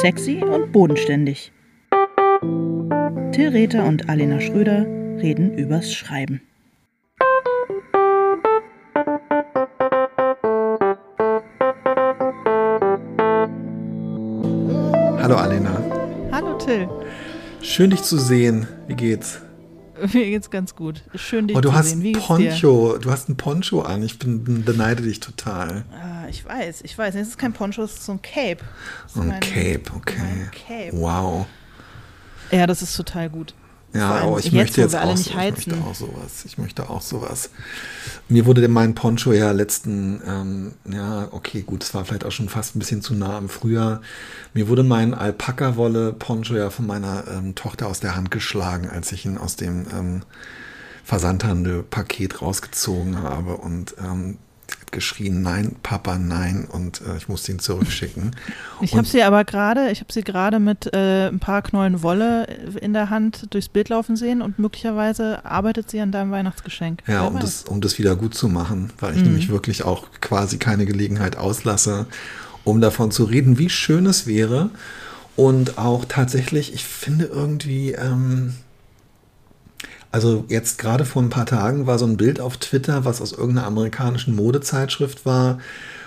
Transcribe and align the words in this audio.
Sexy 0.00 0.42
und 0.42 0.72
bodenständig. 0.72 1.52
Till 3.32 3.48
Rether 3.50 3.84
und 3.84 4.08
Alena 4.08 4.40
Schröder 4.40 4.86
reden 5.20 5.52
übers 5.58 5.92
Schreiben. 5.92 6.40
Hallo 15.18 15.36
Alena. 15.36 15.82
Hallo 16.32 16.56
Till. 16.56 16.88
Schön 17.60 17.90
dich 17.90 18.02
zu 18.02 18.16
sehen. 18.16 18.66
Wie 18.86 18.94
geht's? 18.94 19.42
Mir 20.14 20.24
geht's 20.24 20.48
ganz 20.48 20.74
gut. 20.74 21.02
Schön 21.14 21.46
dich 21.46 21.58
oh, 21.58 21.60
du 21.60 21.68
zu 21.68 21.74
hast 21.74 21.90
sehen. 21.90 22.02
Wie 22.02 22.12
Poncho. 22.12 22.96
Du 22.96 23.10
hast 23.10 23.28
ein 23.28 23.36
Poncho 23.36 23.82
an. 23.82 24.02
Ich 24.02 24.18
bin, 24.18 24.64
beneide 24.64 25.02
dich 25.02 25.20
total. 25.20 25.84
Ich 26.30 26.44
weiß, 26.44 26.82
ich 26.82 26.96
weiß. 26.96 27.14
Es 27.16 27.28
ist 27.28 27.38
kein 27.38 27.52
Poncho, 27.52 27.82
es 27.82 27.94
ist 27.94 28.04
so 28.04 28.12
ein 28.12 28.22
Cape. 28.22 28.58
Ist 29.06 29.16
Ein 29.16 29.28
mein- 29.28 29.40
Cape, 29.40 29.82
okay. 29.96 30.48
Cape. 30.66 30.90
Wow. 30.92 31.46
Ja, 32.50 32.66
das 32.66 32.82
ist 32.82 32.96
total 32.96 33.28
gut. 33.28 33.54
Ja, 33.92 34.14
allem 34.14 34.28
oh, 34.28 34.38
ich 34.38 34.44
jetzt, 34.44 34.54
möchte 34.54 34.80
jetzt 34.82 34.94
auch, 34.94 35.04
nicht 35.10 35.24
so, 35.24 35.30
ich 35.30 35.36
möchte 35.36 35.74
auch 35.74 35.94
sowas. 35.94 36.44
Ich 36.44 36.58
möchte 36.58 36.90
auch 36.90 37.00
sowas. 37.00 37.50
Mir 38.28 38.46
wurde 38.46 38.66
mein 38.68 38.94
Poncho 38.94 39.32
ja 39.32 39.50
letzten, 39.50 40.22
ähm, 40.24 40.72
ja, 40.88 41.26
okay, 41.32 41.62
gut, 41.62 41.82
es 41.82 41.92
war 41.92 42.04
vielleicht 42.04 42.24
auch 42.24 42.30
schon 42.30 42.48
fast 42.48 42.76
ein 42.76 42.78
bisschen 42.78 43.02
zu 43.02 43.14
nah 43.14 43.36
im 43.38 43.48
Frühjahr. 43.48 44.00
Mir 44.54 44.68
wurde 44.68 44.84
mein 44.84 45.12
Alpaka-Wolle-Poncho 45.12 46.54
ja 46.54 46.70
von 46.70 46.86
meiner 46.86 47.24
ähm, 47.26 47.56
Tochter 47.56 47.88
aus 47.88 47.98
der 47.98 48.14
Hand 48.14 48.30
geschlagen, 48.30 48.88
als 48.88 49.10
ich 49.10 49.26
ihn 49.26 49.38
aus 49.38 49.56
dem 49.56 49.86
ähm, 49.92 50.22
Versandhandel-Paket 51.02 52.42
rausgezogen 52.42 53.20
habe 53.24 53.56
und 53.56 53.96
ähm, 53.98 54.38
geschrien, 54.90 55.42
nein, 55.42 55.76
Papa, 55.82 56.18
nein, 56.18 56.66
und 56.70 57.00
äh, 57.02 57.16
ich 57.16 57.28
musste 57.28 57.52
ihn 57.52 57.58
zurückschicken. 57.58 58.34
Ich 58.82 58.96
habe 58.96 59.06
sie 59.06 59.22
aber 59.22 59.44
gerade, 59.44 59.90
ich 59.90 60.00
habe 60.00 60.10
sie 60.12 60.22
gerade 60.22 60.58
mit 60.58 60.92
äh, 60.94 61.28
ein 61.28 61.38
paar 61.38 61.60
Knollen 61.60 62.02
Wolle 62.02 62.46
in 62.80 62.94
der 62.94 63.10
Hand 63.10 63.52
durchs 63.52 63.68
Bild 63.68 63.90
laufen 63.90 64.16
sehen 64.16 64.40
und 64.40 64.58
möglicherweise 64.58 65.44
arbeitet 65.44 65.90
sie 65.90 66.00
an 66.00 66.12
deinem 66.12 66.30
Weihnachtsgeschenk. 66.30 67.02
Ja, 67.06 67.20
Wer 67.22 67.28
um 67.28 67.34
weiß. 67.34 67.42
das, 67.42 67.62
um 67.64 67.80
das 67.82 67.98
wieder 67.98 68.16
gut 68.16 68.34
zu 68.34 68.48
machen, 68.48 68.90
weil 68.98 69.12
ich 69.12 69.18
Mhm. 69.20 69.24
nämlich 69.28 69.48
wirklich 69.50 69.84
auch 69.84 70.06
quasi 70.22 70.56
keine 70.56 70.86
Gelegenheit 70.86 71.36
auslasse, 71.36 72.06
um 72.64 72.80
davon 72.80 73.10
zu 73.10 73.24
reden, 73.24 73.58
wie 73.58 73.68
schön 73.68 74.06
es 74.06 74.26
wäre. 74.26 74.70
Und 75.36 75.76
auch 75.78 76.04
tatsächlich, 76.06 76.72
ich 76.74 76.84
finde 76.84 77.26
irgendwie, 77.26 77.92
ähm, 77.92 78.54
also 80.12 80.44
jetzt 80.48 80.78
gerade 80.78 81.04
vor 81.04 81.22
ein 81.22 81.30
paar 81.30 81.46
Tagen 81.46 81.86
war 81.86 81.98
so 81.98 82.06
ein 82.06 82.16
Bild 82.16 82.40
auf 82.40 82.56
Twitter, 82.56 83.04
was 83.04 83.20
aus 83.20 83.32
irgendeiner 83.32 83.66
amerikanischen 83.66 84.34
Modezeitschrift 84.34 85.24
war, 85.24 85.58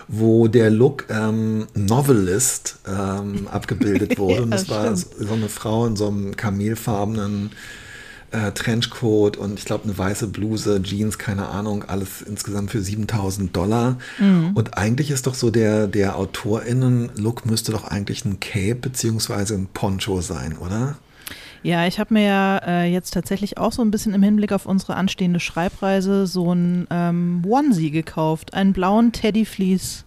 wo 0.07 0.47
der 0.47 0.69
Look 0.69 1.05
ähm, 1.09 1.67
Novelist 1.73 2.77
ähm, 2.87 3.47
abgebildet 3.51 4.17
wurde. 4.17 4.43
Und 4.43 4.51
Ja, 4.51 4.57
das 4.57 4.69
war 4.69 4.95
so 4.95 5.33
eine 5.33 5.49
Frau 5.49 5.85
in 5.85 5.95
so 5.95 6.07
einem 6.07 6.35
kamelfarbenen 6.35 7.51
äh, 8.31 8.51
Trenchcoat 8.51 9.37
und 9.37 9.59
ich 9.59 9.65
glaube 9.65 9.85
eine 9.85 9.97
weiße 9.97 10.27
Bluse, 10.27 10.81
Jeans, 10.81 11.17
keine 11.17 11.47
Ahnung, 11.47 11.83
alles 11.83 12.21
insgesamt 12.21 12.71
für 12.71 12.81
7000 12.81 13.55
Dollar. 13.55 13.97
Mhm. 14.19 14.51
Und 14.55 14.77
eigentlich 14.77 15.11
ist 15.11 15.27
doch 15.27 15.35
so 15.35 15.51
der, 15.51 15.87
der 15.87 16.17
AutorInnen-Look 16.17 17.45
müsste 17.45 17.71
doch 17.71 17.85
eigentlich 17.85 18.25
ein 18.25 18.39
Cape 18.39 18.75
beziehungsweise 18.75 19.53
ein 19.53 19.67
Poncho 19.73 20.21
sein, 20.21 20.57
oder? 20.57 20.97
Ja, 21.63 21.87
ich 21.87 21.99
habe 21.99 22.13
mir 22.13 22.23
ja 22.23 22.57
äh, 22.57 22.91
jetzt 22.91 23.13
tatsächlich 23.13 23.57
auch 23.57 23.71
so 23.71 23.81
ein 23.81 23.89
bisschen 23.91 24.13
im 24.13 24.21
Hinblick 24.21 24.51
auf 24.51 24.65
unsere 24.65 24.95
anstehende 24.95 25.39
Schreibreise 25.39 26.27
so 26.27 26.53
ein 26.53 26.87
ähm, 26.89 27.41
Onesie 27.47 27.91
gekauft, 27.91 28.53
einen 28.53 28.73
blauen 28.73 29.13
Teddy 29.13 29.45
Fleece 29.45 30.05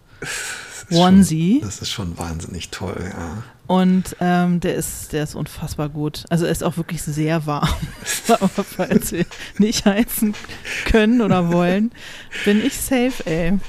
Onesie. 0.91 1.59
Schon, 1.59 1.67
das 1.67 1.81
ist 1.81 1.89
schon 1.89 2.17
wahnsinnig 2.17 2.69
toll, 2.69 3.11
ja. 3.17 3.43
Und 3.67 4.15
ähm, 4.21 4.61
der 4.61 4.75
ist, 4.75 5.11
der 5.11 5.23
ist 5.23 5.35
unfassbar 5.35 5.89
gut. 5.89 6.23
Also 6.29 6.45
er 6.45 6.51
ist 6.51 6.63
auch 6.63 6.77
wirklich 6.77 7.01
sehr 7.03 7.45
warm. 7.45 7.67
Aber 8.29 8.63
falls 8.63 9.11
wir 9.11 9.25
nicht 9.57 9.85
heizen 9.85 10.33
können 10.85 11.21
oder 11.21 11.51
wollen, 11.51 11.91
bin 12.45 12.65
ich 12.65 12.77
safe, 12.77 13.25
ey. 13.25 13.59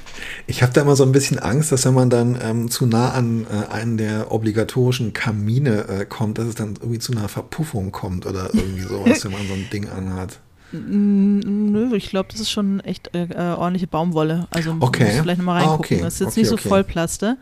Ich 0.47 0.63
habe 0.63 0.73
da 0.73 0.83
immer 0.83 0.95
so 0.95 1.03
ein 1.05 1.11
bisschen 1.11 1.41
Angst, 1.41 1.73
dass 1.73 1.85
wenn 1.85 1.95
man 1.95 2.11
dann 2.11 2.39
ähm, 2.41 2.71
zu 2.71 2.87
nah 2.87 3.11
an 3.11 3.45
äh, 3.51 3.73
einen 3.73 3.97
der 3.97 4.31
obligatorischen 4.31 5.13
Kamine 5.13 5.89
äh, 5.89 6.05
kommt, 6.05 6.39
dass 6.39 6.47
es 6.47 6.55
dann 6.55 6.75
irgendwie 6.81 7.01
zu 7.01 7.13
einer 7.13 7.29
Verpuffung 7.29 7.91
kommt 7.91 8.25
oder 8.25 8.51
irgendwie 8.55 8.83
sowas, 8.83 9.25
wenn 9.25 9.33
man 9.33 9.47
so 9.49 9.55
ein 9.55 9.69
Ding 9.73 9.89
anhat. 9.89 10.39
Nö, 10.71 11.95
ich 11.97 12.11
glaube, 12.11 12.29
das 12.31 12.41
ist 12.41 12.51
schon 12.51 12.81
echt 12.81 13.15
äh, 13.15 13.25
äh, 13.25 13.55
ordentliche 13.55 13.87
Baumwolle. 13.87 14.47
Also 14.51 14.77
Okay. 14.81 15.19
vielleicht 15.23 15.39
nochmal 15.39 15.63
Ah, 15.63 15.67
reingucken. 15.71 15.97
okay. 15.97 16.01
Das 16.05 16.15
ist 16.15 16.21
jetzt 16.21 16.29
Okay, 16.33 16.41
nicht 16.41 16.49
so 16.51 16.55
okay. 16.55 16.69
Vollplaste. 16.69 17.37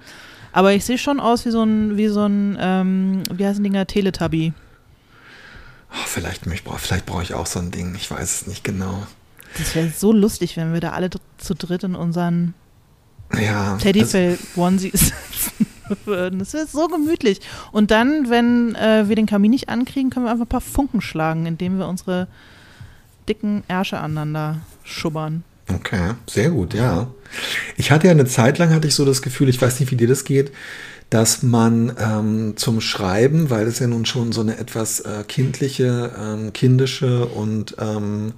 Aber 0.56 0.72
ich 0.72 0.86
sehe 0.86 0.96
schon 0.96 1.20
aus 1.20 1.44
wie 1.44 1.50
so 1.50 1.62
ein, 1.62 1.98
wie 1.98 2.08
so 2.08 2.24
ein, 2.24 2.56
ähm, 2.58 3.22
wie 3.30 3.44
heißen 3.44 3.62
Dinger, 3.62 3.86
Teletubby. 3.86 4.54
Oh, 5.90 6.06
vielleicht 6.06 6.44
vielleicht 6.78 7.04
brauche 7.04 7.22
ich 7.22 7.34
auch 7.34 7.44
so 7.44 7.58
ein 7.58 7.72
Ding, 7.72 7.94
ich 7.94 8.10
weiß 8.10 8.40
es 8.40 8.46
nicht 8.46 8.64
genau. 8.64 9.06
Das 9.58 9.74
wäre 9.74 9.90
so 9.90 10.14
lustig, 10.14 10.56
wenn 10.56 10.72
wir 10.72 10.80
da 10.80 10.92
alle 10.92 11.10
zu 11.36 11.54
dritt 11.54 11.84
in 11.84 11.94
unseren 11.94 12.54
Ja, 13.38 13.74
also, 13.74 13.84
Teddyfell-Onesies 13.84 14.92
sitzen 14.92 15.66
würden. 16.06 16.38
Das 16.38 16.54
wäre 16.54 16.66
so 16.66 16.88
gemütlich. 16.88 17.42
Und 17.70 17.90
dann, 17.90 18.30
wenn 18.30 18.74
äh, 18.76 19.10
wir 19.10 19.16
den 19.16 19.26
Kamin 19.26 19.50
nicht 19.50 19.68
ankriegen, 19.68 20.08
können 20.08 20.24
wir 20.24 20.32
einfach 20.32 20.46
ein 20.46 20.48
paar 20.48 20.62
Funken 20.62 21.02
schlagen, 21.02 21.44
indem 21.44 21.76
wir 21.76 21.86
unsere 21.86 22.28
dicken 23.28 23.62
Ärsche 23.68 23.98
aneinander 23.98 24.62
schubbern. 24.84 25.44
Okay, 25.72 26.14
sehr 26.28 26.50
gut, 26.50 26.74
ja. 26.74 27.08
Ich 27.76 27.90
hatte 27.90 28.06
ja 28.06 28.12
eine 28.12 28.26
Zeit 28.26 28.58
lang, 28.58 28.70
hatte 28.70 28.86
ich 28.86 28.94
so 28.94 29.04
das 29.04 29.22
Gefühl, 29.22 29.48
ich 29.48 29.60
weiß 29.60 29.80
nicht, 29.80 29.90
wie 29.90 29.96
dir 29.96 30.08
das 30.08 30.24
geht, 30.24 30.52
dass 31.10 31.42
man 31.42 31.92
ähm, 31.98 32.54
zum 32.56 32.80
Schreiben, 32.80 33.50
weil 33.50 33.66
es 33.66 33.78
ja 33.78 33.86
nun 33.86 34.06
schon 34.06 34.32
so 34.32 34.40
eine 34.40 34.58
etwas 34.58 35.00
äh, 35.00 35.24
kindliche, 35.26 36.12
ähm, 36.20 36.52
kindische 36.52 37.26
und 37.26 37.76
ähm, 37.78 38.32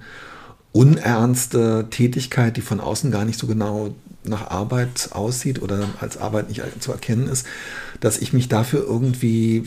unernste 0.71 1.87
Tätigkeit, 1.89 2.57
die 2.57 2.61
von 2.61 2.79
außen 2.79 3.11
gar 3.11 3.25
nicht 3.25 3.39
so 3.39 3.47
genau 3.47 3.95
nach 4.23 4.49
Arbeit 4.49 5.09
aussieht 5.11 5.61
oder 5.61 5.89
als 5.99 6.17
Arbeit 6.17 6.49
nicht 6.49 6.61
zu 6.79 6.91
erkennen 6.91 7.27
ist, 7.27 7.45
dass 7.99 8.17
ich 8.17 8.33
mich 8.33 8.49
dafür 8.49 8.81
irgendwie 8.81 9.63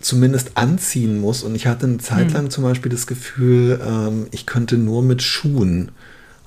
zumindest 0.00 0.52
anziehen 0.56 1.20
muss. 1.20 1.42
Und 1.42 1.54
ich 1.54 1.66
hatte 1.66 1.86
eine 1.86 1.98
Zeit 1.98 2.32
lang 2.32 2.50
zum 2.50 2.64
Beispiel 2.64 2.90
das 2.90 3.06
Gefühl, 3.06 3.80
ähm, 3.86 4.26
ich 4.32 4.46
könnte 4.46 4.76
nur 4.76 5.02
mit 5.02 5.22
Schuhen 5.22 5.92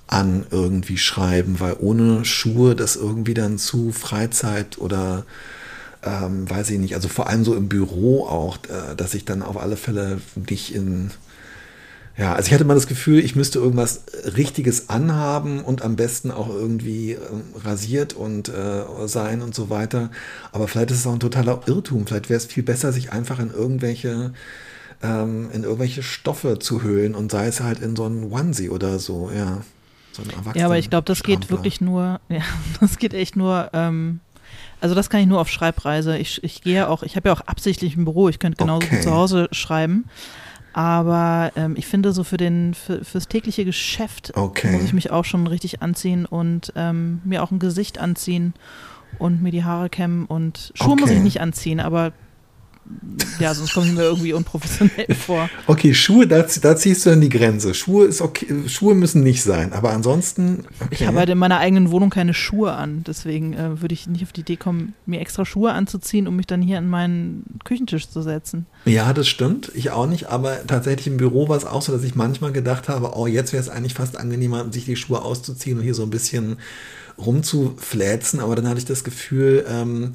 an 0.07 0.45
irgendwie 0.51 0.97
schreiben, 0.97 1.59
weil 1.59 1.75
ohne 1.79 2.25
Schuhe 2.25 2.75
das 2.75 2.95
irgendwie 2.95 3.33
dann 3.33 3.57
zu 3.57 3.91
Freizeit 3.91 4.77
oder 4.77 5.25
ähm, 6.03 6.49
weiß 6.49 6.69
ich 6.69 6.79
nicht, 6.79 6.95
also 6.95 7.07
vor 7.07 7.27
allem 7.27 7.43
so 7.43 7.55
im 7.55 7.67
Büro 7.67 8.25
auch, 8.25 8.57
äh, 8.57 8.95
dass 8.95 9.13
ich 9.15 9.25
dann 9.25 9.41
auf 9.41 9.57
alle 9.57 9.77
Fälle 9.77 10.19
nicht 10.35 10.75
in 10.75 11.11
ja, 12.17 12.33
also 12.33 12.47
ich 12.47 12.53
hatte 12.53 12.63
mal 12.63 12.75
das 12.75 12.87
Gefühl, 12.87 13.19
ich 13.19 13.35
müsste 13.35 13.59
irgendwas 13.59 14.03
Richtiges 14.37 14.87
anhaben 14.87 15.61
und 15.61 15.81
am 15.81 15.97
besten 15.97 16.31
auch 16.31 16.47
irgendwie 16.47 17.11
ähm, 17.11 17.43
rasiert 17.61 18.13
und 18.13 18.47
äh, 18.47 18.83
sein 19.05 19.41
und 19.41 19.53
so 19.53 19.69
weiter. 19.69 20.09
Aber 20.53 20.69
vielleicht 20.69 20.91
ist 20.91 20.99
es 20.99 21.07
auch 21.07 21.11
ein 21.13 21.19
totaler 21.19 21.59
Irrtum. 21.65 22.07
Vielleicht 22.07 22.29
wäre 22.29 22.37
es 22.37 22.45
viel 22.45 22.63
besser, 22.63 22.93
sich 22.93 23.11
einfach 23.11 23.39
in 23.39 23.51
irgendwelche 23.51 24.31
ähm, 25.03 25.49
in 25.51 25.63
irgendwelche 25.63 26.03
Stoffe 26.03 26.59
zu 26.59 26.83
hüllen 26.83 27.15
und 27.15 27.31
sei 27.31 27.47
es 27.47 27.59
halt 27.59 27.79
in 27.81 27.95
so 27.95 28.05
einen 28.05 28.31
Onesie 28.31 28.69
oder 28.69 28.99
so, 28.99 29.29
ja. 29.35 29.61
So 30.15 30.23
Ja, 30.55 30.65
aber 30.65 30.77
ich 30.77 30.89
glaube, 30.89 31.05
das 31.05 31.23
geht 31.23 31.35
Erwachsenen- 31.45 31.49
wirklich 31.49 31.81
nur, 31.81 32.19
ja, 32.29 32.41
das 32.79 32.97
geht 32.97 33.13
echt 33.13 33.35
nur, 33.35 33.69
ähm, 33.73 34.19
also 34.81 34.95
das 34.95 35.09
kann 35.09 35.19
ich 35.21 35.27
nur 35.27 35.39
auf 35.41 35.49
Schreibreise. 35.49 36.17
Ich, 36.17 36.43
ich 36.43 36.61
gehe 36.61 36.75
ja 36.75 36.87
auch, 36.87 37.03
ich 37.03 37.15
habe 37.15 37.29
ja 37.29 37.33
auch 37.35 37.41
absichtlich 37.41 37.95
ein 37.97 38.05
Büro, 38.05 38.29
ich 38.29 38.39
könnte 38.39 38.57
genauso 38.57 38.85
Okay. 38.87 39.01
zu 39.01 39.11
Hause 39.11 39.47
schreiben. 39.51 40.05
Aber 40.73 41.51
ähm, 41.55 41.75
ich 41.77 41.87
finde, 41.87 42.11
so 42.11 42.23
für 42.25 42.35
den, 42.37 42.73
für, 42.73 43.03
fürs 43.05 43.27
tägliche 43.29 43.63
Geschäft 43.63 44.33
Okay. 44.35 44.71
muss 44.73 44.83
ich 44.83 44.91
mich 44.93 45.09
auch 45.09 45.23
schon 45.23 45.47
richtig 45.47 45.81
anziehen 45.81 46.25
und 46.25 46.73
ähm, 46.75 47.21
mir 47.23 47.41
auch 47.43 47.51
ein 47.51 47.59
Gesicht 47.59 47.97
anziehen 47.97 48.53
und 49.17 49.41
mir 49.41 49.51
die 49.51 49.63
Haare 49.63 49.89
kämmen 49.89 50.25
und 50.25 50.73
Schuhe 50.75 50.95
muss 50.97 51.03
Okay. 51.09 51.15
ich 51.17 51.23
nicht 51.23 51.39
anziehen, 51.39 51.79
aber 51.79 52.11
ja, 53.39 53.53
sonst 53.53 53.73
komme 53.73 53.87
ich 53.87 53.93
mir 53.93 54.03
irgendwie 54.03 54.33
unprofessionell 54.33 55.13
vor. 55.25 55.49
Okay, 55.67 55.93
Schuhe, 55.93 56.27
da, 56.27 56.45
da 56.61 56.75
ziehst 56.75 57.05
du 57.05 57.09
dann 57.09 57.21
die 57.21 57.29
Grenze. 57.29 57.73
Schuhe 57.73 58.05
ist 58.05 58.21
okay, 58.21 58.47
Schuhe 58.67 58.95
müssen 58.95 59.23
nicht 59.23 59.43
sein, 59.43 59.73
aber 59.73 59.91
ansonsten. 59.91 60.65
Okay. 60.79 60.89
Ich 60.91 61.07
habe 61.07 61.17
halt 61.17 61.29
in 61.29 61.37
meiner 61.37 61.59
eigenen 61.59 61.91
Wohnung 61.91 62.09
keine 62.09 62.33
Schuhe 62.33 62.73
an, 62.73 63.03
deswegen 63.05 63.53
äh, 63.53 63.81
würde 63.81 63.93
ich 63.93 64.07
nicht 64.07 64.23
auf 64.23 64.31
die 64.31 64.41
Idee 64.41 64.57
kommen, 64.57 64.93
mir 65.05 65.19
extra 65.19 65.45
Schuhe 65.45 65.73
anzuziehen, 65.73 66.27
um 66.27 66.35
mich 66.35 66.47
dann 66.47 66.61
hier 66.61 66.77
an 66.77 66.87
meinen 66.87 67.59
Küchentisch 67.63 68.09
zu 68.09 68.21
setzen. 68.21 68.65
Ja, 68.85 69.13
das 69.13 69.27
stimmt. 69.27 69.71
Ich 69.73 69.91
auch 69.91 70.07
nicht. 70.07 70.29
Aber 70.29 70.65
tatsächlich 70.67 71.07
im 71.07 71.17
Büro 71.17 71.49
war 71.49 71.57
es 71.57 71.65
auch 71.65 71.81
so, 71.81 71.91
dass 71.91 72.03
ich 72.03 72.15
manchmal 72.15 72.51
gedacht 72.51 72.87
habe, 72.87 73.13
oh, 73.15 73.27
jetzt 73.27 73.51
wäre 73.51 73.61
es 73.61 73.69
eigentlich 73.69 73.95
fast 73.95 74.17
angenehmer, 74.17 74.71
sich 74.71 74.85
die 74.85 74.95
Schuhe 74.95 75.23
auszuziehen 75.23 75.77
und 75.77 75.83
hier 75.83 75.95
so 75.95 76.03
ein 76.03 76.09
bisschen 76.09 76.57
rumzufläzen. 77.17 78.39
Aber 78.39 78.55
dann 78.55 78.67
hatte 78.67 78.79
ich 78.79 78.85
das 78.85 79.03
Gefühl, 79.03 79.65
ähm, 79.67 80.13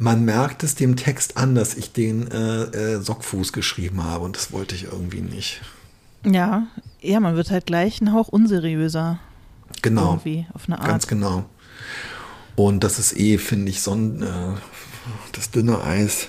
man 0.00 0.24
merkt 0.24 0.64
es 0.64 0.74
dem 0.74 0.96
Text 0.96 1.36
an, 1.36 1.54
dass 1.54 1.74
ich 1.76 1.92
den 1.92 2.28
äh, 2.32 2.62
äh, 2.64 3.00
Sockfuß 3.00 3.52
geschrieben 3.52 4.02
habe 4.02 4.24
und 4.24 4.34
das 4.36 4.50
wollte 4.50 4.74
ich 4.74 4.84
irgendwie 4.84 5.20
nicht. 5.20 5.60
Ja, 6.24 6.66
ja, 7.00 7.20
man 7.20 7.36
wird 7.36 7.50
halt 7.50 7.66
gleich 7.66 8.00
einen 8.00 8.12
Hauch 8.12 8.28
unseriöser 8.28 9.20
Genau. 9.82 10.12
irgendwie 10.12 10.46
auf 10.54 10.64
eine 10.66 10.78
Art. 10.78 10.88
Ganz 10.88 11.06
genau. 11.06 11.44
Und 12.56 12.82
das 12.82 12.98
ist 12.98 13.16
eh, 13.16 13.38
finde 13.38 13.70
ich, 13.70 13.80
so 13.82 13.92
ein, 13.94 14.22
äh, 14.22 14.26
das 15.32 15.50
dünne 15.50 15.82
Eis 15.82 16.28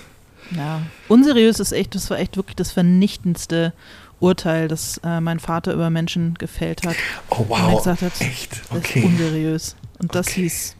Ja, 0.56 0.82
unseriös 1.08 1.58
ist 1.60 1.72
echt, 1.72 1.94
das 1.94 2.08
war 2.10 2.18
echt 2.18 2.36
wirklich 2.36 2.56
das 2.56 2.72
vernichtendste 2.72 3.72
Urteil, 4.20 4.68
das 4.68 4.98
äh, 5.04 5.20
mein 5.20 5.40
Vater 5.40 5.72
über 5.74 5.90
Menschen 5.90 6.34
gefällt 6.34 6.86
hat. 6.86 6.96
Oh 7.28 7.38
Und 7.40 7.50
er 7.50 7.58
wow, 7.74 7.86
hat, 7.86 8.20
echt? 8.20 8.62
das 8.70 8.78
Okay. 8.78 9.02
unseriös. 9.04 9.76
Und 9.98 10.14
das 10.14 10.28
Okay. 10.28 10.42
hieß, 10.42 10.76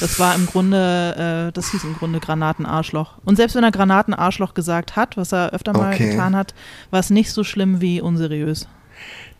das 0.00 0.18
war 0.18 0.34
im 0.34 0.46
Grunde, 0.46 1.48
äh, 1.48 1.52
das 1.52 1.70
hieß 1.70 1.84
im 1.84 1.94
Grunde 1.94 2.20
Granatenarschloch. 2.20 3.18
Und 3.24 3.36
selbst 3.36 3.54
wenn 3.54 3.64
er 3.64 3.70
Granatenarschloch 3.72 4.54
gesagt 4.54 4.96
hat, 4.96 5.16
was 5.16 5.32
er 5.32 5.50
öfter 5.50 5.72
mal 5.72 5.94
Okay. 5.94 6.10
getan 6.10 6.36
hat, 6.36 6.54
war 6.90 7.00
es 7.00 7.10
nicht 7.10 7.32
so 7.32 7.44
schlimm 7.44 7.80
wie 7.80 8.00
unseriös. 8.00 8.68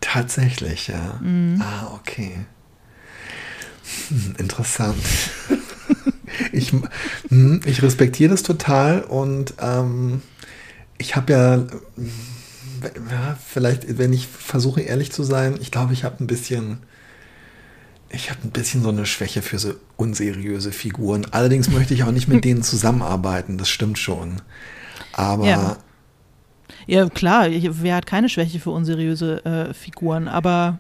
Tatsächlich, 0.01 0.89
ja. 0.89 1.19
Mhm. 1.21 1.63
Ah, 1.63 1.95
okay. 1.95 2.47
Hm, 4.09 4.35
interessant. 4.39 4.97
ich, 6.53 6.73
hm, 7.29 7.61
ich 7.65 7.83
respektiere 7.83 8.31
das 8.31 8.43
total 8.43 9.03
und 9.03 9.55
ähm, 9.61 10.23
ich 10.99 11.17
habe 11.17 11.33
ja, 11.33 11.55
hm, 11.55 12.11
ja, 13.11 13.39
vielleicht, 13.47 13.99
wenn 13.99 14.13
ich 14.13 14.27
versuche 14.27 14.81
ehrlich 14.83 15.13
zu 15.13 15.23
sein, 15.23 15.59
ich 15.61 15.71
glaube, 15.71 15.93
ich 15.93 16.05
habe 16.05 16.23
ein 16.23 16.27
bisschen, 16.27 16.79
ich 18.17 18.31
habe 18.31 18.41
ein 18.45 18.51
bisschen 18.51 18.83
so 18.83 18.89
eine 18.89 19.07
Schwäche 19.07 19.43
für 19.43 19.59
so 19.59 19.75
unseriöse 19.97 20.73
Figuren. 20.73 21.27
Allerdings 21.31 21.71
möchte 21.71 21.95
ich 21.95 22.03
auch 22.03 22.11
nicht 22.11 22.29
mit 22.29 22.45
denen 22.45 22.63
zusammenarbeiten, 22.63 23.59
das 23.59 23.69
stimmt 23.69 23.99
schon. 23.99 24.43
Aber 25.13 25.47
Ja. 25.47 25.77
Ja, 26.89 27.09
klar, 27.09 27.49
wer 27.51 27.97
hat 27.97 28.07
keine 28.07 28.29
Schwäche 28.29 28.61
für 28.61 28.71
unseriöse 28.71 29.45
äh, 29.45 29.75
Figuren, 29.75 30.29
aber 30.29 30.79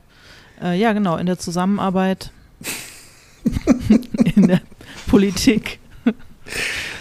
äh, 0.62 0.78
ja, 0.78 0.92
genau, 0.92 1.16
in 1.16 1.26
der 1.26 1.38
Zusammenarbeit, 1.38 2.30
in 4.36 4.46
der 4.46 4.60
Politik, 5.08 5.80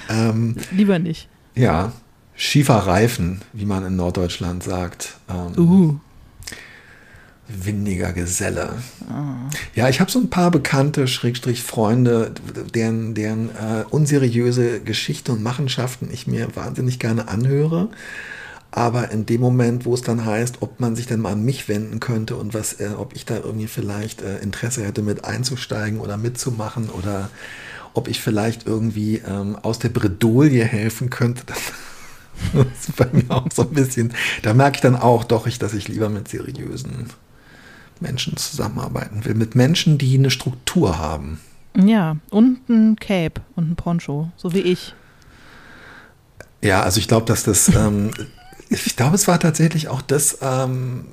ähm, 0.09 0.55
lieber 0.71 0.97
nicht. 0.97 1.27
ja, 1.53 1.91
schiefer 2.35 2.77
Reifen, 2.77 3.41
wie 3.53 3.65
man 3.65 3.85
in 3.85 3.95
Norddeutschland 3.95 4.63
sagt. 4.63 5.17
Ähm, 5.29 5.57
Uh. 5.57 5.99
Windiger 7.47 8.11
Geselle. 8.13 8.77
Ah. 9.09 9.49
Ja, 9.75 9.87
ich 9.87 9.99
habe 9.99 10.09
so 10.09 10.19
ein 10.19 10.29
paar 10.29 10.51
bekannte, 10.51 11.07
Schrägstrich 11.07 11.61
Freunde, 11.63 12.31
deren, 12.73 13.13
deren 13.13 13.49
äh, 13.49 13.83
unseriöse 13.89 14.79
Geschichten 14.79 15.31
und 15.31 15.43
Machenschaften 15.43 16.09
ich 16.11 16.27
mir 16.27 16.55
wahnsinnig 16.55 16.99
gerne 16.99 17.27
anhöre. 17.27 17.89
Aber 18.71 19.11
in 19.11 19.25
dem 19.25 19.41
Moment, 19.41 19.85
wo 19.85 19.93
es 19.93 20.01
dann 20.01 20.25
heißt, 20.25 20.57
ob 20.59 20.79
man 20.79 20.95
sich 20.95 21.07
denn 21.07 21.21
mal 21.21 21.31
an 21.31 21.45
mich 21.45 21.69
wenden 21.69 21.99
könnte 21.99 22.35
und 22.35 22.53
was, 22.53 22.73
äh, 22.79 22.89
ob 22.97 23.15
ich 23.15 23.25
da 23.25 23.37
irgendwie 23.37 23.67
vielleicht 23.67 24.21
äh, 24.21 24.39
Interesse 24.39 24.83
hätte, 24.83 25.01
mit 25.01 25.23
einzusteigen 25.23 25.99
oder 25.99 26.17
mitzumachen 26.17 26.89
oder 26.89 27.29
ob 27.93 28.09
ich 28.09 28.19
vielleicht 28.19 28.67
irgendwie 28.67 29.21
ähm, 29.25 29.55
aus 29.61 29.79
der 29.79 29.89
Bredouille 29.89 30.65
helfen 30.65 31.09
könnte, 31.09 31.43
das 32.53 32.65
ist 32.89 32.95
bei 32.97 33.07
mir 33.13 33.29
auch 33.29 33.47
so 33.53 33.61
ein 33.61 33.69
bisschen, 33.69 34.13
da 34.41 34.53
merke 34.53 34.75
ich 34.75 34.81
dann 34.81 34.97
auch 34.97 35.23
doch, 35.23 35.47
ich, 35.47 35.57
dass 35.57 35.73
ich 35.73 35.87
lieber 35.87 36.09
mit 36.09 36.27
seriösen 36.27 37.07
Menschen 38.01 38.37
zusammenarbeiten 38.37 39.25
will. 39.25 39.35
Mit 39.35 39.55
Menschen, 39.55 39.97
die 39.97 40.17
eine 40.17 40.31
Struktur 40.31 40.97
haben. 40.97 41.39
Ja, 41.77 42.17
und 42.29 42.69
ein 42.69 42.95
Cape 42.97 43.41
und 43.55 43.71
ein 43.71 43.75
Poncho, 43.75 44.29
so 44.37 44.53
wie 44.53 44.61
ich. 44.61 44.93
Ja, 46.61 46.81
also 46.81 46.99
ich 46.99 47.07
glaube, 47.07 47.25
dass 47.25 47.43
das, 47.43 47.69
ähm, 47.75 48.11
ich 48.69 48.95
glaube, 48.95 49.15
es 49.15 49.27
war 49.27 49.39
tatsächlich 49.39 49.87
auch 49.89 50.01
das, 50.01 50.39
ähm, 50.41 51.05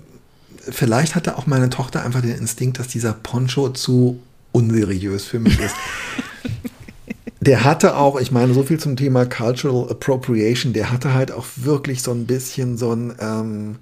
vielleicht 0.58 1.14
hatte 1.14 1.37
auch 1.37 1.46
meine 1.46 1.70
Tochter 1.70 2.05
einfach 2.05 2.23
den 2.23 2.37
Instinkt, 2.37 2.79
dass 2.79 2.88
dieser 2.88 3.12
Poncho 3.12 3.70
zu 3.70 4.20
unseriös 4.52 5.25
für 5.25 5.40
mich 5.40 5.58
ist. 5.58 5.75
Der 7.40 7.64
hatte 7.64 7.96
auch, 7.96 8.20
ich 8.20 8.31
meine, 8.31 8.55
so 8.55 8.62
viel 8.62 8.79
zum 8.79 8.94
Thema 8.94 9.26
Cultural 9.26 9.90
Appropriation, 9.90 10.73
der 10.73 10.93
hatte 10.93 11.12
halt 11.12 11.32
auch 11.32 11.44
wirklich 11.56 12.00
so 12.00 12.12
ein 12.12 12.25
bisschen 12.25 12.79
so 12.79 12.93
ein, 12.93 13.17
ähm, 13.19 13.76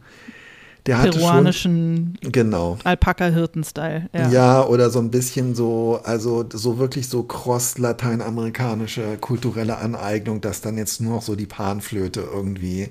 der 0.87 0.99
hatte 0.99 1.13
schon, 1.13 1.21
Peruanischen 1.21 2.19
genau, 2.23 2.79
Alpaka-Hirten-Style. 2.85 4.09
Ja. 4.13 4.29
Ja. 4.31 4.67
oder 4.67 4.91
so 4.91 4.99
ein 4.99 5.11
bisschen 5.11 5.55
so, 5.55 6.01
also 6.05 6.45
so 6.53 6.79
wirklich 6.79 7.09
so 7.09 7.23
cross-lateinamerikanische 7.23 9.19
kulturelle 9.21 9.79
Aneignung, 9.79 10.41
dass 10.41 10.61
dann 10.61 10.79
jetzt 10.79 11.01
nur 11.01 11.15
noch 11.17 11.23
so 11.23 11.37
die 11.37 11.47
Panflöte 11.47 12.21
irgendwie 12.21 12.89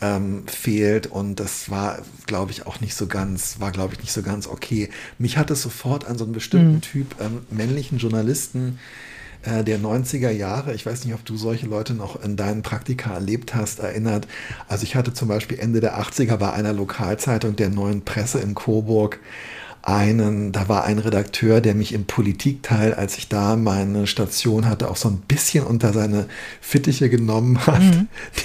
ähm, 0.00 0.44
fehlt 0.46 1.06
und 1.06 1.38
das 1.38 1.70
war, 1.70 1.98
glaube 2.26 2.50
ich, 2.50 2.66
auch 2.66 2.80
nicht 2.80 2.94
so 2.94 3.06
ganz, 3.06 3.60
war, 3.60 3.70
glaube 3.70 3.94
ich, 3.94 4.00
nicht 4.00 4.12
so 4.12 4.22
ganz 4.22 4.46
okay. 4.48 4.88
Mich 5.18 5.36
hat 5.36 5.50
es 5.50 5.62
sofort 5.62 6.06
an 6.06 6.18
so 6.18 6.24
einen 6.24 6.32
bestimmten 6.32 6.80
Typ 6.80 7.14
ähm, 7.20 7.46
männlichen 7.50 7.98
Journalisten 7.98 8.78
äh, 8.78 9.11
der 9.44 9.78
90er 9.78 10.30
Jahre, 10.30 10.74
ich 10.74 10.86
weiß 10.86 11.04
nicht, 11.04 11.14
ob 11.14 11.24
du 11.24 11.36
solche 11.36 11.66
Leute 11.66 11.94
noch 11.94 12.22
in 12.22 12.36
deinen 12.36 12.62
Praktika 12.62 13.14
erlebt 13.14 13.54
hast, 13.54 13.80
erinnert. 13.80 14.28
Also 14.68 14.84
ich 14.84 14.94
hatte 14.94 15.12
zum 15.12 15.28
Beispiel 15.28 15.58
Ende 15.58 15.80
der 15.80 16.00
80er 16.00 16.36
bei 16.36 16.52
einer 16.52 16.72
Lokalzeitung 16.72 17.56
der 17.56 17.70
Neuen 17.70 18.02
Presse 18.04 18.38
in 18.40 18.54
Coburg 18.54 19.18
einen, 19.82 20.52
da 20.52 20.68
war 20.68 20.84
ein 20.84 21.00
Redakteur, 21.00 21.60
der 21.60 21.74
mich 21.74 21.92
im 21.92 22.04
Politikteil, 22.04 22.94
als 22.94 23.18
ich 23.18 23.28
da 23.28 23.56
meine 23.56 24.06
Station 24.06 24.66
hatte, 24.68 24.88
auch 24.88 24.96
so 24.96 25.08
ein 25.08 25.22
bisschen 25.26 25.64
unter 25.64 25.92
seine 25.92 26.26
Fittiche 26.60 27.10
genommen 27.10 27.66
hat. 27.66 27.82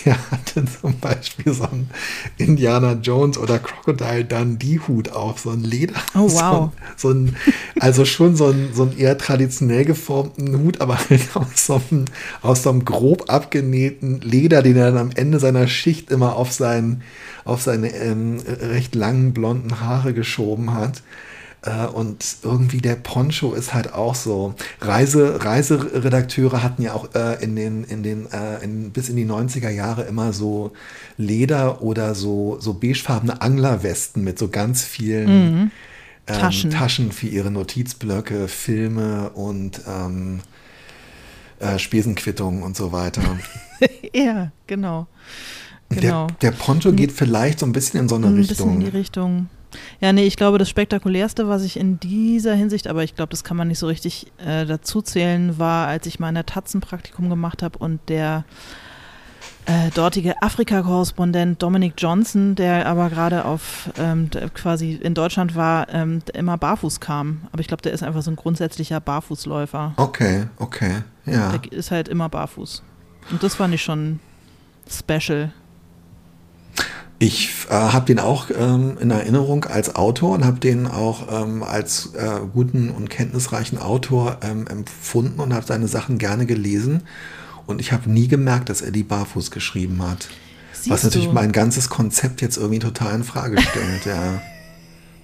Der 0.06 0.18
hatte 0.32 0.66
zum 0.66 1.00
Beispiel 1.00 1.54
so 1.54 1.66
einen 1.66 1.92
Indiana 2.38 2.94
Jones 2.94 3.38
oder 3.38 3.60
Crocodile 3.60 4.26
Dundee 4.26 4.80
Hut 4.88 5.10
auf, 5.10 5.40
so 5.40 5.52
ein 5.52 5.64
Leder. 5.64 5.94
Oh, 6.16 6.28
so 6.28 6.40
wow. 6.40 6.64
ein, 6.64 6.72
so 6.96 7.10
ein, 7.12 7.36
also 7.80 8.04
schon 8.04 8.36
so 8.36 8.48
ein, 8.48 8.70
so 8.74 8.84
ein 8.84 8.98
eher 8.98 9.18
traditionell 9.20 9.86
geformten 9.86 10.58
Hut, 10.58 10.82
aber 10.82 10.98
halt 10.98 11.22
aus 11.36 11.68
so, 11.68 11.82
einem, 11.92 12.06
aus 12.42 12.64
so 12.64 12.72
einem 12.72 12.84
grob 12.84 13.30
abgenähten 13.30 14.22
Leder, 14.22 14.64
den 14.64 14.76
er 14.76 14.92
dann 14.92 14.98
am 14.98 15.12
Ende 15.14 15.40
seiner 15.40 15.68
Schicht 15.68 16.10
immer 16.10 16.36
auf, 16.36 16.52
sein, 16.52 17.04
auf 17.46 17.62
seine 17.62 17.94
ähm, 17.94 18.38
recht 18.48 18.96
langen 18.96 19.34
blonden 19.34 19.82
Haare 19.82 20.16
geschoben 20.16 20.74
hat. 20.74 21.04
Äh, 21.64 21.88
Und 21.88 22.24
irgendwie 22.44 22.82
der 22.82 22.96
Poncho 22.96 23.54
ist 23.54 23.74
halt 23.74 23.94
auch 23.94 24.16
so. 24.16 24.54
Reise, 24.82 25.44
Reiseredakteure 25.44 26.62
hatten 26.64 26.82
ja 26.84 26.94
auch 26.94 27.14
äh, 27.16 27.44
in 27.44 27.56
den, 27.56 27.84
in 27.84 28.04
den, 28.04 28.32
äh, 28.32 28.64
in, 28.64 28.92
bis 28.92 29.10
in 29.10 29.16
die 29.16 29.26
90er 29.26 29.70
Jahre 29.70 30.04
immer 30.04 30.34
so 30.34 30.72
Leder 31.18 31.82
oder 31.82 32.14
so, 32.16 32.58
so 32.60 32.74
beigefarbene 32.76 33.42
Anglerwesten 33.42 34.24
mit 34.24 34.38
so 34.40 34.50
ganz 34.50 34.84
vielen 34.84 35.28
Mhm. 35.28 35.72
ähm, 36.28 36.40
Taschen. 36.40 36.70
Taschen 36.72 37.12
für 37.12 37.28
ihre 37.28 37.50
Notizblöcke, 37.52 38.48
Filme 38.48 39.30
und 39.32 39.82
ähm, 39.88 40.42
äh, 41.60 41.80
Spesenquittungen 41.80 42.62
und 42.64 42.76
so 42.78 42.92
weiter. 42.92 43.22
ja, 44.14 44.52
genau. 44.68 45.08
Genau. 45.90 46.28
Der, 46.28 46.52
der 46.52 46.52
Poncho 46.52 46.92
geht 46.92 47.12
vielleicht 47.14 47.60
so 47.60 47.66
ein 47.66 47.72
bisschen 47.72 48.00
in 48.02 48.10
so 48.10 48.16
eine 48.16 48.28
ein 48.28 48.36
Richtung. 48.36 48.56
bisschen 48.58 48.74
in 48.74 48.80
die 48.82 48.98
Richtung. 48.98 49.50
Ja, 50.00 50.14
nee, 50.14 50.26
ich 50.26 50.38
glaube, 50.38 50.58
das 50.58 50.70
Spektakulärste, 50.70 51.48
was 51.48 51.64
ich 51.64 51.78
in 51.78 52.00
dieser 52.00 52.54
Hinsicht, 52.54 52.88
aber 52.88 53.04
ich 53.04 53.16
glaube, 53.16 53.32
das 53.32 53.44
kann 53.44 53.58
man 53.58 53.68
nicht 53.68 53.80
so 53.80 53.88
richtig 53.88 54.28
äh, 54.38 54.66
dazu 54.66 55.02
zählen, 55.02 55.60
war, 55.60 55.88
als 55.88 56.06
ich 56.06 56.20
mal 56.20 56.30
in 56.30 56.36
der 56.36 56.44
Praktikum 56.44 57.30
gemacht 57.30 57.64
habe 57.64 57.78
und 57.78 58.00
der 58.08 58.46
äh, 59.68 59.92
dortige 59.92 60.42
Afrika-Korrespondent 60.42 61.62
Dominic 61.62 61.96
Johnson, 61.98 62.56
der 62.56 62.88
aber 62.88 63.10
gerade 63.10 63.44
auf 63.44 63.90
ähm, 63.98 64.30
quasi 64.54 64.94
in 64.94 65.14
Deutschland 65.14 65.56
war, 65.56 65.94
ähm, 65.94 66.24
der 66.26 66.36
immer 66.36 66.58
barfuß 66.58 67.02
kam. 67.02 67.42
Aber 67.52 67.60
ich 67.60 67.68
glaube, 67.68 67.82
der 67.82 67.92
ist 67.92 68.02
einfach 68.02 68.22
so 68.22 68.32
ein 68.32 68.38
grundsätzlicher 68.38 69.02
Barfußläufer. 69.02 69.94
Okay, 69.98 70.46
okay, 70.58 71.04
ja. 71.26 71.58
Der 71.58 71.72
ist 71.74 71.92
halt 71.92 72.08
immer 72.08 72.30
barfuß. 72.30 72.82
Und 73.30 73.44
das 73.44 73.56
fand 73.56 73.74
ich 73.74 73.84
schon 73.84 74.22
special. 74.90 75.52
Ich 77.20 77.66
äh, 77.70 77.74
habe 77.74 78.06
den 78.06 78.20
auch 78.20 78.52
ähm, 78.56 78.98
in 79.00 79.10
Erinnerung 79.10 79.66
als 79.66 79.96
Autor 79.96 80.36
und 80.36 80.46
habe 80.46 80.60
den 80.60 80.86
auch 80.86 81.28
ähm, 81.32 81.64
als 81.64 82.14
äh, 82.14 82.42
guten 82.54 82.92
und 82.92 83.10
kenntnisreichen 83.10 83.80
Autor 83.80 84.38
ähm, 84.44 84.68
empfunden 84.68 85.40
und 85.40 85.54
habe 85.54 85.66
seine 85.66 85.88
Sachen 85.88 86.20
gerne 86.20 86.46
gelesen. 86.46 87.04
Und 87.66 87.82
ich 87.82 87.92
habe 87.92 88.10
nie 88.10 88.28
gemerkt, 88.28 88.70
dass 88.70 88.82
er 88.82 88.92
die 88.92 89.04
barfuß 89.04 89.50
geschrieben 89.50 90.02
hat. 90.08 90.30
Siehst 90.74 90.90
Was 90.92 91.04
natürlich 91.04 91.28
du? 91.28 91.34
mein 91.34 91.52
ganzes 91.52 91.90
Konzept 91.90 92.42
jetzt 92.42 92.58
irgendwie 92.58 92.80
total 92.80 93.16
in 93.16 93.24
Frage 93.24 93.60
stellt, 93.62 94.06
ja. 94.06 94.42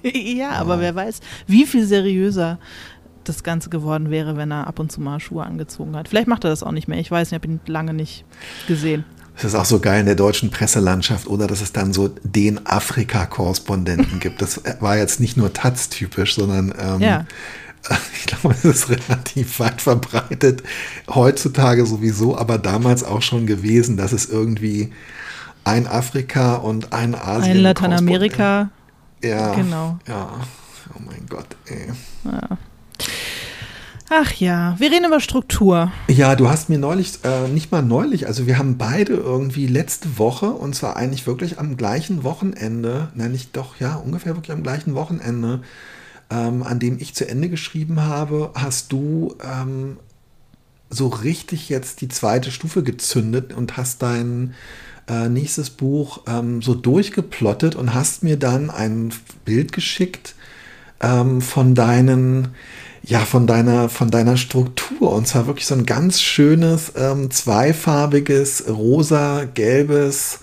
Ja, 0.03 0.51
aber 0.51 0.81
wer 0.81 0.95
weiß, 0.95 1.21
wie 1.47 1.65
viel 1.65 1.85
seriöser 1.85 2.59
das 3.23 3.43
Ganze 3.43 3.69
geworden 3.69 4.09
wäre, 4.09 4.35
wenn 4.35 4.51
er 4.51 4.67
ab 4.67 4.79
und 4.79 4.91
zu 4.91 4.99
mal 4.99 5.21
Schuhe 5.21 5.45
angezogen 5.45 5.95
hat. 5.95 6.09
Vielleicht 6.09 6.27
macht 6.27 6.43
er 6.43 6.49
das 6.49 6.61
auch 6.63 6.73
nicht 6.73 6.89
mehr. 6.89 6.99
Ich 6.99 7.09
weiß 7.09 7.31
nicht, 7.31 7.41
ich 7.41 7.49
habe 7.49 7.53
ihn 7.53 7.71
lange 7.71 7.93
nicht 7.93 8.25
gesehen. 8.67 9.05
Das 9.35 9.45
ist 9.45 9.55
auch 9.55 9.65
so 9.65 9.79
geil 9.79 10.01
in 10.01 10.05
der 10.05 10.15
deutschen 10.15 10.51
Presselandschaft 10.51 11.27
oder 11.27 11.47
dass 11.47 11.61
es 11.61 11.73
dann 11.73 11.91
so 11.91 12.09
den 12.23 12.65
Afrika-Korrespondenten 12.65 14.19
gibt. 14.19 14.41
Das 14.41 14.61
war 14.79 14.97
jetzt 14.97 15.19
nicht 15.19 15.37
nur 15.37 15.51
Taz-typisch, 15.51 16.35
sondern 16.35 16.73
ähm, 16.79 17.01
Ja. 17.01 17.25
ich 18.15 18.27
glaube, 18.27 18.55
es 18.55 18.63
ist 18.63 18.89
relativ 18.89 19.59
weit 19.59 19.81
verbreitet. 19.81 20.63
Heutzutage 21.09 21.85
sowieso, 21.85 22.37
aber 22.37 22.57
damals 22.57 23.03
auch 23.03 23.21
schon 23.21 23.45
gewesen, 23.45 23.97
dass 23.97 24.13
es 24.13 24.25
irgendwie 24.27 24.93
ein 25.65 25.87
Afrika 25.87 26.55
und 26.55 26.93
ein 26.93 27.15
Asien. 27.15 27.57
Ein 27.57 27.63
Lateinamerika. 27.63 28.69
Ja, 29.21 29.53
Genau. 29.55 29.99
Ja, 30.07 30.29
oh 30.93 31.01
mein 31.05 31.25
Gott, 31.27 31.47
ey. 31.65 31.87
Ja. 32.25 32.57
Ach 34.15 34.31
ja, 34.33 34.75
wir 34.77 34.91
reden 34.91 35.05
über 35.05 35.19
Struktur. 35.19 35.91
Ja, 36.07 36.35
du 36.35 36.47
hast 36.47 36.69
mir 36.69 36.77
neulich, 36.77 37.13
äh, 37.23 37.47
nicht 37.47 37.71
mal 37.71 37.81
neulich, 37.81 38.27
also 38.27 38.45
wir 38.45 38.59
haben 38.59 38.77
beide 38.77 39.13
irgendwie 39.13 39.65
letzte 39.65 40.19
Woche, 40.19 40.51
und 40.51 40.75
zwar 40.75 40.97
eigentlich 40.97 41.25
wirklich 41.25 41.57
am 41.57 41.77
gleichen 41.77 42.23
Wochenende, 42.23 43.07
nein, 43.15 43.31
nicht 43.31 43.57
doch, 43.57 43.79
ja, 43.79 43.95
ungefähr 43.95 44.35
wirklich 44.35 44.51
am 44.51 44.61
gleichen 44.61 44.93
Wochenende, 44.93 45.61
ähm, 46.29 46.61
an 46.61 46.77
dem 46.77 46.99
ich 46.99 47.15
zu 47.15 47.27
Ende 47.27 47.49
geschrieben 47.49 48.01
habe, 48.01 48.51
hast 48.53 48.91
du 48.91 49.35
ähm, 49.43 49.97
so 50.91 51.07
richtig 51.07 51.69
jetzt 51.69 52.01
die 52.01 52.07
zweite 52.07 52.51
Stufe 52.51 52.83
gezündet 52.83 53.51
und 53.51 53.77
hast 53.77 54.03
dein 54.03 54.53
äh, 55.09 55.27
nächstes 55.27 55.71
Buch 55.71 56.21
ähm, 56.27 56.61
so 56.61 56.75
durchgeplottet 56.75 57.73
und 57.73 57.95
hast 57.95 58.21
mir 58.21 58.37
dann 58.37 58.69
ein 58.69 59.11
Bild 59.43 59.71
geschickt 59.71 60.35
ähm, 61.01 61.41
von 61.41 61.73
deinen 61.73 62.49
ja, 63.03 63.19
von 63.19 63.47
deiner, 63.47 63.89
von 63.89 64.09
deiner 64.09 64.37
Struktur. 64.37 65.11
Und 65.11 65.27
zwar 65.27 65.45
wirklich 65.45 65.67
so 65.67 65.75
ein 65.75 65.85
ganz 65.85 66.21
schönes, 66.21 66.93
ähm, 66.95 67.29
zweifarbiges, 67.29 68.65
rosa-gelbes 68.69 70.39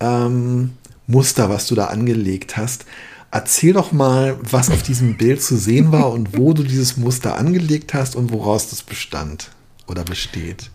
ähm, 0.00 0.72
Muster, 1.06 1.48
was 1.48 1.66
du 1.66 1.74
da 1.74 1.86
angelegt 1.86 2.56
hast. 2.56 2.84
Erzähl 3.30 3.72
doch 3.72 3.90
mal, 3.90 4.36
was 4.42 4.70
auf 4.70 4.82
diesem 4.82 5.16
Bild 5.16 5.42
zu 5.42 5.56
sehen 5.56 5.90
war 5.90 6.12
und 6.12 6.38
wo 6.38 6.52
du 6.52 6.62
dieses 6.62 6.96
Muster 6.96 7.36
angelegt 7.36 7.94
hast 7.94 8.14
und 8.14 8.30
woraus 8.30 8.68
das 8.70 8.82
bestand 8.82 9.50
oder 9.88 10.04
besteht. 10.04 10.70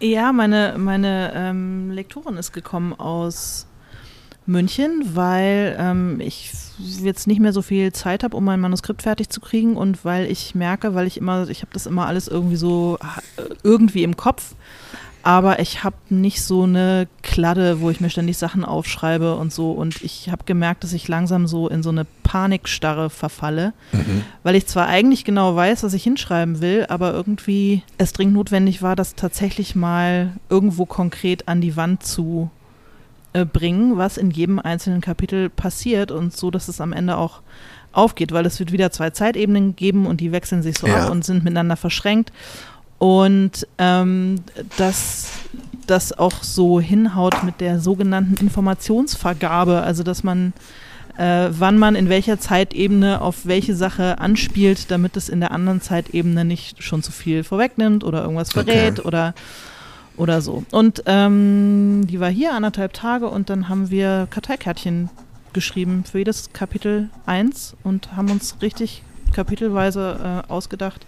Ja, 0.00 0.32
meine, 0.32 0.74
meine 0.76 1.32
ähm, 1.34 1.90
Lektorin 1.90 2.36
ist 2.36 2.52
gekommen 2.52 2.94
aus 2.94 3.66
München, 4.46 5.02
weil 5.14 5.76
ähm, 5.78 6.20
ich 6.20 6.52
jetzt 6.78 7.26
nicht 7.26 7.40
mehr 7.40 7.52
so 7.52 7.62
viel 7.62 7.92
Zeit 7.92 8.24
habe, 8.24 8.36
um 8.36 8.44
mein 8.44 8.60
Manuskript 8.60 9.02
fertig 9.02 9.30
zu 9.30 9.40
kriegen 9.40 9.76
und 9.76 10.04
weil 10.04 10.30
ich 10.30 10.54
merke, 10.54 10.94
weil 10.94 11.06
ich 11.06 11.16
immer, 11.16 11.48
ich 11.48 11.62
habe 11.62 11.72
das 11.72 11.86
immer 11.86 12.06
alles 12.06 12.28
irgendwie 12.28 12.56
so 12.56 12.98
irgendwie 13.62 14.02
im 14.02 14.16
Kopf, 14.16 14.54
aber 15.24 15.58
ich 15.58 15.82
habe 15.82 15.96
nicht 16.10 16.42
so 16.42 16.64
eine 16.64 17.08
Kladde, 17.22 17.80
wo 17.80 17.88
ich 17.88 17.98
mir 17.98 18.10
ständig 18.10 18.36
Sachen 18.36 18.62
aufschreibe 18.62 19.36
und 19.36 19.54
so. 19.54 19.72
Und 19.72 20.02
ich 20.02 20.28
habe 20.30 20.44
gemerkt, 20.44 20.84
dass 20.84 20.92
ich 20.92 21.08
langsam 21.08 21.46
so 21.46 21.66
in 21.66 21.82
so 21.82 21.88
eine 21.88 22.04
Panikstarre 22.22 23.08
verfalle, 23.08 23.72
mhm. 23.92 24.22
weil 24.42 24.54
ich 24.54 24.66
zwar 24.66 24.86
eigentlich 24.86 25.24
genau 25.24 25.56
weiß, 25.56 25.82
was 25.82 25.94
ich 25.94 26.02
hinschreiben 26.02 26.60
will, 26.60 26.84
aber 26.90 27.14
irgendwie 27.14 27.82
es 27.96 28.12
dringend 28.12 28.34
notwendig 28.34 28.82
war, 28.82 28.96
das 28.96 29.14
tatsächlich 29.14 29.74
mal 29.74 30.34
irgendwo 30.50 30.84
konkret 30.84 31.48
an 31.48 31.62
die 31.62 31.74
Wand 31.74 32.02
zu 32.04 32.50
äh, 33.34 33.44
bringen, 33.44 33.98
was 33.98 34.16
in 34.16 34.30
jedem 34.30 34.58
einzelnen 34.58 35.00
Kapitel 35.00 35.50
passiert 35.50 36.10
und 36.10 36.34
so, 36.34 36.50
dass 36.50 36.68
es 36.68 36.80
am 36.80 36.92
Ende 36.92 37.16
auch 37.16 37.42
aufgeht, 37.92 38.32
weil 38.32 38.46
es 38.46 38.58
wird 38.58 38.72
wieder 38.72 38.90
zwei 38.90 39.10
Zeitebenen 39.10 39.76
geben 39.76 40.06
und 40.06 40.20
die 40.20 40.32
wechseln 40.32 40.62
sich 40.62 40.78
so 40.78 40.86
ja. 40.86 41.04
ab 41.04 41.10
und 41.10 41.24
sind 41.24 41.44
miteinander 41.44 41.76
verschränkt. 41.76 42.32
Und 42.98 43.66
ähm, 43.78 44.36
dass 44.76 45.32
das 45.86 46.16
auch 46.16 46.42
so 46.42 46.80
hinhaut 46.80 47.42
mit 47.42 47.60
der 47.60 47.80
sogenannten 47.80 48.36
Informationsvergabe, 48.42 49.82
also 49.82 50.02
dass 50.02 50.22
man 50.22 50.52
äh, 51.18 51.48
wann 51.50 51.78
man 51.78 51.94
in 51.94 52.08
welcher 52.08 52.38
Zeitebene 52.38 53.20
auf 53.20 53.46
welche 53.46 53.74
Sache 53.74 54.18
anspielt, 54.18 54.90
damit 54.90 55.16
es 55.16 55.28
in 55.28 55.40
der 55.40 55.52
anderen 55.52 55.80
Zeitebene 55.80 56.44
nicht 56.44 56.82
schon 56.82 57.02
zu 57.02 57.12
viel 57.12 57.44
vorwegnimmt 57.44 58.04
oder 58.04 58.22
irgendwas 58.22 58.52
verrät 58.52 58.98
okay. 58.98 59.06
oder 59.06 59.34
oder 60.16 60.40
so. 60.40 60.64
Und 60.70 61.02
ähm, 61.06 62.06
die 62.06 62.20
war 62.20 62.30
hier 62.30 62.52
anderthalb 62.54 62.92
Tage 62.92 63.28
und 63.28 63.50
dann 63.50 63.68
haben 63.68 63.90
wir 63.90 64.28
Karteikärtchen 64.30 65.10
geschrieben 65.52 66.04
für 66.04 66.18
jedes 66.18 66.52
Kapitel 66.52 67.10
1 67.26 67.76
und 67.82 68.16
haben 68.16 68.30
uns 68.30 68.56
richtig 68.60 69.02
kapitelweise 69.32 70.44
äh, 70.48 70.52
ausgedacht, 70.52 71.06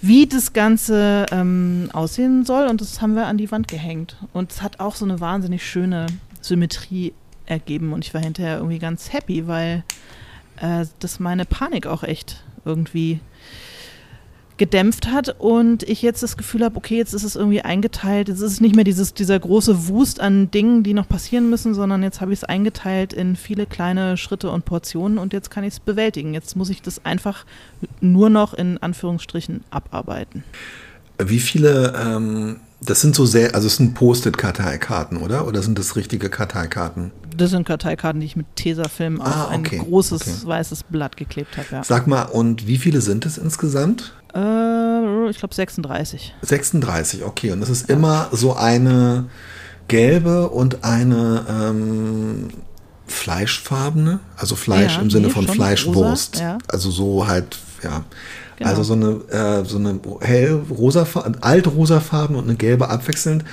wie 0.00 0.26
das 0.26 0.52
Ganze 0.52 1.26
ähm, 1.30 1.88
aussehen 1.92 2.44
soll 2.44 2.66
und 2.66 2.80
das 2.80 3.00
haben 3.00 3.14
wir 3.14 3.26
an 3.26 3.38
die 3.38 3.50
Wand 3.50 3.68
gehängt. 3.68 4.16
Und 4.32 4.52
es 4.52 4.62
hat 4.62 4.80
auch 4.80 4.96
so 4.96 5.04
eine 5.04 5.20
wahnsinnig 5.20 5.64
schöne 5.64 6.06
Symmetrie 6.40 7.12
ergeben 7.46 7.92
und 7.92 8.04
ich 8.04 8.12
war 8.12 8.20
hinterher 8.20 8.56
irgendwie 8.56 8.78
ganz 8.78 9.12
happy, 9.12 9.46
weil 9.46 9.84
äh, 10.60 10.86
das 10.98 11.20
meine 11.20 11.44
Panik 11.44 11.86
auch 11.86 12.02
echt 12.02 12.42
irgendwie 12.64 13.20
gedämpft 14.62 15.08
hat 15.08 15.34
und 15.40 15.82
ich 15.82 16.02
jetzt 16.02 16.22
das 16.22 16.36
Gefühl 16.36 16.62
habe, 16.62 16.76
okay, 16.76 16.96
jetzt 16.96 17.14
ist 17.14 17.24
es 17.24 17.34
irgendwie 17.34 17.62
eingeteilt, 17.62 18.28
jetzt 18.28 18.38
ist 18.38 18.52
es 18.52 18.60
nicht 18.60 18.76
mehr 18.76 18.84
dieses, 18.84 19.12
dieser 19.12 19.36
große 19.36 19.88
Wust 19.88 20.20
an 20.20 20.52
Dingen, 20.52 20.84
die 20.84 20.94
noch 20.94 21.08
passieren 21.08 21.50
müssen, 21.50 21.74
sondern 21.74 22.04
jetzt 22.04 22.20
habe 22.20 22.32
ich 22.32 22.38
es 22.38 22.44
eingeteilt 22.44 23.12
in 23.12 23.34
viele 23.34 23.66
kleine 23.66 24.16
Schritte 24.16 24.52
und 24.52 24.64
Portionen 24.64 25.18
und 25.18 25.32
jetzt 25.32 25.50
kann 25.50 25.64
ich 25.64 25.74
es 25.74 25.80
bewältigen. 25.80 26.32
Jetzt 26.32 26.54
muss 26.54 26.70
ich 26.70 26.80
das 26.80 27.04
einfach 27.04 27.44
nur 28.00 28.30
noch 28.30 28.54
in 28.54 28.78
Anführungsstrichen 28.78 29.64
abarbeiten. 29.70 30.44
Wie 31.18 31.40
viele, 31.40 32.00
ähm, 32.00 32.60
das 32.80 33.00
sind 33.00 33.16
so 33.16 33.26
sehr, 33.26 33.56
also 33.56 33.66
es 33.66 33.78
sind 33.78 33.94
Post-it-Karteikarten, 33.94 35.16
oder? 35.16 35.48
Oder 35.48 35.62
sind 35.62 35.76
das 35.76 35.96
richtige 35.96 36.30
Karteikarten? 36.30 37.10
Das 37.36 37.50
sind 37.50 37.66
Karteikarten, 37.66 38.20
die 38.20 38.26
ich 38.26 38.36
mit 38.36 38.46
Tesafilm 38.56 39.20
ah, 39.20 39.44
auf 39.44 39.58
okay, 39.58 39.78
ein 39.78 39.84
großes 39.84 40.22
okay. 40.22 40.46
weißes 40.46 40.84
Blatt 40.84 41.16
geklebt 41.16 41.56
habe. 41.56 41.66
Ja. 41.70 41.84
Sag 41.84 42.06
mal, 42.06 42.22
und 42.24 42.66
wie 42.66 42.78
viele 42.78 43.00
sind 43.00 43.26
es 43.26 43.38
insgesamt? 43.38 44.12
Äh, 44.34 45.30
ich 45.30 45.38
glaube 45.38 45.54
36. 45.54 46.34
36, 46.42 47.24
okay. 47.24 47.52
Und 47.52 47.60
das 47.60 47.70
ist 47.70 47.88
ja. 47.88 47.94
immer 47.94 48.28
so 48.32 48.54
eine 48.54 49.26
gelbe 49.88 50.48
und 50.48 50.84
eine 50.84 51.44
ähm, 51.48 52.48
fleischfarbene, 53.06 54.20
also 54.36 54.56
Fleisch 54.56 54.96
ja, 54.96 55.02
im 55.02 55.10
Sinne 55.10 55.26
nee, 55.26 55.32
von 55.32 55.46
Fleischwurst. 55.46 56.36
Rosa. 56.36 56.58
Also 56.68 56.90
so 56.90 57.26
halt, 57.26 57.58
ja. 57.82 58.04
Genau. 58.56 58.70
Also 58.70 58.82
so 58.82 58.92
eine, 58.94 59.08
äh, 59.30 59.64
so 59.64 59.78
eine 59.78 59.98
hell 60.20 60.62
rosa, 60.70 61.06
alt 61.40 61.66
rosa 61.66 62.00
Farben 62.00 62.36
und 62.36 62.44
eine 62.44 62.54
gelbe 62.54 62.88
abwechselnd. 62.88 63.44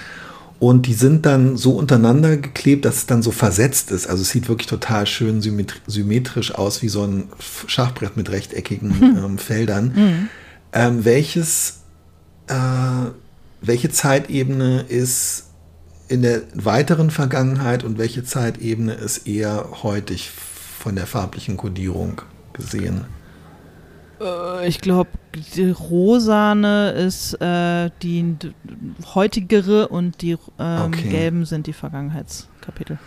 Und 0.59 0.87
die 0.87 0.93
sind 0.93 1.25
dann 1.25 1.55
so 1.55 1.71
untereinander 1.71 2.35
geklebt, 2.35 2.83
dass 2.83 2.97
es 2.97 3.05
dann 3.05 3.23
so 3.23 3.31
versetzt 3.31 3.91
ist. 3.91 4.07
Also 4.07 4.23
es 4.23 4.29
sieht 4.29 4.49
wirklich 4.49 4.67
total 4.67 5.07
schön 5.07 5.41
symmetrisch 5.41 6.53
aus, 6.53 6.81
wie 6.81 6.89
so 6.89 7.03
ein 7.03 7.29
Schachbrett 7.67 8.17
mit 8.17 8.29
rechteckigen 8.29 8.93
ähm, 9.01 9.37
Feldern. 9.37 9.93
Mhm. 9.95 10.29
Ähm, 10.73 11.05
welches, 11.05 11.79
äh, 12.47 12.53
welche 13.61 13.89
Zeitebene 13.89 14.81
ist 14.81 15.45
in 16.09 16.23
der 16.23 16.41
weiteren 16.55 17.09
Vergangenheit 17.09 17.85
und 17.85 17.97
welche 17.97 18.25
Zeitebene 18.25 18.93
ist 18.93 19.27
eher 19.27 19.65
heutig 19.81 20.29
von 20.29 20.95
der 20.95 21.07
farblichen 21.07 21.55
Kodierung 21.55 22.21
gesehen? 22.51 23.05
Äh, 24.19 24.67
ich 24.67 24.81
glaube, 24.81 25.09
die 25.55 25.69
rosane 25.69 26.91
ist 26.91 27.33
äh, 27.41 27.89
die 28.01 28.35
heutigere 29.15 29.87
und 29.87 30.21
die 30.21 30.37
ähm, 30.59 30.81
okay. 30.87 31.09
gelben 31.09 31.45
sind 31.45 31.67
die 31.67 31.73
Vergangenheitskapitel. 31.73 32.99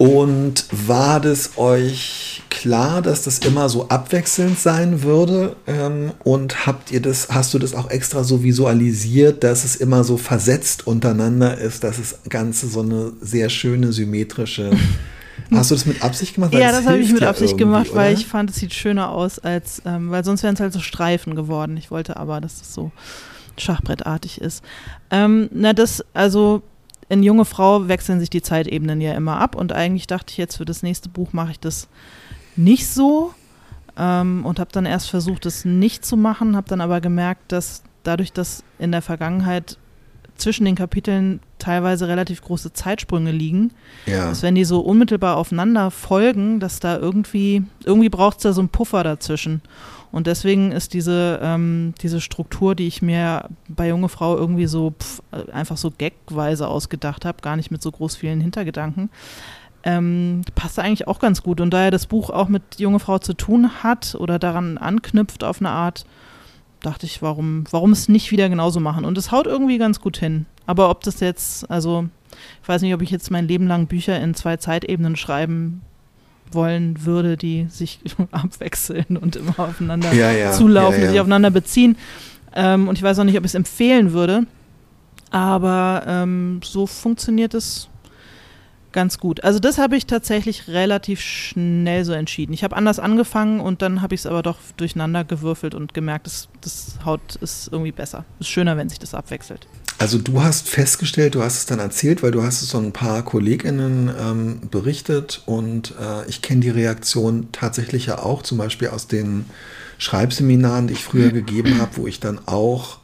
Und 0.00 0.64
war 0.70 1.20
das 1.20 1.58
euch 1.58 2.42
klar, 2.48 3.02
dass 3.02 3.24
das 3.24 3.40
immer 3.40 3.68
so 3.68 3.88
abwechselnd 3.90 4.58
sein 4.58 5.02
würde? 5.02 5.56
Ähm, 5.66 6.12
und 6.24 6.66
habt 6.66 6.90
ihr 6.90 7.02
das, 7.02 7.28
hast 7.28 7.52
du 7.52 7.58
das 7.58 7.74
auch 7.74 7.90
extra 7.90 8.24
so 8.24 8.42
visualisiert, 8.42 9.44
dass 9.44 9.62
es 9.64 9.76
immer 9.76 10.02
so 10.02 10.16
versetzt 10.16 10.86
untereinander 10.86 11.58
ist, 11.58 11.84
dass 11.84 11.98
das 11.98 12.20
Ganze 12.30 12.66
so 12.68 12.80
eine 12.80 13.12
sehr 13.20 13.50
schöne 13.50 13.92
symmetrische 13.92 14.70
Hast 15.52 15.70
du 15.70 15.74
das 15.74 15.86
mit 15.86 16.02
Absicht 16.02 16.34
gemacht? 16.34 16.52
ja, 16.54 16.70
das 16.72 16.86
habe 16.86 16.98
ich 16.98 17.12
mit 17.12 17.22
Absicht 17.22 17.58
gemacht, 17.58 17.88
weil 17.94 18.14
ich 18.14 18.26
fand, 18.26 18.50
es 18.50 18.56
sieht 18.56 18.72
schöner 18.72 19.10
aus, 19.10 19.38
als, 19.38 19.82
ähm, 19.84 20.10
weil 20.10 20.24
sonst 20.24 20.42
wären 20.42 20.54
es 20.54 20.60
halt 20.60 20.72
so 20.72 20.80
Streifen 20.80 21.34
geworden. 21.34 21.76
Ich 21.76 21.90
wollte 21.90 22.16
aber, 22.16 22.40
dass 22.40 22.60
es 22.60 22.72
so 22.72 22.92
schachbrettartig 23.58 24.40
ist. 24.40 24.64
Ähm, 25.10 25.48
na, 25.52 25.72
das, 25.72 26.04
also 26.14 26.62
in 27.08 27.22
junge 27.22 27.44
Frau 27.44 27.88
wechseln 27.88 28.20
sich 28.20 28.30
die 28.30 28.42
Zeitebenen 28.42 29.00
ja 29.00 29.14
immer 29.14 29.38
ab 29.40 29.56
und 29.56 29.72
eigentlich 29.72 30.06
dachte 30.06 30.30
ich 30.30 30.36
jetzt 30.38 30.56
für 30.56 30.64
das 30.64 30.82
nächste 30.82 31.08
Buch 31.08 31.32
mache 31.32 31.50
ich 31.50 31.60
das 31.60 31.88
nicht 32.56 32.86
so 32.86 33.34
ähm, 33.96 34.46
und 34.46 34.60
habe 34.60 34.70
dann 34.72 34.86
erst 34.86 35.10
versucht, 35.10 35.44
es 35.44 35.64
nicht 35.64 36.04
zu 36.04 36.16
machen, 36.16 36.56
habe 36.56 36.68
dann 36.68 36.80
aber 36.80 37.00
gemerkt, 37.00 37.50
dass 37.52 37.82
dadurch, 38.04 38.32
dass 38.32 38.62
in 38.78 38.92
der 38.92 39.02
Vergangenheit 39.02 39.76
zwischen 40.40 40.64
den 40.64 40.74
Kapiteln 40.74 41.40
teilweise 41.58 42.08
relativ 42.08 42.42
große 42.42 42.72
Zeitsprünge 42.72 43.30
liegen, 43.30 43.72
ja. 44.06 44.28
dass 44.28 44.42
wenn 44.42 44.54
die 44.54 44.64
so 44.64 44.80
unmittelbar 44.80 45.36
aufeinander 45.36 45.90
folgen, 45.90 46.60
dass 46.60 46.80
da 46.80 46.98
irgendwie, 46.98 47.62
irgendwie 47.84 48.08
braucht 48.08 48.38
es 48.38 48.42
da 48.42 48.52
so 48.52 48.60
einen 48.60 48.70
Puffer 48.70 49.04
dazwischen. 49.04 49.62
Und 50.12 50.26
deswegen 50.26 50.72
ist 50.72 50.92
diese, 50.92 51.38
ähm, 51.40 51.94
diese 52.02 52.20
Struktur, 52.20 52.74
die 52.74 52.86
ich 52.86 53.00
mir 53.00 53.48
bei 53.68 53.88
Junge 53.88 54.08
Frau 54.08 54.36
irgendwie 54.36 54.66
so 54.66 54.94
pff, 54.98 55.22
einfach 55.52 55.76
so 55.76 55.92
gagweise 55.96 56.66
ausgedacht 56.66 57.24
habe, 57.24 57.42
gar 57.42 57.56
nicht 57.56 57.70
mit 57.70 57.80
so 57.80 57.92
groß 57.92 58.16
vielen 58.16 58.40
Hintergedanken, 58.40 59.10
ähm, 59.84 60.42
passt 60.54 60.78
eigentlich 60.78 61.06
auch 61.06 61.20
ganz 61.20 61.42
gut. 61.42 61.60
Und 61.60 61.70
da 61.70 61.84
ja 61.84 61.90
das 61.90 62.06
Buch 62.06 62.30
auch 62.30 62.48
mit 62.48 62.62
Junge 62.78 62.98
Frau 62.98 63.18
zu 63.18 63.34
tun 63.34 63.82
hat 63.82 64.16
oder 64.18 64.38
daran 64.38 64.78
anknüpft 64.78 65.44
auf 65.44 65.60
eine 65.60 65.70
Art, 65.70 66.04
dachte 66.80 67.06
ich, 67.06 67.22
warum, 67.22 67.64
warum 67.70 67.92
es 67.92 68.08
nicht 68.08 68.30
wieder 68.30 68.48
genauso 68.48 68.80
machen? 68.80 69.04
Und 69.04 69.18
es 69.18 69.30
haut 69.30 69.46
irgendwie 69.46 69.78
ganz 69.78 70.00
gut 70.00 70.16
hin. 70.16 70.46
Aber 70.66 70.90
ob 70.90 71.02
das 71.02 71.20
jetzt, 71.20 71.70
also 71.70 72.08
ich 72.62 72.68
weiß 72.68 72.82
nicht, 72.82 72.94
ob 72.94 73.02
ich 73.02 73.10
jetzt 73.10 73.30
mein 73.30 73.48
Leben 73.48 73.66
lang 73.66 73.86
Bücher 73.86 74.20
in 74.20 74.34
zwei 74.34 74.56
Zeitebenen 74.56 75.16
schreiben 75.16 75.82
wollen 76.52 77.04
würde, 77.04 77.36
die 77.36 77.66
sich 77.68 78.00
abwechseln 78.30 79.16
und 79.16 79.36
immer 79.36 79.58
aufeinander 79.58 80.12
Ja, 80.12 80.30
ja, 80.30 80.52
zulaufen, 80.52 81.02
ja, 81.02 81.10
sich 81.10 81.20
aufeinander 81.20 81.50
beziehen. 81.50 81.96
Ähm, 82.54 82.88
und 82.88 82.96
ich 82.96 83.02
weiß 83.02 83.18
auch 83.18 83.24
nicht, 83.24 83.38
ob 83.38 83.44
ich 83.44 83.50
es 83.50 83.54
empfehlen 83.54 84.12
würde, 84.12 84.46
aber 85.30 86.02
ähm, 86.06 86.60
so 86.64 86.86
funktioniert 86.86 87.54
es 87.54 87.88
ganz 88.92 89.18
gut. 89.18 89.44
Also 89.44 89.58
das 89.58 89.78
habe 89.78 89.96
ich 89.96 90.06
tatsächlich 90.06 90.68
relativ 90.68 91.20
schnell 91.20 92.04
so 92.04 92.12
entschieden. 92.12 92.52
Ich 92.52 92.64
habe 92.64 92.76
anders 92.76 92.98
angefangen 92.98 93.60
und 93.60 93.82
dann 93.82 94.02
habe 94.02 94.14
ich 94.14 94.22
es 94.22 94.26
aber 94.26 94.42
doch 94.42 94.58
durcheinander 94.76 95.24
gewürfelt 95.24 95.74
und 95.74 95.94
gemerkt, 95.94 96.26
das, 96.26 96.48
das 96.60 96.98
Haut 97.04 97.36
ist 97.36 97.68
irgendwie 97.72 97.92
besser. 97.92 98.24
Ist 98.38 98.48
schöner, 98.48 98.76
wenn 98.76 98.88
sich 98.88 98.98
das 98.98 99.14
abwechselt. 99.14 99.66
Also 99.98 100.16
du 100.16 100.42
hast 100.42 100.68
festgestellt, 100.68 101.34
du 101.34 101.42
hast 101.42 101.58
es 101.58 101.66
dann 101.66 101.78
erzählt, 101.78 102.22
weil 102.22 102.30
du 102.30 102.42
hast 102.42 102.62
es 102.62 102.70
so 102.70 102.78
ein 102.78 102.92
paar 102.92 103.22
KollegInnen 103.22 104.10
ähm, 104.18 104.60
berichtet 104.70 105.42
und 105.44 105.94
äh, 106.00 106.26
ich 106.26 106.40
kenne 106.40 106.62
die 106.62 106.70
Reaktion 106.70 107.48
tatsächlich 107.52 108.06
ja 108.06 108.18
auch, 108.18 108.42
zum 108.42 108.56
Beispiel 108.56 108.88
aus 108.88 109.08
den 109.08 109.44
Schreibseminaren, 109.98 110.86
die 110.86 110.94
ich 110.94 111.04
früher 111.04 111.30
gegeben 111.30 111.78
habe, 111.78 111.98
wo 111.98 112.06
ich 112.06 112.18
dann 112.18 112.40
auch 112.46 112.99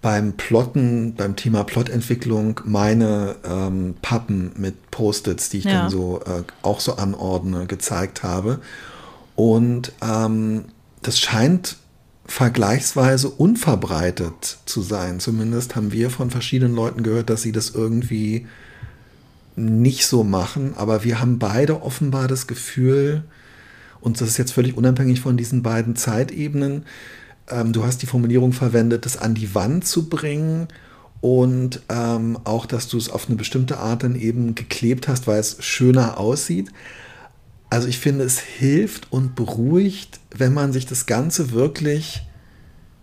beim 0.00 0.34
Plotten, 0.34 1.14
beim 1.16 1.34
Thema 1.34 1.64
Plotentwicklung 1.64 2.60
meine 2.64 3.36
ähm, 3.44 3.94
Pappen 4.00 4.52
mit 4.56 4.90
Post-its, 4.90 5.48
die 5.50 5.58
ich 5.58 5.64
Ja. 5.64 5.82
dann 5.82 5.90
so 5.90 6.20
äh, 6.24 6.42
auch 6.62 6.80
so 6.80 6.96
anordne, 6.96 7.66
gezeigt 7.66 8.22
habe. 8.22 8.60
Und 9.34 9.92
ähm, 10.02 10.66
das 11.02 11.18
scheint 11.18 11.76
vergleichsweise 12.26 13.28
unverbreitet 13.30 14.58
zu 14.66 14.82
sein. 14.82 15.18
Zumindest 15.18 15.74
haben 15.76 15.92
wir 15.92 16.10
von 16.10 16.30
verschiedenen 16.30 16.74
Leuten 16.74 17.02
gehört, 17.02 17.30
dass 17.30 17.42
sie 17.42 17.52
das 17.52 17.70
irgendwie 17.70 18.46
nicht 19.56 20.06
so 20.06 20.22
machen. 20.24 20.74
Aber 20.76 21.04
wir 21.04 21.20
haben 21.20 21.38
beide 21.38 21.82
offenbar 21.82 22.28
das 22.28 22.46
Gefühl, 22.46 23.24
und 24.00 24.20
das 24.20 24.28
ist 24.28 24.36
jetzt 24.36 24.52
völlig 24.52 24.76
unabhängig 24.76 25.20
von 25.20 25.36
diesen 25.36 25.62
beiden 25.62 25.96
Zeitebenen, 25.96 26.84
ähm, 27.50 27.72
du 27.72 27.84
hast 27.84 28.02
die 28.02 28.06
Formulierung 28.06 28.52
verwendet, 28.52 29.04
das 29.04 29.16
an 29.16 29.34
die 29.34 29.54
Wand 29.54 29.86
zu 29.86 30.08
bringen 30.08 30.68
und 31.20 31.82
ähm, 31.88 32.38
auch, 32.44 32.66
dass 32.66 32.88
du 32.88 32.96
es 32.96 33.10
auf 33.10 33.26
eine 33.26 33.36
bestimmte 33.36 33.78
Art 33.78 34.02
dann 34.02 34.14
eben 34.14 34.54
geklebt 34.54 35.08
hast, 35.08 35.26
weil 35.26 35.40
es 35.40 35.56
schöner 35.64 36.18
aussieht. 36.18 36.70
Also 37.70 37.88
ich 37.88 37.98
finde, 37.98 38.24
es 38.24 38.38
hilft 38.38 39.12
und 39.12 39.34
beruhigt, 39.34 40.20
wenn 40.34 40.54
man 40.54 40.72
sich 40.72 40.86
das 40.86 41.06
Ganze 41.06 41.50
wirklich 41.50 42.22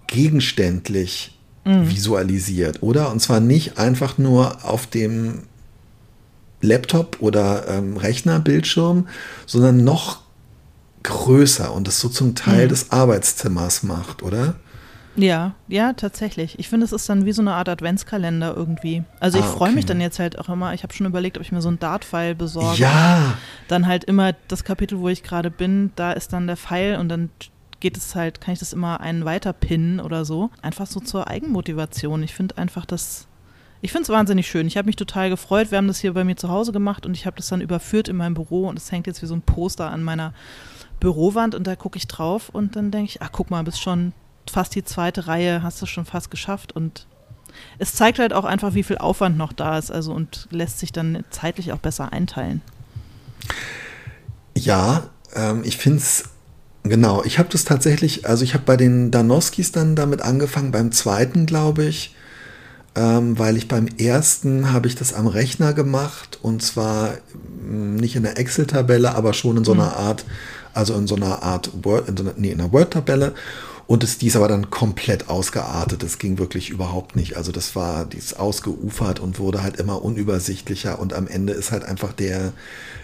gegenständlich 0.08 1.38
visualisiert, 1.66 2.84
oder? 2.84 3.12
Und 3.12 3.22
zwar 3.22 3.40
nicht 3.40 3.80
einfach 3.80 4.20
nur 4.20 4.64
auf 4.66 4.86
dem 4.86 5.44
Laptop 6.62 7.18
oder 7.22 7.68
ähm, 7.68 7.98
Rechnerbildschirm, 7.98 9.08
sondern 9.46 9.84
noch 9.84 10.22
größer 11.06 11.72
und 11.74 11.88
das 11.88 12.00
so 12.00 12.10
zum 12.10 12.36
Teil 12.36 12.66
Mhm. 12.66 12.70
des 12.70 12.92
Arbeitszimmers 12.92 13.84
macht, 13.84 14.24
oder? 14.24 14.56
Ja, 15.18 15.54
ja, 15.70 15.94
tatsächlich. 15.94 16.60
Ich 16.60 16.68
finde, 16.68 16.86
es 16.86 16.92
ist 16.92 17.08
dann 17.08 17.26
wie 17.26 17.32
so 17.32 17.42
eine 17.42 17.54
Art 17.54 17.70
Adventskalender 17.70 18.54
irgendwie. 18.54 19.04
Also 19.22 19.38
ich 19.40 19.46
Ah, 19.46 19.48
freue 19.48 19.70
mich 19.72 19.86
okay. 19.86 19.94
dann 19.94 20.02
jetzt 20.02 20.20
halt 20.20 20.38
auch 20.38 20.50
immer, 20.50 20.74
ich 20.74 20.84
habe 20.84 20.94
schon 20.94 21.06
überlegt, 21.06 21.38
ob 21.38 21.44
ich 21.44 21.54
mir 21.54 21.62
so 21.62 21.70
einen 21.70 21.80
Dart-File 21.80 22.36
besorge. 22.36 22.82
Ja, 22.82 23.36
Dann 23.70 23.88
halt 23.88 24.04
immer 24.04 24.34
das 24.50 24.66
Kapitel, 24.66 25.00
wo 25.00 25.08
ich 25.08 25.24
gerade 25.24 25.50
bin, 25.52 25.92
da 25.96 26.12
ist 26.12 26.34
dann 26.34 26.48
der 26.48 26.58
Pfeil 26.58 26.98
und 27.00 27.08
dann 27.08 27.30
geht 27.80 27.96
es 27.96 28.14
halt, 28.16 28.42
kann 28.42 28.54
ich 28.54 28.60
das 28.60 28.74
immer 28.74 29.00
einen 29.00 29.24
weiter 29.24 29.54
pinnen 29.54 30.02
oder 30.02 30.26
so. 30.26 30.50
Einfach 30.62 30.86
so 30.88 31.00
zur 31.00 31.30
Eigenmotivation. 31.30 32.22
Ich 32.24 32.34
finde 32.34 32.58
einfach 32.58 32.86
das, 32.86 33.28
ich 33.82 33.92
finde 33.94 34.04
es 34.04 34.10
wahnsinnig 34.10 34.48
schön. 34.48 34.68
Ich 34.68 34.76
habe 34.76 34.88
mich 34.88 34.96
total 34.98 35.30
gefreut. 35.30 35.72
Wir 35.72 35.78
haben 35.78 35.88
das 35.88 36.00
hier 36.00 36.14
bei 36.14 36.24
mir 36.26 36.36
zu 36.36 36.50
Hause 36.50 36.74
gemacht 36.74 37.06
und 37.06 37.14
ich 37.16 37.26
habe 37.26 37.38
das 37.38 37.48
dann 37.48 37.62
überführt 37.62 38.10
in 38.10 38.18
meinem 38.18 38.34
Büro 38.34 38.68
und 38.68 38.78
es 38.80 38.92
hängt 38.92 39.08
jetzt 39.08 39.22
wie 39.22 39.28
so 39.28 39.36
ein 39.36 39.44
Poster 39.44 39.90
an 39.92 40.04
meiner 40.04 40.34
Bürowand 41.00 41.56
und 41.56 41.68
da 41.68 41.76
gucke 41.76 41.98
ich 41.98 42.08
drauf 42.08 42.50
und 42.50 42.76
dann 42.76 42.92
denke 42.92 43.10
ich, 43.10 43.22
ach 43.22 43.30
guck 43.32 43.52
mal, 43.52 43.64
bist 43.64 43.82
schon 43.82 44.14
fast 44.50 44.76
die 44.76 44.84
zweite 44.84 45.28
Reihe, 45.28 45.64
hast 45.64 45.82
du 45.82 45.86
schon 45.86 46.06
fast 46.06 46.32
geschafft 46.32 46.72
und 46.74 47.08
es 47.80 47.94
zeigt 47.96 48.20
halt 48.20 48.34
auch 48.34 48.46
einfach, 48.46 48.74
wie 48.74 48.84
viel 48.84 48.98
Aufwand 48.98 49.38
noch 49.38 49.54
da 49.54 49.78
ist, 49.78 49.92
also 49.92 50.14
und 50.14 50.48
lässt 50.52 50.80
sich 50.80 50.92
dann 50.92 51.24
zeitlich 51.30 51.72
auch 51.74 51.80
besser 51.80 52.12
einteilen. 52.14 52.62
ja, 54.58 55.10
ähm, 55.36 55.62
ich 55.64 55.78
finde 55.78 56.00
es, 56.00 56.26
genau, 56.84 57.24
ich 57.24 57.40
habe 57.40 57.50
das 57.52 57.66
tatsächlich, 57.66 58.28
also 58.28 58.44
ich 58.44 58.54
habe 58.54 58.64
bei 58.66 58.78
den 58.78 59.12
Danoskis 59.12 59.72
dann 59.72 59.96
damit 59.96 60.22
angefangen, 60.22 60.72
beim 60.72 60.92
zweiten 60.92 61.46
glaube 61.46 61.86
ich, 61.86 62.16
ähm, 62.96 63.38
weil 63.38 63.58
ich 63.58 63.68
beim 63.68 63.88
ersten 63.88 64.72
habe 64.72 64.88
ich 64.88 64.96
das 64.96 65.14
am 65.14 65.28
Rechner 65.28 65.74
gemacht 65.74 66.40
und 66.42 66.62
zwar 66.64 67.16
mh, 67.68 68.02
nicht 68.02 68.16
in 68.16 68.24
der 68.24 68.38
Excel-Tabelle, 68.40 69.16
aber 69.16 69.34
schon 69.34 69.58
in 69.58 69.66
so 69.66 69.74
einer 69.74 69.98
Art, 69.98 70.26
also 70.76 70.94
in 70.96 71.08
so 71.08 71.16
einer 71.16 71.42
Art 71.44 71.72
Word, 71.84 72.10
in 72.10 72.18
so 72.18 72.24
einer, 72.24 72.34
nee, 72.38 72.52
in 72.52 72.60
einer 72.60 72.72
Word-Tabelle. 72.72 73.34
Und 73.88 74.04
es, 74.04 74.18
die 74.18 74.28
ist 74.28 74.36
aber 74.36 74.48
dann 74.48 74.72
komplett 74.72 75.30
ausgeartet. 75.30 76.02
Das 76.02 76.18
ging 76.18 76.40
wirklich 76.40 76.72
überhaupt 76.72 77.16
nicht. 77.16 77.38
Also 77.38 77.52
das 77.52 77.76
war, 77.76 78.06
die 78.06 78.18
ist 78.18 78.40
ausgeufert 78.40 79.20
und 79.20 79.38
wurde 79.38 79.62
halt 79.62 79.78
immer 79.78 80.04
unübersichtlicher. 80.04 80.98
Und 80.98 81.14
am 81.14 81.28
Ende 81.28 81.54
ist 81.54 81.72
halt 81.72 81.84
einfach 81.84 82.12
der, 82.12 82.54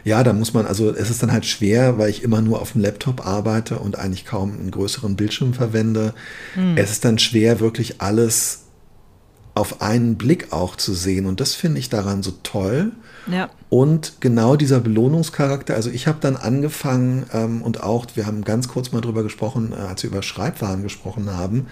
ja, 0.03 0.23
da 0.23 0.33
muss 0.33 0.55
man, 0.55 0.65
also 0.65 0.89
es 0.89 1.11
ist 1.11 1.21
dann 1.21 1.31
halt 1.31 1.45
schwer, 1.45 1.99
weil 1.99 2.09
ich 2.09 2.23
immer 2.23 2.41
nur 2.41 2.61
auf 2.61 2.71
dem 2.71 2.81
Laptop 2.81 3.27
arbeite 3.27 3.77
und 3.77 3.99
eigentlich 3.99 4.25
kaum 4.25 4.53
einen 4.53 4.71
größeren 4.71 5.15
Bildschirm 5.15 5.53
verwende. 5.53 6.15
Es 6.75 6.89
ist 6.89 7.05
dann 7.05 7.19
schwer, 7.19 7.59
wirklich 7.59 8.01
alles 8.01 8.61
auf 9.53 9.83
einen 9.83 10.15
Blick 10.15 10.51
auch 10.51 10.75
zu 10.75 10.95
sehen. 10.95 11.27
Und 11.27 11.41
das 11.41 11.53
finde 11.53 11.79
ich 11.79 11.89
daran 11.89 12.23
so 12.23 12.31
toll. 12.41 12.91
Ja. 13.27 13.49
Und 13.69 14.13
genau 14.19 14.55
dieser 14.55 14.79
Belohnungscharakter, 14.79 15.75
also 15.75 15.89
ich 15.89 16.07
habe 16.07 16.17
dann 16.21 16.35
angefangen 16.35 17.25
ähm, 17.33 17.61
und 17.61 17.83
auch, 17.83 18.05
wir 18.15 18.25
haben 18.25 18.43
ganz 18.43 18.67
kurz 18.67 18.91
mal 18.91 19.01
drüber 19.01 19.23
gesprochen, 19.23 19.73
äh, 19.73 19.81
als 19.81 20.03
wir 20.03 20.09
über 20.09 20.23
Schreibwaren 20.23 20.83
gesprochen 20.83 21.31
haben. 21.31 21.67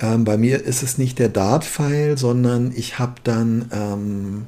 Ähm, 0.00 0.24
bei 0.24 0.36
mir 0.36 0.62
ist 0.62 0.82
es 0.82 0.98
nicht 0.98 1.18
der 1.18 1.30
Dart-File, 1.30 2.18
sondern 2.18 2.72
ich 2.74 2.98
habe 2.98 3.14
dann 3.24 3.70
ähm, 3.72 4.46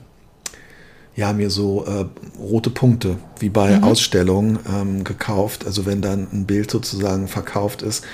ja 1.17 1.33
mir 1.33 1.51
so 1.51 1.85
äh, 1.87 2.05
rote 2.39 2.71
Punkte 2.71 3.17
wie 3.41 3.49
bei 3.49 3.83
Ausstellungen 3.83 4.59
ähm, 4.71 5.05
gekauft. 5.05 5.67
Also 5.67 5.87
wenn 5.87 6.03
dann 6.03 6.29
ein 6.33 6.45
Bild 6.45 6.71
sozusagen 6.71 7.27
verkauft 7.29 7.83
ist, 7.83 8.05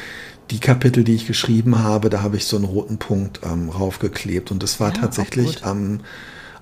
die 0.50 0.60
Kapitel, 0.60 1.04
die 1.04 1.14
ich 1.14 1.26
geschrieben 1.26 1.82
habe, 1.82 2.10
da 2.10 2.22
habe 2.22 2.36
ich 2.36 2.46
so 2.46 2.56
einen 2.56 2.66
roten 2.66 2.98
Punkt 2.98 3.40
ähm, 3.44 3.68
raufgeklebt. 3.68 4.50
Und 4.50 4.62
das 4.62 4.78
war 4.78 4.94
Ja, 4.94 5.00
tatsächlich 5.00 5.64
am, 5.64 6.00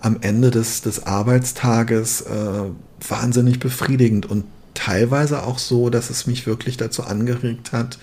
am 0.03 0.19
Ende 0.21 0.51
des, 0.51 0.83
des 0.83 1.07
Arbeitstages 1.07 2.23
äh, 2.23 2.65
wahnsinnig 3.09 3.61
befriedigend 3.61 4.27
und 4.27 4.45
teilweise 4.75 5.45
auch 5.45 5.59
so, 5.59 5.91
dass 5.91 6.11
es 6.11 6.27
mich 6.27 6.47
wirklich 6.47 6.77
dazu 6.77 7.05
angeregt 7.05 7.73
hat, 7.73 7.99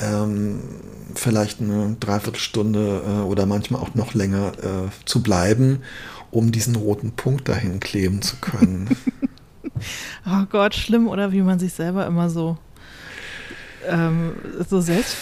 ähm, 0.00 0.60
vielleicht 1.14 1.60
eine 1.60 1.96
Dreiviertelstunde 2.00 3.02
äh, 3.06 3.20
oder 3.22 3.46
manchmal 3.46 3.82
auch 3.82 3.94
noch 3.94 4.14
länger 4.14 4.52
äh, 4.58 5.04
zu 5.04 5.22
bleiben, 5.22 5.82
um 6.30 6.52
diesen 6.52 6.74
roten 6.74 7.12
Punkt 7.12 7.48
dahin 7.48 7.80
kleben 7.80 8.22
zu 8.22 8.36
können. 8.36 8.88
Oh 10.24 10.44
Gott, 10.50 10.74
schlimm, 10.74 11.08
oder 11.08 11.32
wie 11.32 11.42
man 11.42 11.58
sich 11.58 11.72
selber 11.72 12.06
immer 12.06 12.30
so, 12.30 12.56
ähm, 13.86 14.34
so 14.68 14.80
selbst 14.80 15.14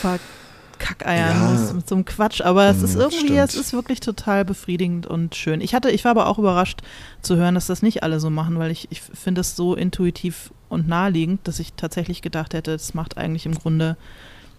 verkackeiern 0.82 1.40
Ja. 1.42 1.50
muss 1.50 1.72
mit 1.72 1.88
so 1.88 1.94
einem 1.94 2.04
Quatsch. 2.04 2.40
Aber 2.40 2.66
es 2.66 2.82
ist 2.82 2.96
irgendwie, 2.96 3.18
stimmt. 3.18 3.38
es 3.38 3.54
ist 3.54 3.72
wirklich 3.72 4.00
total 4.00 4.44
befriedigend 4.44 5.06
und 5.06 5.34
schön. 5.34 5.60
Ich 5.60 5.74
hatte, 5.74 5.90
ich 5.90 6.04
war 6.04 6.10
aber 6.12 6.26
auch 6.26 6.38
überrascht 6.38 6.80
zu 7.22 7.36
hören, 7.36 7.54
dass 7.54 7.66
das 7.66 7.82
nicht 7.82 8.02
alle 8.02 8.20
so 8.20 8.30
machen, 8.30 8.58
weil 8.58 8.70
ich, 8.70 8.88
ich 8.90 9.00
finde 9.00 9.40
es 9.40 9.56
so 9.56 9.74
intuitiv 9.74 10.52
und 10.68 10.88
naheliegend, 10.88 11.46
dass 11.46 11.58
ich 11.58 11.74
tatsächlich 11.74 12.22
gedacht 12.22 12.54
hätte, 12.54 12.72
das 12.72 12.94
macht 12.94 13.16
eigentlich 13.18 13.46
im 13.46 13.54
Grunde 13.54 13.96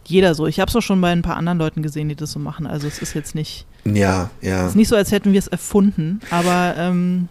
jeder 0.06 0.36
so. 0.36 0.48
Ich 0.48 0.60
habe 0.60 0.70
es 0.70 0.76
auch 0.76 0.82
schon 0.82 1.00
bei 1.02 1.12
ein 1.12 1.22
paar 1.22 1.38
anderen 1.38 1.58
Leuten 1.58 1.82
gesehen, 1.82 2.10
die 2.10 2.16
das 2.16 2.32
so 2.32 2.40
machen. 2.40 2.68
Also 2.68 2.88
es 2.88 3.00
ist 3.00 3.14
jetzt 3.14 3.36
nicht, 3.36 3.66
ja, 3.86 4.30
ja. 4.42 4.64
es 4.64 4.72
ist 4.72 4.76
nicht 4.76 4.90
so, 4.90 4.96
als 4.96 5.12
hätten 5.12 5.32
wir 5.32 5.40
es 5.40 5.48
erfunden, 5.48 6.20
aber 6.30 6.76
ähm, 6.78 7.30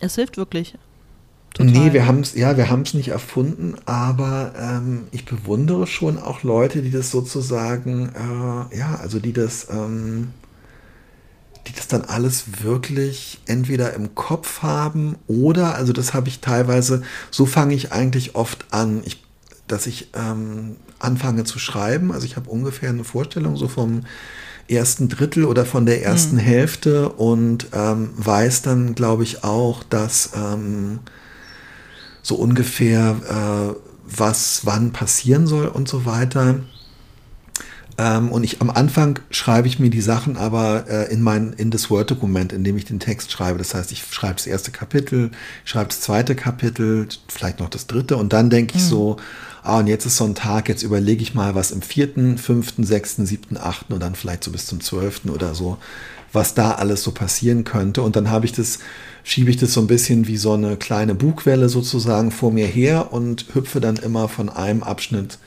es 0.00 0.14
hilft 0.14 0.36
wirklich. 0.36 0.74
Total. 1.56 1.72
Nee, 1.72 1.92
wir 1.94 2.06
haben 2.06 2.20
es, 2.20 2.34
ja, 2.34 2.58
wir 2.58 2.68
haben 2.68 2.82
es 2.82 2.92
nicht 2.92 3.08
erfunden, 3.08 3.76
aber 3.86 4.52
ähm, 4.60 5.04
ich 5.10 5.24
bewundere 5.24 5.86
schon 5.86 6.18
auch 6.18 6.42
Leute, 6.42 6.82
die 6.82 6.90
das 6.90 7.10
sozusagen, 7.10 8.10
äh, 8.10 8.76
ja, 8.76 8.96
also 9.00 9.20
die 9.20 9.32
das, 9.32 9.68
ähm, 9.70 10.32
die 11.66 11.72
das 11.72 11.88
dann 11.88 12.02
alles 12.02 12.62
wirklich 12.62 13.40
entweder 13.46 13.94
im 13.94 14.14
Kopf 14.14 14.60
haben 14.60 15.16
oder, 15.28 15.74
also 15.76 15.94
das 15.94 16.12
habe 16.12 16.28
ich 16.28 16.40
teilweise, 16.40 17.00
so 17.30 17.46
fange 17.46 17.74
ich 17.74 17.90
eigentlich 17.90 18.34
oft 18.34 18.66
an, 18.70 19.00
ich, 19.06 19.24
dass 19.66 19.86
ich 19.86 20.10
ähm, 20.14 20.76
anfange 20.98 21.44
zu 21.44 21.58
schreiben. 21.58 22.12
Also 22.12 22.26
ich 22.26 22.36
habe 22.36 22.50
ungefähr 22.50 22.90
eine 22.90 23.04
Vorstellung 23.04 23.56
so 23.56 23.66
vom 23.66 24.02
ersten 24.68 25.08
Drittel 25.08 25.44
oder 25.46 25.64
von 25.64 25.86
der 25.86 26.04
ersten 26.04 26.36
Hälfte 26.36 27.08
und 27.08 27.68
ähm, 27.72 28.10
weiß 28.16 28.60
dann, 28.60 28.94
glaube 28.94 29.22
ich, 29.22 29.42
auch, 29.42 29.82
dass 29.84 30.32
ähm, 30.36 30.98
so 32.26 32.34
ungefähr, 32.34 33.16
äh, 33.28 33.80
was 34.08 34.62
wann 34.64 34.92
passieren 34.92 35.46
soll 35.46 35.66
und 35.66 35.88
so 35.88 36.06
weiter. 36.06 36.56
Ähm, 37.98 38.30
und 38.30 38.42
ich 38.42 38.60
am 38.60 38.68
Anfang 38.68 39.20
schreibe 39.30 39.68
ich 39.68 39.78
mir 39.78 39.90
die 39.90 40.00
Sachen 40.00 40.36
aber 40.36 40.84
äh, 40.88 41.12
in 41.12 41.22
mein 41.22 41.54
in 41.54 41.70
das 41.70 41.88
Word-Dokument, 41.88 42.52
in 42.52 42.64
dem 42.64 42.76
ich 42.76 42.84
den 42.84 42.98
Text 42.98 43.30
schreibe. 43.30 43.58
Das 43.58 43.74
heißt, 43.74 43.92
ich 43.92 44.02
schreibe 44.10 44.34
das 44.34 44.46
erste 44.46 44.72
Kapitel, 44.72 45.30
schreibe 45.64 45.88
das 45.88 46.00
zweite 46.00 46.34
Kapitel, 46.34 47.08
vielleicht 47.28 47.60
noch 47.60 47.70
das 47.70 47.86
dritte 47.86 48.16
und 48.16 48.32
dann 48.32 48.50
denke 48.50 48.76
ich 48.76 48.82
mhm. 48.82 48.88
so, 48.88 49.16
ah, 49.62 49.78
und 49.78 49.86
jetzt 49.86 50.04
ist 50.04 50.16
so 50.16 50.24
ein 50.24 50.34
Tag, 50.34 50.68
jetzt 50.68 50.82
überlege 50.82 51.22
ich 51.22 51.34
mal, 51.34 51.54
was 51.54 51.70
im 51.70 51.80
vierten, 51.80 52.38
fünften, 52.38 52.84
sechsten, 52.84 53.24
siebten, 53.24 53.56
achten 53.56 53.92
und 53.92 54.00
dann 54.00 54.16
vielleicht 54.16 54.44
so 54.44 54.50
bis 54.50 54.66
zum 54.66 54.80
zwölften 54.80 55.30
oder 55.30 55.54
so, 55.54 55.78
was 56.36 56.54
da 56.54 56.72
alles 56.72 57.02
so 57.02 57.10
passieren 57.10 57.64
könnte. 57.64 58.02
Und 58.02 58.14
dann 58.14 58.30
habe 58.30 58.44
ich 58.44 58.52
das, 58.52 58.78
schiebe 59.24 59.50
ich 59.50 59.56
das 59.56 59.72
so 59.72 59.80
ein 59.80 59.88
bisschen 59.88 60.28
wie 60.28 60.36
so 60.36 60.52
eine 60.52 60.76
kleine 60.76 61.14
Bugwelle 61.14 61.68
sozusagen 61.68 62.30
vor 62.30 62.52
mir 62.52 62.66
her 62.66 63.12
und 63.12 63.46
hüpfe 63.54 63.80
dann 63.80 63.96
immer 63.96 64.28
von 64.28 64.48
einem 64.48 64.84
Abschnitt 64.84 65.38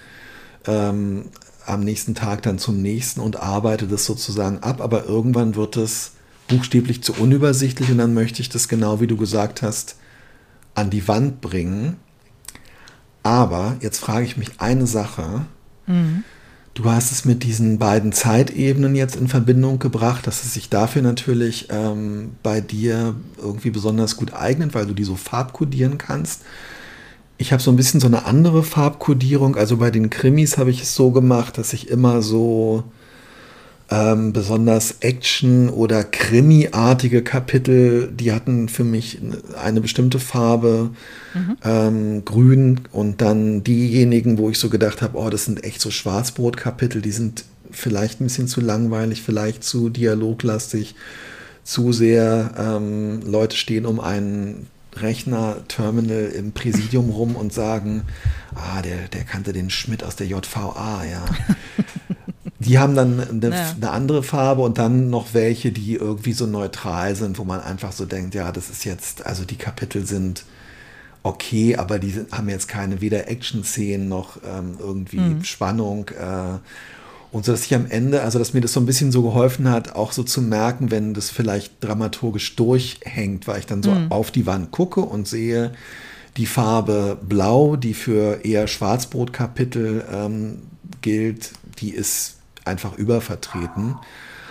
ähm, 0.66 1.26
am 1.66 1.82
nächsten 1.82 2.16
Tag 2.16 2.42
dann 2.42 2.58
zum 2.58 2.82
nächsten 2.82 3.22
und 3.22 3.38
arbeite 3.38 3.88
das 3.88 4.06
sozusagen 4.06 4.60
ab, 4.60 4.82
aber 4.82 5.06
irgendwann 5.06 5.56
wird 5.56 5.78
es 5.78 6.14
buchstäblich 6.48 7.04
zu 7.04 7.14
unübersichtlich 7.14 7.92
und 7.92 8.00
dann 8.00 8.16
möchte 8.16 8.42
ich 8.42 8.50
das 8.50 8.68
genau 8.68 9.00
wie 9.00 9.08
du 9.08 9.16
gesagt 9.16 9.62
hast 9.62 9.96
an 10.74 10.90
die 10.90 11.08
Wand 11.08 11.42
bringen. 11.42 11.98
Aber 13.22 13.78
jetzt 13.82 14.00
frage 14.00 14.26
ich 14.26 14.38
mich 14.38 14.50
eine 14.58 14.88
Sache. 14.88 15.46
Mhm. 15.86 16.24
Du 16.80 16.90
hast 16.90 17.12
es 17.12 17.26
mit 17.26 17.44
diesen 17.44 17.78
beiden 17.78 18.14
Zeitebenen 18.14 18.96
jetzt 18.96 19.18
in 19.18 19.28
Verbindung 19.28 19.80
gebracht, 19.80 20.26
dass 20.26 20.46
es 20.46 20.54
sich 20.54 20.70
dafür 20.70 21.02
natürlich 21.02 21.68
ähm, 21.72 22.32
bei 22.42 22.62
dir 22.62 23.16
irgendwie 23.38 23.70
besonders 23.70 24.16
gut 24.16 24.34
eignet, 24.34 24.74
weil 24.74 24.86
du 24.86 24.94
die 24.94 25.04
so 25.04 25.18
farbkodieren 25.18 25.98
kannst. 25.98 26.44
Ich 27.38 27.52
habe 27.52 27.62
so 27.62 27.70
ein 27.70 27.76
bisschen 27.76 28.00
so 28.00 28.08
eine 28.08 28.24
andere 28.24 28.64
Farbkodierung. 28.64 29.58
Also 29.58 29.76
bei 29.76 29.92
den 29.92 30.10
Krimis 30.10 30.58
habe 30.58 30.70
ich 30.70 30.82
es 30.82 30.96
so 30.96 31.12
gemacht, 31.12 31.58
dass 31.58 31.74
ich 31.74 31.90
immer 31.90 32.22
so 32.22 32.86
ähm, 33.92 34.34
besonders 34.34 34.98
Action- 35.00 35.70
oder 35.70 36.04
Krimi-artige 36.04 37.24
Kapitel, 37.24 38.12
die 38.12 38.32
hatten 38.32 38.70
für 38.70 38.84
mich 38.84 39.20
eine 39.62 39.82
bestimmte 39.82 40.20
Farbe, 40.20 40.92
mhm. 41.34 41.58
ähm, 41.64 42.26
grün. 42.26 42.82
Und 42.92 43.22
dann 43.22 43.64
diejenigen, 43.64 44.38
wo 44.38 44.50
ich 44.50 44.60
so 44.60 44.70
gedacht 44.70 45.02
habe, 45.02 45.18
oh, 45.18 45.30
das 45.30 45.46
sind 45.46 45.64
echt 45.64 45.82
so 45.82 45.90
Schwarzbrot-Kapitel, 45.90 47.02
die 47.02 47.12
sind 47.12 47.46
vielleicht 47.72 48.22
ein 48.22 48.26
bisschen 48.26 48.48
zu 48.48 48.62
langweilig, 48.62 49.24
vielleicht 49.24 49.64
zu 49.64 49.90
dialoglastig, 49.90 50.96
zu 51.64 51.92
sehr 51.92 52.52
ähm, 52.58 53.22
Leute 53.26 53.56
stehen 53.56 53.86
um 53.86 54.00
einen 54.00 54.68
Rechner-Terminal 54.96 56.32
im 56.36 56.52
Präsidium 56.52 57.10
rum 57.10 57.36
und 57.36 57.54
sagen, 57.54 58.04
ah, 58.56 58.82
der, 58.82 59.08
der 59.08 59.24
kannte 59.24 59.54
den 59.54 59.70
Schmidt 59.70 60.04
aus 60.04 60.16
der 60.16 60.28
JVA, 60.28 61.04
ja. 61.10 61.26
Die 62.70 62.78
haben 62.78 62.94
dann 62.94 63.20
eine, 63.20 63.50
ja. 63.50 63.74
eine, 63.76 63.90
andere 63.90 64.22
Farbe 64.22 64.62
und 64.62 64.78
dann 64.78 65.10
noch 65.10 65.34
welche, 65.34 65.72
die 65.72 65.96
irgendwie 65.96 66.34
so 66.34 66.46
neutral 66.46 67.16
sind, 67.16 67.40
wo 67.40 67.44
man 67.44 67.62
einfach 67.62 67.92
so 67.92 68.06
denkt, 68.06 68.36
ja, 68.36 68.52
das 68.52 68.70
ist 68.70 68.86
jetzt, 68.86 69.26
also 69.26 69.44
die 69.44 69.56
Kapitel 69.56 70.06
sind 70.06 70.44
okay, 71.24 71.78
aber 71.78 71.98
die 71.98 72.14
haben 72.32 72.48
jetzt 72.48 72.68
keine 72.68 73.02
weder 73.02 73.28
Action-Szenen 73.28 74.08
noch 74.08 74.38
ähm, 74.46 74.78
irgendwie 74.80 75.18
mhm. 75.18 75.44
Spannung. 75.44 76.10
Äh, 76.10 76.60
und 77.32 77.44
so, 77.44 77.54
dass 77.54 77.66
ich 77.66 77.74
am 77.74 77.88
Ende, 77.90 78.22
also 78.22 78.38
dass 78.38 78.54
mir 78.54 78.62
das 78.62 78.74
so 78.74 78.80
ein 78.80 78.86
bisschen 78.86 79.12
so 79.12 79.24
geholfen 79.24 79.68
hat, 79.68 79.96
auch 79.96 80.12
so 80.12 80.22
zu 80.22 80.40
merken, 80.40 80.92
wenn 80.92 81.16
das 81.16 81.32
vielleicht 81.32 81.84
dramaturgisch 81.84 82.56
durchhängt, 82.56 83.48
weil 83.48 83.60
ich 83.60 83.66
dann 83.66 83.82
so 83.82 83.90
mhm. 83.90 84.12
auf 84.12 84.30
die 84.30 84.46
Wand 84.46 84.70
gucke 84.70 85.02
und 85.02 85.28
sehe, 85.28 85.74
die 86.38 86.46
Farbe 86.46 87.18
Blau, 87.22 87.78
die 87.78 87.96
für 87.96 88.46
eher 88.46 88.68
Schwarzbrotkapitel 88.68 90.06
ähm, 90.14 90.60
gilt, 91.02 91.52
die 91.80 91.90
ist 91.90 92.39
einfach 92.70 92.98
übervertreten. 92.98 93.96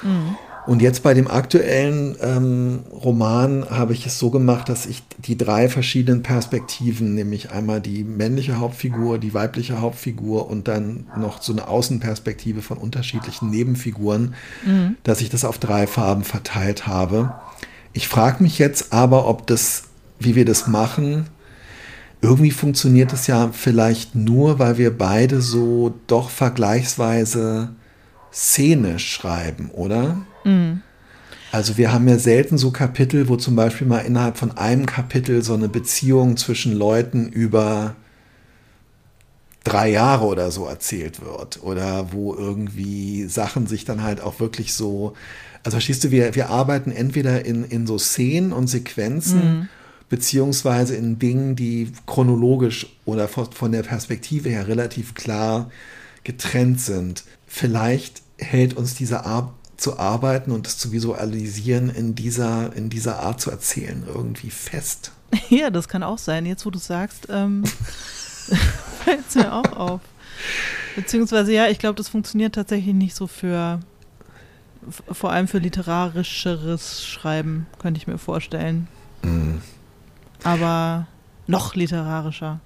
Mhm. 0.03 0.37
Und 0.69 0.83
jetzt 0.83 1.03
bei 1.03 1.15
dem 1.15 1.29
aktuellen 1.29 2.15
ähm, 2.21 2.81
Roman 2.93 3.65
habe 3.71 3.95
ich 3.95 4.05
es 4.05 4.19
so 4.19 4.29
gemacht, 4.29 4.69
dass 4.69 4.85
ich 4.85 5.03
die 5.17 5.39
drei 5.39 5.71
verschiedenen 5.71 6.23
Perspektiven, 6.23 7.15
nämlich 7.15 7.53
einmal 7.53 7.81
die 7.81 8.05
männliche 8.05 8.59
Hauptfigur, 8.59 9.17
die 9.17 9.33
weibliche 9.33 9.81
Hauptfigur 9.81 10.51
und 10.51 10.69
dann 10.69 11.07
noch 11.17 11.41
so 11.41 11.55
eine 11.55 11.69
Außenperspektive 11.69 12.61
von 12.61 12.77
unterschiedlichen 12.77 13.49
Nebenfiguren, 13.49 14.35
mhm. 14.67 14.97
dass 15.05 15.23
ich 15.23 15.31
das 15.31 15.47
auf 15.47 15.57
drei 15.57 15.87
Farben 15.87 16.23
verteilt 16.23 16.87
habe. 16.87 17.33
Ich 17.95 18.07
frage 18.07 18.43
mich 18.43 18.59
jetzt 18.59 18.93
aber, 18.93 19.27
ob 19.27 19.47
das, 19.47 19.85
wie 20.19 20.35
wir 20.35 20.45
das 20.45 20.67
machen, 20.67 21.29
irgendwie 22.21 22.51
funktioniert 22.51 23.15
es 23.15 23.27
ja 23.27 23.49
vielleicht 23.53 24.15
nur, 24.15 24.59
weil 24.59 24.77
wir 24.77 24.97
beide 24.97 25.41
so 25.41 25.95
doch 26.09 26.29
vergleichsweise 26.29 27.71
szenisch 28.39 29.11
schreiben, 29.11 29.71
oder? 29.73 30.25
Mhm. 30.45 30.83
Also 31.51 31.77
wir 31.77 31.93
haben 31.93 32.07
ja 32.07 32.19
selten 32.19 32.57
so 32.57 32.71
Kapitel, 32.71 33.29
wo 33.29 33.37
zum 33.37 33.57
Beispiel 33.57 33.87
mal 33.87 34.01
innerhalb 34.01 34.37
von 34.37 34.57
einem 34.57 34.87
Kapitel 34.87 35.43
so 35.43 35.55
eine 35.55 35.69
Beziehung 35.69 36.37
zwischen 36.37 36.73
Leuten 36.73 37.29
über 37.29 37.97
drei 39.65 39.91
Jahre 39.91 40.27
oder 40.27 40.51
so 40.53 40.67
erzählt 40.67 41.21
wird. 41.21 41.63
Oder 41.63 42.13
wo 42.13 42.35
irgendwie 42.35 43.25
Sachen 43.25 43.67
sich 43.67 43.85
dann 43.85 44.05
halt 44.05 44.21
auch 44.21 44.39
wirklich 44.39 44.73
so. 44.73 45.15
Also 45.65 45.77
verstehst 45.77 46.05
du, 46.05 46.11
wir, 46.13 46.35
wir 46.37 46.51
arbeiten 46.51 46.93
entweder 46.93 47.45
in, 47.45 47.65
in 47.65 47.87
so 47.89 47.99
Szenen 47.99 48.53
und 48.53 48.69
Sequenzen, 48.69 49.39
mhm. 49.39 49.69
beziehungsweise 50.09 50.95
in 50.95 51.19
Dingen, 51.19 51.57
die 51.57 51.91
chronologisch 52.07 52.87
oder 53.05 53.27
von 53.27 53.73
der 53.73 53.83
Perspektive 53.83 54.49
her 54.49 54.69
relativ 54.69 55.15
klar 55.15 55.71
getrennt 56.23 56.81
sind. 56.81 57.25
Vielleicht 57.47 58.23
hält 58.39 58.77
uns 58.77 58.95
diese 58.95 59.25
Art 59.25 59.53
zu 59.77 59.99
arbeiten 59.99 60.51
und 60.51 60.67
das 60.67 60.79
zu 60.79 60.93
visualisieren 60.93 61.91
in 61.91 62.15
dieser, 62.15 62.75
in 62.75 62.91
dieser 62.91 63.21
Art 63.21 63.41
zu 63.41 63.51
erzählen 63.51 64.05
irgendwie 64.07 64.51
fest. 64.51 65.13
Ja, 65.51 65.69
das 65.69 65.89
kann 65.89 66.03
auch 66.03 66.17
sein. 66.17 66.47
Jetzt, 66.47 66.65
wo 66.65 66.71
du 66.71 66.79
sagst, 66.79 67.27
ähm, 67.29 67.63
fällt 69.05 69.29
es 69.29 69.35
mir 69.35 69.53
auch 69.53 69.73
auf. 69.77 70.01
Beziehungsweise, 70.97 71.53
ja, 71.53 71.69
ich 71.69 71.79
glaube, 71.79 71.97
das 71.97 72.09
funktioniert 72.09 72.55
tatsächlich 72.55 72.95
nicht 72.95 73.15
so 73.15 73.27
für, 73.27 73.81
vor 75.13 75.31
allem 75.31 75.47
für 75.47 75.59
literarischeres 75.59 77.07
Schreiben, 77.07 77.67
könnte 77.79 77.99
ich 77.99 78.07
mir 78.07 78.17
vorstellen. 78.17 78.89
Mhm. 79.23 79.61
Aber 80.45 81.07
noch 81.47 81.75
literarischer. 81.75 82.61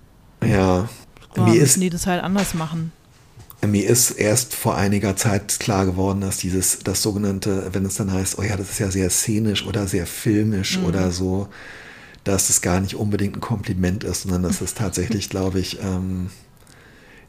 Ja. 0.45 0.89
Boah, 1.35 1.45
mir 1.49 1.61
ist, 1.61 1.81
die 1.81 1.91
das 1.91 2.07
halt 2.07 2.23
anders 2.23 2.55
machen. 2.55 2.93
Mir 3.65 3.89
ist 3.89 4.11
erst 4.11 4.55
vor 4.55 4.77
einiger 4.77 5.15
Zeit 5.15 5.61
klar 5.61 5.87
geworden, 5.87 6.21
dass 6.21 6.39
dieses, 6.39 6.81
das 6.81 7.01
sogenannte, 7.01 7.69
wenn 7.73 7.85
es 7.85 7.95
dann 7.95 8.13
heißt, 8.13 8.39
oh 8.39 8.43
ja, 8.43 8.57
das 8.57 8.71
ist 8.71 8.81
ja 8.81 8.91
sehr 8.91 9.09
szenisch 9.09 9.65
oder 9.65 9.87
sehr 9.87 10.07
filmisch 10.07 10.79
mhm. 10.79 10.87
oder 10.87 11.13
so, 11.13 11.49
dass 12.25 12.51
es 12.51 12.61
gar 12.61 12.81
nicht 12.81 12.97
unbedingt 12.97 13.37
ein 13.37 13.41
Kompliment 13.41 14.03
ist, 14.03 14.23
sondern 14.23 14.43
dass 14.43 14.61
es 14.61 14.75
tatsächlich, 14.75 15.31
glaube 15.31 15.61
ich, 15.61 15.79
ähm, 15.81 16.31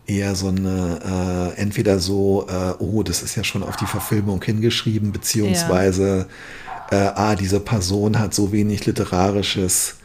eher 0.08 0.36
so 0.36 0.48
eine, 0.48 1.54
äh, 1.56 1.62
entweder 1.62 2.00
so, 2.00 2.48
äh, 2.50 2.74
oh, 2.80 3.04
das 3.04 3.22
ist 3.22 3.36
ja 3.36 3.44
schon 3.44 3.64
auf 3.64 3.76
die 3.76 3.86
Verfilmung 3.86 4.42
hingeschrieben, 4.44 5.12
beziehungsweise, 5.12 6.28
ja. 6.92 7.10
äh, 7.10 7.14
ah, 7.16 7.36
diese 7.36 7.60
Person 7.60 8.20
hat 8.20 8.34
so 8.34 8.52
wenig 8.52 8.86
literarisches 8.86 9.98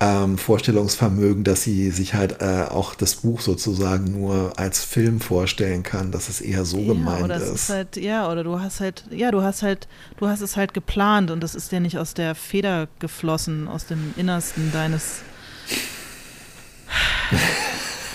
ähm, 0.00 0.38
Vorstellungsvermögen, 0.38 1.44
dass 1.44 1.62
sie 1.62 1.90
sich 1.90 2.14
halt 2.14 2.40
äh, 2.40 2.64
auch 2.68 2.94
das 2.94 3.16
Buch 3.16 3.42
sozusagen 3.42 4.18
nur 4.18 4.58
als 4.58 4.82
Film 4.82 5.20
vorstellen 5.20 5.82
kann, 5.82 6.10
dass 6.10 6.30
es 6.30 6.40
eher 6.40 6.64
so 6.64 6.78
ja, 6.78 6.94
gemeint 6.94 7.22
oder 7.22 7.36
ist. 7.36 7.50
ist 7.50 7.68
halt, 7.68 7.96
ja, 7.96 8.30
oder 8.30 8.42
du 8.42 8.58
hast 8.58 8.80
halt, 8.80 9.04
ja, 9.10 9.30
du 9.30 9.42
hast 9.42 9.62
halt, 9.62 9.88
du 10.16 10.26
hast 10.26 10.40
es 10.40 10.56
halt 10.56 10.72
geplant 10.72 11.30
und 11.30 11.42
das 11.42 11.54
ist 11.54 11.70
ja 11.70 11.80
nicht 11.80 11.98
aus 11.98 12.14
der 12.14 12.34
Feder 12.34 12.88
geflossen, 12.98 13.68
aus 13.68 13.84
dem 13.84 14.14
Innersten 14.16 14.72
deines 14.72 15.20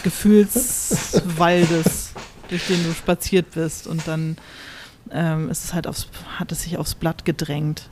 Gefühlswaldes, 0.04 2.14
durch 2.50 2.66
den 2.66 2.84
du 2.84 2.94
spaziert 2.94 3.52
bist 3.52 3.86
und 3.86 4.08
dann 4.08 4.38
ähm, 5.12 5.52
ist 5.52 5.66
es 5.66 5.76
halt 5.76 5.86
aufs, 5.86 6.08
hat 6.40 6.52
es 6.52 6.64
sich 6.64 6.80
aufs 6.80 6.96
Blatt 6.96 7.26
gedrängt. 7.26 7.90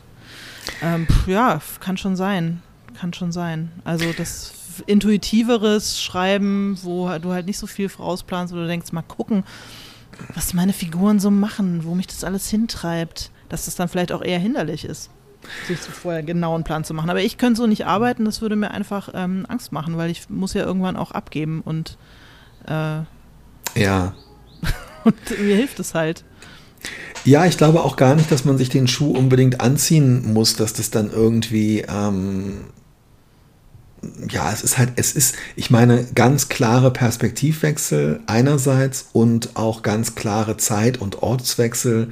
Ähm, 0.82 1.06
ja, 1.28 1.62
kann 1.80 1.98
schon 1.98 2.16
sein 2.16 2.64
kann 2.94 3.14
schon 3.14 3.32
sein. 3.32 3.72
Also 3.84 4.12
das 4.18 4.54
intuitiveres 4.88 6.02
Schreiben, 6.02 6.78
wo 6.82 7.10
du 7.20 7.32
halt 7.32 7.46
nicht 7.46 7.58
so 7.58 7.68
viel 7.68 7.90
vorausplanst, 7.90 8.54
wo 8.54 8.58
du 8.58 8.68
denkst, 8.68 8.92
mal 8.92 9.04
gucken, 9.04 9.44
was 10.34 10.54
meine 10.54 10.74
Figuren 10.74 11.20
so 11.20 11.32
machen, 11.32 11.84
wo 11.86 11.96
mich 11.96 12.08
das 12.08 12.24
alles 12.24 12.50
hintreibt, 12.50 13.32
dass 13.50 13.66
das 13.66 13.76
dann 13.76 13.88
vielleicht 13.88 14.12
auch 14.12 14.24
eher 14.24 14.40
hinderlich 14.40 14.86
ist, 14.86 15.10
sich 15.68 15.80
so 15.80 15.92
vorher 15.92 16.24
genau 16.24 16.56
einen 16.56 16.64
Plan 16.64 16.84
zu 16.84 16.94
machen. 16.94 17.10
Aber 17.10 17.22
ich 17.22 17.38
könnte 17.38 17.62
so 17.62 17.68
nicht 17.68 17.86
arbeiten, 17.86 18.26
das 18.26 18.42
würde 18.42 18.56
mir 18.56 18.72
einfach 18.72 19.10
ähm, 19.14 19.46
Angst 19.48 19.72
machen, 19.72 19.98
weil 19.98 20.10
ich 20.10 20.30
muss 20.30 20.54
ja 20.54 20.64
irgendwann 20.64 20.98
auch 20.98 21.12
abgeben 21.12 21.62
und 21.64 21.98
äh, 22.68 23.02
ja. 23.76 24.14
und 25.04 25.40
mir 25.40 25.56
hilft 25.56 25.80
es 25.80 25.94
halt. 25.94 26.24
Ja, 27.26 27.46
ich 27.46 27.58
glaube 27.58 27.84
auch 27.84 27.96
gar 27.96 28.16
nicht, 28.16 28.32
dass 28.32 28.44
man 28.44 28.58
sich 28.58 28.70
den 28.70 28.88
Schuh 28.88 29.12
unbedingt 29.12 29.62
anziehen 29.62 30.34
muss, 30.34 30.56
dass 30.56 30.74
das 30.74 30.92
dann 30.92 31.10
irgendwie 31.10 31.86
ähm, 31.88 32.66
ja, 34.30 34.52
es 34.52 34.64
ist 34.64 34.78
halt, 34.78 34.94
es 34.96 35.14
ist, 35.14 35.36
ich 35.56 35.70
meine, 35.70 36.06
ganz 36.16 36.50
klare 36.50 36.92
Perspektivwechsel 36.92 38.22
einerseits 38.26 39.08
und 39.14 39.56
auch 39.56 39.82
ganz 39.82 40.16
klare 40.16 40.58
Zeit- 40.58 41.00
und 41.00 41.22
Ortswechsel. 41.24 42.10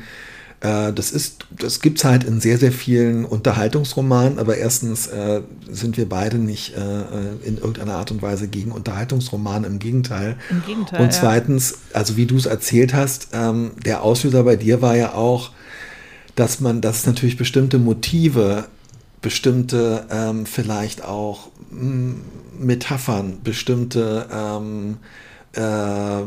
Äh, 0.62 0.94
das 0.94 1.12
ist, 1.12 1.46
das 1.50 1.82
gibt 1.82 1.98
es 1.98 2.04
halt 2.06 2.24
in 2.24 2.40
sehr, 2.40 2.58
sehr 2.58 2.72
vielen 2.72 3.26
Unterhaltungsromanen, 3.26 4.40
aber 4.40 4.58
erstens 4.58 5.08
äh, 5.08 5.42
sind 5.70 5.98
wir 5.98 6.08
beide 6.08 6.38
nicht 6.38 6.76
äh, 6.76 7.48
in 7.48 7.58
irgendeiner 7.58 7.96
Art 7.96 8.12
und 8.12 8.22
Weise 8.22 8.48
gegen 8.48 8.72
Unterhaltungsromane, 8.72 9.68
im 9.68 9.80
Gegenteil. 9.80 10.38
Im 10.50 10.64
Gegenteil. 10.66 11.02
Und 11.02 11.14
zweitens, 11.14 11.72
ja. 11.72 11.98
also 11.98 12.18
wie 12.18 12.26
du 12.26 12.38
es 12.38 12.46
erzählt 12.46 12.94
hast, 12.94 13.30
ähm, 13.34 13.72
der 13.86 14.04
Auslöser 14.04 14.44
bei 14.44 14.56
dir 14.56 14.82
war 14.82 14.96
ja 14.96 15.14
auch, 15.14 15.52
dass 16.36 16.60
man, 16.60 16.82
dass 16.82 17.06
natürlich 17.06 17.38
bestimmte 17.38 17.78
Motive 17.78 18.66
bestimmte 19.22 20.06
ähm, 20.10 20.46
vielleicht 20.46 21.04
auch 21.04 21.50
mh, 21.70 21.82
hm, 21.82 22.22
Metaphern, 22.60 23.40
bestimmte 23.44 24.28
ähm, 24.32 24.98
äh, 25.54 26.26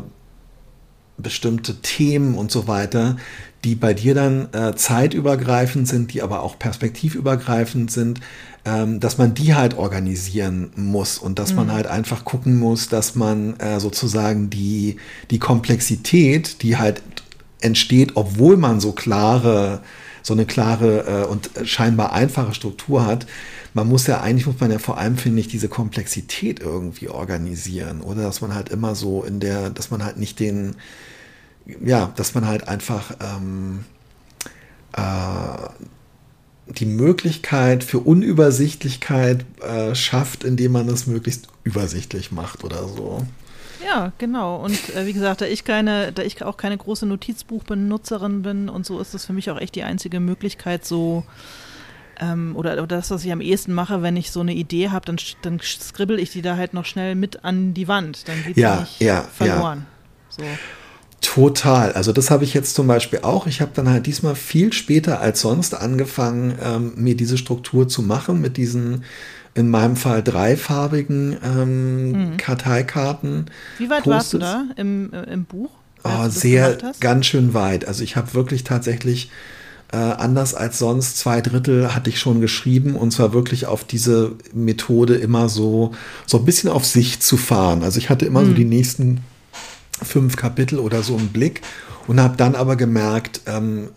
bestimmte 1.17 1.75
Themen 1.81 2.35
und 2.35 2.51
so 2.51 2.67
weiter, 2.67 3.15
die 3.63 3.75
bei 3.75 3.93
dir 3.93 4.13
dann 4.13 4.53
äh, 4.53 4.75
zeitübergreifend 4.75 5.87
sind, 5.87 6.13
die 6.13 6.21
aber 6.21 6.43
auch 6.43 6.59
perspektivübergreifend 6.59 7.89
sind, 7.89 8.19
ähm, 8.65 8.99
dass 8.99 9.17
man 9.17 9.33
die 9.33 9.55
halt 9.55 9.77
organisieren 9.77 10.71
muss 10.75 11.17
und 11.17 11.39
dass 11.39 11.51
mhm. 11.51 11.57
man 11.57 11.71
halt 11.71 11.87
einfach 11.87 12.25
gucken 12.25 12.59
muss, 12.59 12.89
dass 12.89 13.15
man 13.15 13.57
äh, 13.59 13.79
sozusagen 13.79 14.49
die, 14.49 14.97
die 15.31 15.39
Komplexität, 15.39 16.61
die 16.63 16.77
halt 16.77 17.01
entsteht, 17.61 18.11
obwohl 18.15 18.57
man 18.57 18.79
so 18.79 18.91
klare 18.91 19.81
so 20.25 20.33
eine 20.33 20.47
klare 20.47 21.23
äh, 21.23 21.25
und 21.27 21.51
scheinbar 21.65 22.11
einfache 22.11 22.55
Struktur 22.55 23.05
hat. 23.05 23.27
Man 23.75 23.87
muss 23.87 24.07
ja 24.07 24.21
eigentlich, 24.21 24.47
muss 24.47 24.59
man 24.59 24.71
ja 24.71 24.79
vor 24.79 24.97
allem, 24.97 25.17
finde 25.17 25.39
ich, 25.39 25.47
diese 25.47 25.69
Komplexität 25.69 26.61
irgendwie 26.61 27.09
organisieren. 27.09 28.01
Oder 28.01 28.23
dass 28.23 28.41
man 28.41 28.55
halt 28.55 28.69
immer 28.69 28.95
so 28.95 29.23
in 29.23 29.39
der, 29.39 29.69
dass 29.69 29.91
man 29.91 30.03
halt 30.03 30.17
nicht 30.17 30.39
den, 30.39 30.77
ja, 31.85 32.11
dass 32.15 32.33
man 32.33 32.47
halt 32.47 32.67
einfach 32.67 33.11
ähm, 33.21 33.85
äh, 34.93 36.71
die 36.73 36.87
Möglichkeit 36.87 37.83
für 37.83 37.99
Unübersichtlichkeit 37.99 39.45
äh, 39.61 39.93
schafft, 39.93 40.43
indem 40.43 40.71
man 40.71 40.89
es 40.89 41.05
möglichst 41.05 41.49
übersichtlich 41.63 42.31
macht 42.31 42.63
oder 42.63 42.87
so. 42.87 43.27
Ja, 43.85 44.11
genau. 44.17 44.57
Und 44.57 44.95
äh, 44.95 45.05
wie 45.05 45.13
gesagt, 45.13 45.41
da 45.41 45.45
ich 45.45 45.63
keine, 45.63 46.11
da 46.11 46.23
ich 46.23 46.43
auch 46.43 46.57
keine 46.57 46.77
große 46.77 47.05
Notizbuchbenutzerin 47.05 48.41
bin 48.41 48.69
und 48.69 48.85
so 48.85 48.99
ist 48.99 49.13
das 49.13 49.25
für 49.25 49.33
mich 49.33 49.51
auch 49.51 49.59
echt 49.59 49.75
die 49.75 49.83
einzige 49.83 50.19
Möglichkeit, 50.19 50.85
so 50.85 51.23
ähm, 52.19 52.55
oder, 52.55 52.73
oder 52.73 52.87
das, 52.87 53.11
was 53.11 53.23
ich 53.25 53.31
am 53.31 53.41
ehesten 53.41 53.73
mache, 53.73 54.01
wenn 54.01 54.17
ich 54.17 54.31
so 54.31 54.39
eine 54.39 54.53
Idee 54.53 54.89
habe, 54.89 55.05
dann, 55.05 55.17
dann 55.41 55.59
skribbel 55.59 56.19
ich 56.19 56.31
die 56.31 56.41
da 56.41 56.55
halt 56.55 56.73
noch 56.73 56.85
schnell 56.85 57.15
mit 57.15 57.43
an 57.43 57.73
die 57.73 57.87
Wand. 57.87 58.27
Dann 58.27 58.43
geht 58.43 58.57
ja, 58.57 58.75
sie 58.75 58.79
nicht 58.81 59.01
ja, 59.01 59.21
verloren. 59.21 59.85
Ja. 60.37 60.43
So. 60.43 60.43
Total. 61.21 61.91
Also 61.93 62.11
das 62.11 62.31
habe 62.31 62.43
ich 62.43 62.53
jetzt 62.53 62.75
zum 62.75 62.87
Beispiel 62.87 63.19
auch. 63.23 63.47
Ich 63.47 63.59
habe 63.61 63.71
dann 63.73 63.89
halt 63.89 64.05
diesmal 64.05 64.35
viel 64.35 64.71
später 64.73 65.19
als 65.19 65.41
sonst 65.41 65.73
angefangen, 65.73 66.57
ähm, 66.63 66.93
mir 66.95 67.15
diese 67.15 67.37
Struktur 67.37 67.87
zu 67.87 68.01
machen 68.01 68.41
mit 68.41 68.57
diesen 68.57 69.03
in 69.55 69.69
meinem 69.69 69.95
Fall 69.95 70.21
dreifarbigen 70.21 71.37
ähm, 71.43 72.11
mhm. 72.11 72.37
Karteikarten. 72.37 73.45
Wie 73.79 73.89
weit 73.89 74.05
warst 74.05 74.33
du 74.33 74.37
da 74.37 74.65
im, 74.75 75.11
äh, 75.13 75.23
im 75.23 75.45
Buch? 75.45 75.71
Oh, 76.03 76.29
sehr, 76.29 76.77
ganz 76.99 77.25
schön 77.25 77.55
weit. 77.55 77.87
Also 77.87 78.03
ich 78.03 78.15
habe 78.15 78.35
wirklich 78.35 78.63
tatsächlich 78.63 79.31
äh, 79.91 79.97
anders 79.97 80.53
als 80.53 80.77
sonst 80.77 81.17
zwei 81.17 81.41
Drittel 81.41 81.95
hatte 81.95 82.09
ich 82.09 82.19
schon 82.19 82.41
geschrieben 82.41 82.95
und 82.95 83.11
zwar 83.11 83.33
wirklich 83.33 83.65
auf 83.65 83.83
diese 83.85 84.33
Methode 84.53 85.15
immer 85.15 85.47
so, 85.49 85.95
so 86.27 86.37
ein 86.37 86.45
bisschen 86.45 86.69
auf 86.69 86.85
sich 86.85 87.21
zu 87.21 87.37
fahren. 87.37 87.81
Also 87.81 87.97
ich 87.97 88.09
hatte 88.09 88.25
immer 88.25 88.41
mhm. 88.41 88.47
so 88.47 88.53
die 88.53 88.65
nächsten 88.65 89.21
fünf 90.03 90.35
Kapitel 90.35 90.79
oder 90.79 91.01
so 91.01 91.15
im 91.15 91.29
Blick 91.29 91.61
und 92.07 92.19
habe 92.19 92.35
dann 92.35 92.55
aber 92.55 92.75
gemerkt, 92.75 93.41
ähm, 93.47 93.89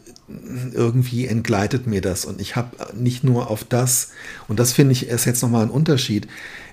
irgendwie 0.73 1.27
entgleitet 1.27 1.87
mir 1.87 2.01
das 2.01 2.25
und 2.25 2.41
ich 2.41 2.57
habe 2.57 2.77
nicht 2.95 3.25
nur 3.25 3.51
auf 3.51 3.65
das, 3.65 4.11
und 4.47 4.59
das 4.59 4.73
finde 4.73 4.93
ich 4.93 5.09
ist 5.09 5.25
jetzt 5.25 5.43
nochmal 5.43 5.63
ein 5.63 5.71
Unterschied, 5.71 6.29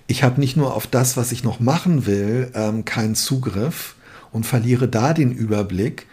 ich 0.08 0.24
habe 0.24 0.39
nicht 0.39 0.58
nur 0.58 0.76
auf 0.76 0.88
das, 0.88 1.18
was 1.18 1.32
ich 1.32 1.44
noch 1.44 1.60
machen 1.60 2.06
will, 2.06 2.52
ähm, 2.54 2.86
keinen 2.86 3.15
Zugriff 3.15 3.96
und 4.32 4.46
verliere 4.46 4.88
da 4.88 5.13
den 5.13 5.32
Überblick, 5.32 6.06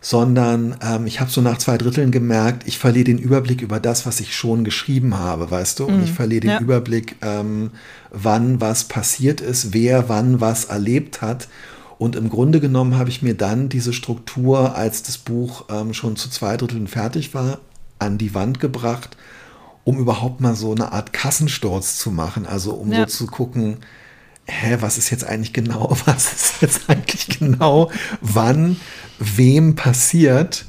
sondern 0.00 0.76
ähm, 0.82 1.06
ich 1.06 1.20
habe 1.20 1.30
so 1.30 1.40
nach 1.40 1.58
zwei 1.58 1.78
Dritteln 1.78 2.12
gemerkt, 2.12 2.68
ich 2.68 2.78
verliere 2.78 3.04
den 3.04 3.18
Überblick 3.18 3.62
über 3.62 3.80
das, 3.80 4.06
was 4.06 4.20
ich 4.20 4.36
schon 4.36 4.62
geschrieben 4.62 5.18
habe, 5.18 5.50
weißt 5.50 5.80
du? 5.80 5.86
Und 5.86 6.04
ich 6.04 6.10
mhm. 6.10 6.14
verliere 6.14 6.40
den 6.42 6.50
ja. 6.50 6.60
Überblick, 6.60 7.16
ähm, 7.22 7.70
wann 8.10 8.60
was 8.60 8.84
passiert 8.84 9.40
ist, 9.40 9.72
wer 9.72 10.08
wann 10.08 10.40
was 10.40 10.66
erlebt 10.66 11.22
hat 11.22 11.48
und 11.98 12.16
im 12.16 12.28
Grunde 12.28 12.60
genommen 12.60 12.98
habe 12.98 13.08
ich 13.08 13.22
mir 13.22 13.34
dann 13.34 13.68
diese 13.68 13.92
Struktur, 13.92 14.74
als 14.74 15.02
das 15.02 15.18
Buch 15.18 15.64
ähm, 15.70 15.94
schon 15.94 16.16
zu 16.16 16.28
zwei 16.28 16.56
Dritteln 16.56 16.88
fertig 16.88 17.34
war, 17.34 17.58
an 17.98 18.18
die 18.18 18.34
Wand 18.34 18.60
gebracht, 18.60 19.16
um 19.84 19.98
überhaupt 19.98 20.40
mal 20.40 20.54
so 20.54 20.72
eine 20.72 20.92
Art 20.92 21.12
Kassensturz 21.12 21.96
zu 21.96 22.10
machen. 22.10 22.46
Also 22.46 22.74
um 22.74 22.92
ja. 22.92 23.00
so 23.00 23.24
zu 23.24 23.26
gucken, 23.26 23.78
hä, 24.46 24.76
was 24.80 24.98
ist 24.98 25.10
jetzt 25.10 25.24
eigentlich 25.24 25.52
genau, 25.52 25.96
was 26.04 26.32
ist 26.32 26.62
jetzt 26.62 26.90
eigentlich 26.90 27.38
genau, 27.38 27.90
wann, 28.20 28.76
wem 29.18 29.74
passiert. 29.74 30.66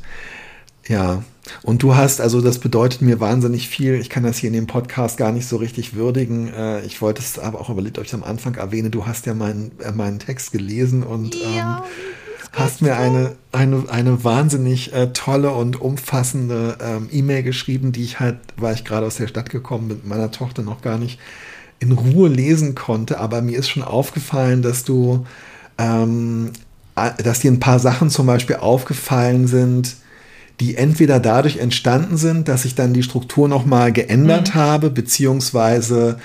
Ja, 0.87 1.23
und 1.63 1.83
du 1.83 1.95
hast, 1.95 2.21
also 2.21 2.41
das 2.41 2.59
bedeutet 2.59 3.01
mir 3.01 3.19
wahnsinnig 3.19 3.67
viel. 3.67 3.95
Ich 3.95 4.09
kann 4.09 4.23
das 4.23 4.37
hier 4.37 4.47
in 4.47 4.53
dem 4.53 4.67
Podcast 4.67 5.17
gar 5.17 5.31
nicht 5.31 5.47
so 5.47 5.57
richtig 5.57 5.95
würdigen. 5.95 6.53
Äh, 6.53 6.85
ich 6.85 7.01
wollte 7.01 7.21
es 7.21 7.39
aber 7.39 7.59
auch 7.59 7.69
überlegt, 7.69 7.97
ob 7.97 8.03
ich 8.03 8.11
es 8.11 8.13
am 8.13 8.23
Anfang 8.23 8.55
erwähne. 8.55 8.89
Du 8.89 9.05
hast 9.05 9.25
ja 9.25 9.33
meinen, 9.33 9.71
äh, 9.79 9.91
meinen 9.91 10.19
Text 10.19 10.51
gelesen 10.51 11.03
und 11.03 11.35
ja, 11.35 11.77
ähm, 11.77 11.83
hast 12.53 12.81
mir 12.81 12.97
eine, 12.97 13.35
eine, 13.51 13.85
eine 13.89 14.23
wahnsinnig 14.23 14.93
äh, 14.93 15.13
tolle 15.13 15.51
und 15.51 15.79
umfassende 15.79 16.77
ähm, 16.81 17.09
E-Mail 17.11 17.43
geschrieben, 17.43 17.91
die 17.91 18.03
ich 18.03 18.19
halt, 18.19 18.37
weil 18.57 18.75
ich 18.75 18.83
gerade 18.83 19.05
aus 19.05 19.17
der 19.17 19.27
Stadt 19.27 19.49
gekommen 19.49 19.87
bin, 19.87 19.97
mit 19.97 20.07
meiner 20.07 20.31
Tochter 20.31 20.63
noch 20.63 20.81
gar 20.81 20.97
nicht 20.97 21.19
in 21.79 21.91
Ruhe 21.91 22.29
lesen 22.29 22.75
konnte. 22.75 23.19
Aber 23.19 23.41
mir 23.41 23.59
ist 23.59 23.69
schon 23.69 23.83
aufgefallen, 23.83 24.61
dass 24.61 24.83
du, 24.83 25.25
ähm, 25.77 26.51
dass 26.95 27.41
dir 27.41 27.51
ein 27.51 27.59
paar 27.59 27.79
Sachen 27.79 28.09
zum 28.09 28.25
Beispiel 28.25 28.55
aufgefallen 28.57 29.47
sind, 29.47 29.97
die 30.59 30.75
entweder 30.75 31.19
dadurch 31.19 31.57
entstanden 31.57 32.17
sind, 32.17 32.47
dass 32.47 32.65
ich 32.65 32.75
dann 32.75 32.93
die 32.93 33.03
Struktur 33.03 33.47
nochmal 33.47 33.91
geändert 33.91 34.49
mhm. 34.49 34.59
habe, 34.59 34.89
beziehungsweise 34.89 36.17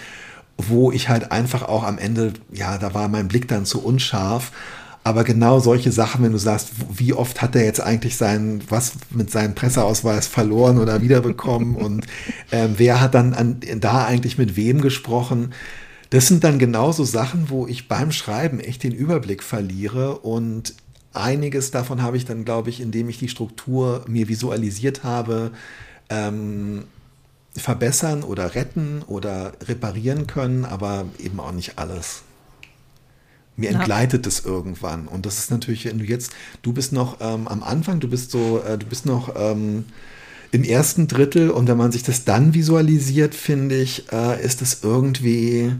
wo 0.56 0.92
ich 0.92 1.08
halt 1.08 1.32
einfach 1.32 1.62
auch 1.62 1.82
am 1.82 1.98
Ende, 1.98 2.34
ja, 2.52 2.78
da 2.78 2.94
war 2.94 3.08
mein 3.08 3.28
Blick 3.28 3.48
dann 3.48 3.64
zu 3.64 3.82
unscharf. 3.82 4.52
Aber 5.04 5.24
genau 5.24 5.58
solche 5.58 5.90
Sachen, 5.90 6.22
wenn 6.22 6.30
du 6.30 6.38
sagst, 6.38 6.70
wie 6.92 7.12
oft 7.12 7.42
hat 7.42 7.56
er 7.56 7.64
jetzt 7.64 7.80
eigentlich 7.80 8.16
sein, 8.16 8.60
was 8.68 8.92
mit 9.10 9.32
seinem 9.32 9.54
Presseausweis 9.54 10.28
verloren 10.28 10.78
oder 10.78 11.02
wiederbekommen 11.02 11.74
und 11.74 12.06
äh, 12.52 12.68
wer 12.76 13.00
hat 13.00 13.14
dann 13.14 13.34
an, 13.34 13.60
da 13.80 14.04
eigentlich 14.04 14.38
mit 14.38 14.54
wem 14.54 14.80
gesprochen? 14.80 15.52
Das 16.10 16.28
sind 16.28 16.44
dann 16.44 16.58
genauso 16.58 17.04
Sachen, 17.04 17.48
wo 17.48 17.66
ich 17.66 17.88
beim 17.88 18.12
Schreiben 18.12 18.60
echt 18.60 18.84
den 18.84 18.92
Überblick 18.92 19.42
verliere 19.42 20.18
und 20.18 20.74
einiges 21.14 21.70
davon 21.70 22.02
habe 22.02 22.16
ich 22.16 22.24
dann, 22.24 22.44
glaube 22.44 22.70
ich, 22.70 22.80
indem 22.80 23.08
ich 23.08 23.18
die 23.18 23.28
Struktur 23.28 24.04
mir 24.08 24.28
visualisiert 24.28 25.04
habe, 25.04 25.52
ähm, 26.08 26.84
verbessern 27.56 28.22
oder 28.22 28.54
retten 28.54 29.02
oder 29.06 29.52
reparieren 29.62 30.26
können, 30.26 30.64
aber 30.64 31.06
eben 31.18 31.38
auch 31.40 31.52
nicht 31.52 31.78
alles. 31.78 32.22
Mir 33.56 33.70
ja. 33.70 33.78
entgleitet 33.78 34.26
es 34.26 34.44
irgendwann. 34.44 35.06
Und 35.06 35.26
das 35.26 35.38
ist 35.38 35.50
natürlich, 35.50 35.84
wenn 35.84 35.98
du 35.98 36.04
jetzt, 36.04 36.32
du 36.62 36.72
bist 36.72 36.92
noch 36.92 37.18
ähm, 37.20 37.46
am 37.48 37.62
Anfang, 37.62 38.00
du 38.00 38.08
bist 38.08 38.30
so, 38.30 38.62
äh, 38.66 38.78
du 38.78 38.86
bist 38.86 39.04
noch 39.04 39.34
ähm, 39.36 39.84
im 40.52 40.64
ersten 40.64 41.08
Drittel 41.08 41.50
und 41.50 41.68
wenn 41.68 41.76
man 41.76 41.92
sich 41.92 42.02
das 42.02 42.24
dann 42.24 42.54
visualisiert, 42.54 43.34
finde 43.34 43.76
ich, 43.76 44.10
äh, 44.12 44.42
ist 44.42 44.62
es 44.62 44.82
irgendwie 44.82 45.72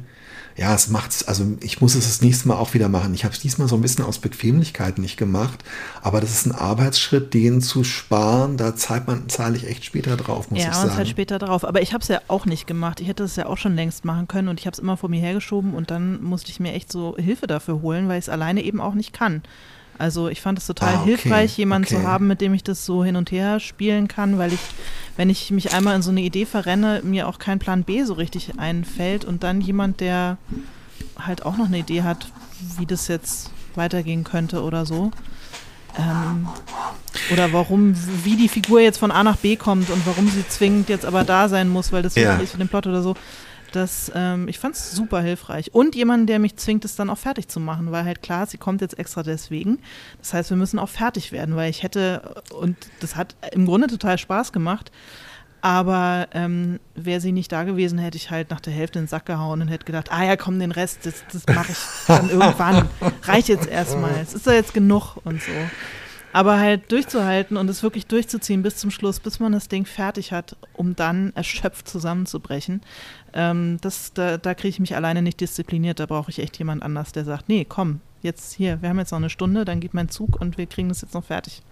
ja, 0.57 0.75
es 0.75 0.89
macht's, 0.89 1.27
also 1.27 1.45
ich 1.61 1.81
muss 1.81 1.95
es 1.95 2.05
das 2.05 2.23
nächste 2.23 2.49
Mal 2.49 2.57
auch 2.57 2.75
wieder 2.75 2.89
machen. 2.89 3.15
Ich 3.15 3.25
habe 3.25 3.35
es 3.35 3.41
diesmal 3.41 3.69
so 3.69 3.77
ein 3.77 3.83
bisschen 3.83 4.05
aus 4.05 4.19
Bequemlichkeit 4.19 4.99
nicht 4.99 5.17
gemacht, 5.17 5.65
aber 6.03 6.21
das 6.21 6.31
ist 6.31 6.47
ein 6.47 6.53
Arbeitsschritt, 6.53 7.33
den 7.35 7.61
zu 7.61 7.85
sparen, 7.85 8.57
da 8.57 8.77
zahlt 8.77 9.07
man, 9.07 9.29
zahle 9.29 9.57
ich 9.57 9.67
echt 9.67 9.85
später 9.85 10.17
drauf, 10.17 10.51
muss 10.51 10.61
ja, 10.61 10.69
ich 10.69 10.75
sagen. 10.75 10.89
Ja, 10.91 10.97
halt 10.97 11.09
später 11.09 11.39
drauf. 11.39 11.65
Aber 11.65 11.81
ich 11.81 11.93
habe 11.93 12.03
es 12.03 12.09
ja 12.09 12.21
auch 12.29 12.47
nicht 12.47 12.67
gemacht. 12.67 13.01
Ich 13.01 13.09
hätte 13.09 13.25
es 13.25 13.37
ja 13.37 13.47
auch 13.47 13.59
schon 13.59 13.75
längst 13.75 14.05
machen 14.05 14.29
können 14.29 14.49
und 14.49 14.61
ich 14.61 14.67
habe 14.67 14.75
es 14.75 14.79
immer 14.79 14.97
vor 14.97 15.09
mir 15.09 15.21
hergeschoben 15.21 15.75
und 15.75 15.91
dann 15.91 16.23
musste 16.23 16.51
ich 16.51 16.61
mir 16.61 16.73
echt 16.73 16.93
so 16.93 17.17
Hilfe 17.17 17.47
dafür 17.47 17.81
holen, 17.83 18.09
weil 18.09 18.19
ich 18.19 18.25
es 18.25 18.29
alleine 18.29 18.63
eben 18.63 18.81
auch 18.81 18.95
nicht 18.95 19.13
kann. 19.13 19.43
Also 19.99 20.29
ich 20.29 20.41
fand 20.41 20.59
es 20.59 20.67
total 20.67 20.95
ah, 20.95 21.01
okay, 21.01 21.11
hilfreich, 21.11 21.57
jemanden 21.57 21.87
okay. 21.87 22.03
zu 22.03 22.09
haben, 22.09 22.27
mit 22.27 22.41
dem 22.41 22.55
ich 22.55 22.65
das 22.65 22.85
so 22.85 23.05
hin 23.05 23.17
und 23.17 23.31
her 23.31 23.61
spielen 23.61 24.09
kann, 24.09 24.39
weil 24.39 24.53
ich, 24.53 24.61
wenn 25.17 25.31
ich 25.31 25.51
mich 25.51 25.75
einmal 25.75 25.95
in 25.95 26.03
so 26.03 26.11
eine 26.11 26.23
Idee 26.23 26.47
verrenne, 26.47 27.03
mir 27.05 27.29
auch 27.29 27.39
kein 27.39 27.59
Plan 27.59 27.85
B 27.85 28.03
so 28.05 28.15
richtig 28.15 28.59
einfällt 28.59 29.25
und 29.25 29.43
dann 29.43 29.61
jemand, 29.61 30.01
der 30.01 30.39
halt 31.19 31.45
auch 31.45 31.57
noch 31.57 31.67
eine 31.67 31.79
Idee 31.79 32.03
hat, 32.03 32.27
wie 32.79 32.87
das 32.87 33.09
jetzt 33.09 33.51
weitergehen 33.75 34.25
könnte 34.25 34.63
oder 34.63 34.87
so. 34.87 35.11
Ähm, 35.99 36.49
oder 37.31 37.53
warum, 37.53 37.95
wie 38.25 38.37
die 38.37 38.49
Figur 38.49 38.81
jetzt 38.81 38.99
von 38.99 39.11
A 39.11 39.23
nach 39.23 39.37
B 39.37 39.57
kommt 39.57 39.91
und 39.91 40.07
warum 40.07 40.29
sie 40.29 40.47
zwingend 40.49 40.89
jetzt 40.89 41.05
aber 41.05 41.25
da 41.25 41.49
sein 41.49 41.69
muss, 41.69 41.93
weil 41.93 42.03
das 42.03 42.15
ja. 42.15 42.31
wichtig 42.31 42.45
ist 42.45 42.53
für 42.53 42.59
den 42.59 42.69
Plot 42.69 42.87
oder 42.87 43.03
so 43.03 43.15
Das, 43.73 44.13
ähm, 44.15 44.49
ich 44.49 44.59
fand 44.59 44.75
es 44.75 44.93
super 44.93 45.21
hilfreich. 45.21 45.75
Und 45.75 45.95
jemanden, 45.95 46.27
der 46.27 46.39
mich 46.39 46.57
zwingt, 46.57 46.85
es 46.85 46.95
dann 46.95 47.11
auch 47.11 47.19
fertig 47.19 47.49
zu 47.49 47.59
machen, 47.59 47.91
weil 47.91 48.05
halt 48.05 48.23
klar, 48.23 48.47
sie 48.47 48.59
kommt 48.59 48.81
jetzt 48.81 48.99
extra 48.99 49.23
deswegen. 49.23 49.79
Das 50.19 50.35
heißt, 50.35 50.51
wir 50.51 50.57
müssen 50.57 50.79
auch 50.79 50.89
fertig 50.89 51.33
werden, 51.33 51.57
weil 51.57 51.71
ich 51.71 51.83
hätte, 51.83 52.43
und 52.55 52.77
das 53.01 53.17
hat 53.17 53.35
im 53.53 53.67
Grunde 53.67 53.87
total 53.87 54.19
Spaß 54.19 54.53
gemacht, 54.53 54.93
aber 55.63 56.27
ähm, 56.33 56.81
wäre 56.97 57.21
sie 57.21 57.31
nicht 57.31 57.53
da 57.53 57.63
gewesen, 57.63 57.99
hätte 57.99 58.17
ich 58.17 58.31
halt 58.31 58.51
nach 58.51 58.61
der 58.61 58.73
Hälfte 58.73 58.99
in 58.99 59.05
den 59.05 59.09
Sack 59.09 59.27
gehauen 59.27 59.63
und 59.63 59.69
hätte 59.69 59.85
gedacht, 59.85 60.11
ah 60.11 60.25
ja, 60.25 60.37
komm, 60.37 60.59
den 60.59 60.73
Rest, 60.73 61.07
das, 61.07 61.25
das 61.33 61.47
mache 61.47 61.71
ich 61.71 61.79
dann 62.09 62.31
irgendwann. 62.31 62.89
Reicht 63.23 63.49
jetzt 63.49 63.69
erstmal. 63.69 64.11
Es 64.21 64.35
ist 64.35 64.45
ja 64.45 64.55
jetzt 64.55 64.75
genug 64.75 65.17
und 65.25 65.41
so. 65.41 65.53
Aber 66.33 66.59
halt 66.59 66.91
durchzuhalten 66.91 67.57
und 67.57 67.69
es 67.69 67.83
wirklich 67.83 68.07
durchzuziehen 68.07 68.63
bis 68.63 68.77
zum 68.77 68.91
Schluss, 68.91 69.21
bis 69.21 69.41
man 69.41 69.53
das 69.53 69.69
Ding 69.69 69.85
fertig 69.85 70.33
hat, 70.33 70.57
um 70.73 70.97
dann 70.97 71.33
erschöpft 71.35 71.89
zusammenzubrechen, 71.89 72.81
ähm, 73.35 73.79
das, 73.81 74.13
da, 74.15 74.39
da 74.39 74.55
kriege 74.55 74.71
ich 74.71 74.81
mich 74.81 74.97
alleine 74.97 75.23
nicht 75.23 75.41
diszipliniert. 75.41 76.01
Da 76.01 76.07
brauche 76.07 76.31
ich 76.31 76.39
echt 76.39 76.59
jemand 76.59 76.83
anders, 76.83 77.13
der 77.13 77.25
sagt, 77.25 77.49
nee, 77.49 77.65
komm, 77.69 78.01
jetzt 78.23 78.55
hier, 78.55 78.81
wir 78.83 78.89
haben 78.89 78.99
jetzt 78.99 79.11
noch 79.13 79.19
eine 79.19 79.31
Stunde, 79.31 79.65
dann 79.65 79.81
geht 79.81 79.95
mein 79.95 80.09
Zug 80.09 80.41
und 80.41 80.59
wir 80.59 80.67
kriegen 80.67 80.89
das 80.89 81.03
jetzt 81.03 81.15
noch 81.15 81.25
fertig. 81.25 81.63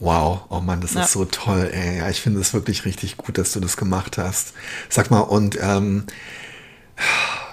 Wow, 0.00 0.46
oh 0.48 0.60
Mann, 0.60 0.80
das 0.80 0.94
ja. 0.94 1.02
ist 1.02 1.12
so 1.12 1.24
toll. 1.24 1.70
Ey. 1.72 1.98
Ja, 1.98 2.10
ich 2.10 2.20
finde 2.20 2.40
es 2.40 2.52
wirklich 2.52 2.84
richtig 2.84 3.16
gut, 3.16 3.38
dass 3.38 3.52
du 3.52 3.60
das 3.60 3.76
gemacht 3.76 4.18
hast. 4.18 4.52
Sag 4.88 5.12
mal, 5.12 5.20
und 5.20 5.56
ähm, 5.62 6.06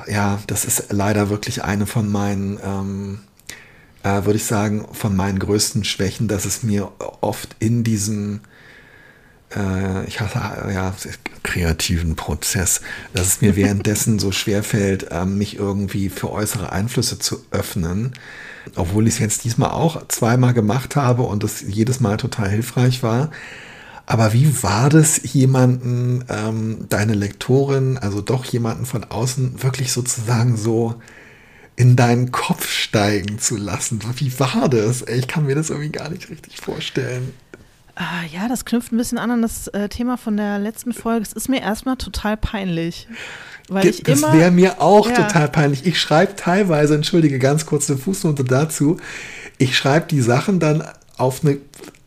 ja, 0.08 0.40
das 0.48 0.66
ist 0.66 0.92
leider 0.92 1.30
wirklich 1.30 1.64
eine 1.64 1.86
von 1.86 2.12
meinen, 2.12 2.60
ähm, 2.64 3.20
äh, 4.04 4.26
würde 4.26 4.38
ich 4.38 4.46
sagen, 4.46 4.86
von 4.92 5.16
meinen 5.16 5.40
größten 5.40 5.84
Schwächen, 5.84 6.28
dass 6.28 6.46
es 6.46 6.64
mir 6.64 6.92
oft 7.22 7.56
in 7.60 7.84
diesem 7.84 8.42
äh, 9.56 10.06
ich 10.06 10.20
hasse 10.20 10.40
ja 10.74 10.94
kreativen 11.44 12.16
Prozess, 12.16 12.82
dass 13.14 13.28
es 13.28 13.42
mir 13.42 13.56
währenddessen 13.56 14.20
so 14.20 14.32
schwer 14.32 14.64
fällt, 14.64 15.12
äh, 15.12 15.26
mich 15.26 15.58
irgendwie 15.58 16.10
für 16.10 16.32
äußere 16.32 16.72
Einflüsse 16.72 17.20
zu 17.20 17.44
öffnen 17.52 18.14
obwohl 18.76 19.08
ich 19.08 19.16
es 19.16 19.20
jetzt 19.20 19.44
diesmal 19.44 19.72
auch 19.72 20.08
zweimal 20.08 20.54
gemacht 20.54 20.96
habe 20.96 21.24
und 21.24 21.44
es 21.44 21.62
jedes 21.62 22.00
Mal 22.00 22.18
total 22.18 22.50
hilfreich 22.50 23.04
war. 23.04 23.32
Aber 24.06 24.34
wie 24.34 24.64
war 24.64 24.90
das, 24.90 25.22
jemanden, 25.34 26.26
ähm, 26.30 26.86
deine 26.90 27.14
Lektorin, 27.14 27.98
also 28.00 28.22
doch 28.22 28.44
jemanden 28.46 28.86
von 28.86 29.04
außen, 29.04 29.62
wirklich 29.62 29.92
sozusagen 29.92 30.58
so 30.58 30.96
in 31.80 31.96
deinen 31.96 32.34
Kopf 32.34 32.70
steigen 32.70 33.40
zu 33.40 33.56
lassen? 33.56 34.02
Wie 34.18 34.38
war 34.38 34.68
das? 34.68 35.02
Ich 35.04 35.30
kann 35.30 35.46
mir 35.46 35.56
das 35.56 35.70
irgendwie 35.70 35.92
gar 35.92 36.10
nicht 36.10 36.30
richtig 36.30 36.58
vorstellen. 36.58 37.34
Ah, 37.96 38.26
ja, 38.34 38.50
das 38.50 38.66
knüpft 38.66 38.92
ein 38.92 38.98
bisschen 38.98 39.18
an 39.18 39.32
an 39.32 39.42
das 39.42 39.70
äh, 39.70 39.88
Thema 39.88 40.18
von 40.18 40.36
der 40.36 40.60
letzten 40.60 40.92
Folge. 40.92 41.24
Es 41.24 41.32
ist 41.32 41.48
mir 41.48 41.62
erstmal 41.62 41.96
total 41.96 42.36
peinlich. 42.36 43.08
Weil 43.70 43.88
ich 43.88 44.04
das 44.04 44.22
wäre 44.22 44.52
mir 44.52 44.82
auch 44.82 45.10
ja. 45.10 45.16
total 45.16 45.48
peinlich. 45.48 45.86
Ich 45.86 46.02
schreibe 46.02 46.36
teilweise, 46.36 46.96
entschuldige, 46.96 47.40
ganz 47.40 47.66
kurz 47.66 47.90
eine 47.90 47.98
Fußnote 47.98 48.44
dazu. 48.44 48.98
Ich 49.58 49.78
schreibe 49.78 50.08
die 50.08 50.22
Sachen 50.22 50.60
dann 50.60 50.84
auf 51.16 51.46
eine 51.46 51.60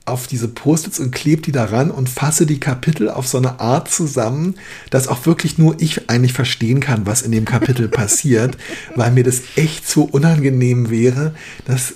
auf 0.05 0.27
diese 0.27 0.49
Post-its 0.49 0.99
und 0.99 1.13
klebe 1.13 1.43
die 1.43 1.53
daran 1.53 1.91
und 1.91 2.09
fasse 2.09 2.45
die 2.45 2.59
Kapitel 2.59 3.09
auf 3.09 3.29
so 3.29 3.39
eine 3.39 3.61
Art 3.61 3.91
zusammen, 3.91 4.57
dass 4.91 5.09
auch 5.09 5.27
wirklich 5.27 5.59
nur 5.59 5.81
ich 5.81 6.11
eigentlich 6.11 6.33
verstehen 6.33 6.81
kann, 6.81 7.07
was 7.07 7.23
in 7.23 7.33
dem 7.33 7.45
Kapitel 7.45 7.89
passiert, 7.91 8.57
weil 8.97 9.13
mir 9.13 9.25
das 9.25 9.43
echt 9.57 9.89
so 9.89 10.03
unangenehm 10.03 10.91
wäre, 10.91 11.35
dass 11.67 11.95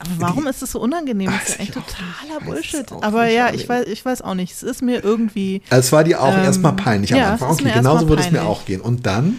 aber 0.00 0.10
warum 0.18 0.46
ist 0.48 0.60
das 0.60 0.72
so 0.72 0.80
unangenehm? 0.80 1.30
Das 1.30 1.50
ist 1.50 1.58
ja 1.58 1.62
echt 1.62 1.74
totaler 1.74 2.40
Bullshit. 2.44 2.84
Aber 3.00 3.28
ja, 3.28 3.54
ich 3.54 3.68
weiß, 3.68 3.86
ich 3.86 4.04
weiß 4.04 4.22
auch 4.22 4.34
nicht. 4.34 4.52
Es 4.52 4.62
ist 4.62 4.82
mir 4.82 5.04
irgendwie. 5.04 5.62
Also 5.70 5.86
es 5.86 5.92
war 5.92 6.04
dir 6.04 6.20
auch 6.20 6.36
ähm, 6.36 6.42
erstmal 6.42 6.74
peinlich 6.74 7.12
am 7.12 7.18
ja, 7.20 7.32
Anfang. 7.32 7.52
Okay, 7.52 7.70
genauso 7.72 8.08
würde 8.08 8.22
es 8.22 8.30
mir 8.30 8.42
auch 8.42 8.64
gehen. 8.64 8.80
Und 8.80 9.06
dann? 9.06 9.36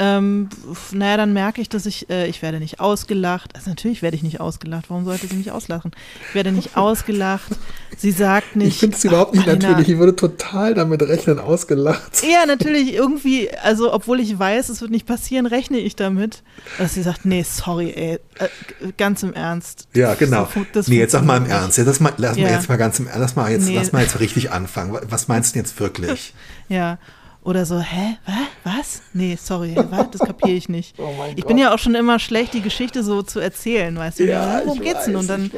Ähm, 0.00 0.48
naja, 0.92 1.16
dann 1.16 1.32
merke 1.32 1.60
ich, 1.60 1.68
dass 1.68 1.84
ich, 1.84 2.08
äh, 2.08 2.28
ich 2.28 2.40
werde 2.40 2.60
nicht 2.60 2.78
ausgelacht. 2.78 3.56
Also 3.56 3.70
natürlich 3.70 4.00
werde 4.00 4.16
ich 4.16 4.22
nicht 4.22 4.40
ausgelacht. 4.40 4.90
Warum 4.90 5.04
sollte 5.04 5.26
sie 5.26 5.34
mich 5.34 5.50
auslachen? 5.50 5.90
Ich 6.28 6.34
werde 6.36 6.52
nicht 6.52 6.76
ausgelacht. 6.76 7.50
Sie 7.96 8.12
sagt 8.12 8.54
nicht. 8.54 8.68
Ich 8.68 8.78
finde 8.78 8.96
es 8.96 9.04
überhaupt 9.04 9.34
nicht 9.34 9.46
Marina, 9.46 9.68
natürlich. 9.68 9.88
Ich 9.88 9.98
würde 9.98 10.14
total 10.14 10.74
damit 10.74 11.02
rechnen, 11.02 11.40
ausgelacht. 11.40 12.22
Ja, 12.22 12.46
natürlich. 12.46 12.94
Irgendwie, 12.94 13.50
also 13.50 13.92
obwohl 13.92 14.20
ich 14.20 14.38
weiß, 14.38 14.68
es 14.68 14.80
wird 14.80 14.92
nicht 14.92 15.04
passieren, 15.04 15.46
rechne 15.46 15.78
ich 15.78 15.96
damit. 15.96 16.44
Dass 16.78 16.94
sie 16.94 17.02
sagt, 17.02 17.24
nee, 17.24 17.42
sorry, 17.42 17.90
ey, 17.90 18.20
äh, 18.38 18.92
ganz 18.96 19.24
im 19.24 19.32
Ernst. 19.32 19.88
Ja, 19.94 20.14
genau. 20.14 20.48
Das, 20.72 20.86
nee, 20.86 20.98
jetzt 20.98 21.10
sag 21.10 21.24
mal 21.24 21.38
im 21.38 21.46
Ernst. 21.46 21.76
Ja, 21.76 21.82
das 21.82 21.98
mal, 21.98 22.12
lass 22.18 22.36
ja. 22.36 22.44
mal 22.44 22.52
jetzt 22.52 22.68
mal 22.68 22.76
ganz 22.76 23.00
im 23.00 23.08
Ernst. 23.08 23.20
Lass 23.20 23.36
mal 23.36 23.50
jetzt, 23.50 23.66
nee. 23.66 23.74
lass 23.74 23.90
mal 23.90 24.02
jetzt 24.02 24.20
richtig 24.20 24.52
anfangen. 24.52 24.96
Was 25.08 25.26
meinst 25.26 25.50
du 25.50 25.54
denn 25.54 25.64
jetzt 25.64 25.80
wirklich? 25.80 26.34
ja. 26.68 26.98
Oder 27.42 27.64
so, 27.64 27.78
hä, 27.78 28.18
was? 28.64 29.02
Nee, 29.14 29.36
sorry, 29.40 29.74
was? 29.76 30.10
Das 30.10 30.20
kapiere 30.20 30.56
ich 30.56 30.68
nicht. 30.68 30.96
Oh 31.08 31.24
ich 31.34 31.44
bin 31.44 31.56
ja 31.56 31.72
auch 31.72 31.78
schon 31.78 31.94
immer 31.94 32.18
schlecht, 32.18 32.54
die 32.54 32.60
Geschichte 32.60 33.02
so 33.02 33.22
zu 33.22 33.40
erzählen, 33.40 33.96
weißt 33.96 34.18
du? 34.18 34.24
Ja, 34.24 34.62
worum 34.64 34.80
geht's 34.80 35.04
denn? 35.04 35.16
Und 35.16 35.28
dann, 35.28 35.50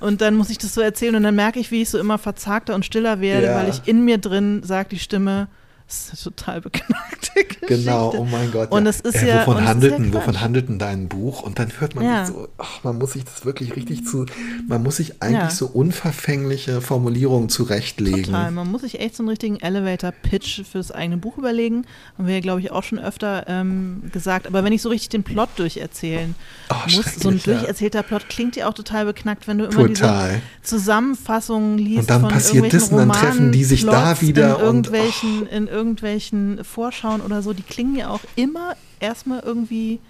und 0.00 0.20
dann 0.20 0.34
muss 0.36 0.48
ich 0.50 0.58
das 0.58 0.74
so 0.74 0.80
erzählen 0.80 1.14
und 1.16 1.22
dann 1.22 1.34
merke 1.34 1.58
ich, 1.58 1.70
wie 1.70 1.82
ich 1.82 1.90
so 1.90 1.98
immer 1.98 2.18
verzagter 2.18 2.74
und 2.74 2.84
stiller 2.84 3.20
werde, 3.20 3.48
ja. 3.48 3.54
weil 3.56 3.68
ich 3.68 3.86
in 3.86 4.04
mir 4.04 4.18
drin 4.18 4.62
sagt 4.62 4.92
die 4.92 4.98
Stimme, 4.98 5.48
das 5.86 6.12
ist 6.12 6.26
eine 6.26 6.34
total 6.34 6.60
beknackte 6.62 7.44
Geschichte. 7.44 7.66
Genau, 7.66 8.12
oh 8.16 8.24
mein 8.24 8.50
Gott. 8.50 8.72
Und 8.72 8.86
es 8.88 9.00
ist 9.00 9.22
äh, 9.22 9.28
ja. 9.28 9.46
Wovon, 9.46 9.64
handelten, 9.64 10.12
wovon 10.12 10.40
handelten 10.40 10.80
dein 10.80 11.06
Buch? 11.06 11.42
Und 11.42 11.60
dann 11.60 11.70
hört 11.78 11.94
man 11.94 12.04
ja. 12.04 12.26
so, 12.26 12.48
ach, 12.58 12.82
man 12.82 12.98
muss 12.98 13.12
sich 13.12 13.24
das 13.24 13.44
wirklich 13.44 13.76
richtig 13.76 14.04
zu, 14.04 14.26
man 14.66 14.82
muss 14.82 14.96
sich 14.96 15.22
eigentlich 15.22 15.42
ja. 15.42 15.50
so 15.50 15.66
unverfängliche 15.66 16.80
Formulierungen 16.80 17.48
zurechtlegen. 17.48 18.24
Total, 18.24 18.50
man 18.50 18.68
muss 18.68 18.80
sich 18.80 18.98
echt 18.98 19.14
so 19.14 19.22
einen 19.22 19.28
richtigen 19.28 19.60
Elevator-Pitch 19.60 20.64
fürs 20.64 20.90
eigene 20.90 21.18
Buch 21.18 21.38
überlegen. 21.38 21.86
Haben 22.18 22.26
wir 22.26 22.34
ja, 22.34 22.40
glaube 22.40 22.60
ich, 22.62 22.72
auch 22.72 22.82
schon 22.82 22.98
öfter 22.98 23.44
ähm, 23.46 24.02
gesagt. 24.12 24.48
Aber 24.48 24.64
wenn 24.64 24.72
ich 24.72 24.82
so 24.82 24.88
richtig 24.88 25.10
den 25.10 25.22
Plot 25.22 25.50
durcherzählen 25.54 26.34
oh, 26.70 26.96
muss, 26.96 27.14
so 27.14 27.28
ein 27.28 27.40
durcherzählter 27.40 28.02
Plot 28.02 28.28
klingt 28.28 28.56
ja 28.56 28.68
auch 28.68 28.74
total 28.74 29.04
beknackt, 29.04 29.46
wenn 29.46 29.58
du 29.58 29.66
immer 29.66 29.86
total. 29.86 30.30
diese 30.30 30.78
Zusammenfassungen 30.78 31.78
liest. 31.78 32.00
Und 32.00 32.10
dann 32.10 32.22
passiert 32.26 32.72
das 32.72 32.88
und 32.88 32.98
dann 32.98 33.12
treffen 33.12 33.52
die 33.52 33.62
sich 33.62 33.86
da 33.86 34.20
wieder. 34.20 34.56
In 34.56 34.64
irgendwelchen, 34.64 35.42
und, 35.42 35.48
oh. 35.48 35.54
in 35.54 35.75
irgendwelchen 35.76 36.64
Vorschauen 36.64 37.20
oder 37.20 37.42
so, 37.42 37.52
die 37.52 37.62
klingen 37.62 37.96
ja 37.96 38.08
auch 38.08 38.22
immer 38.34 38.74
erstmal 38.98 39.40
irgendwie 39.40 40.00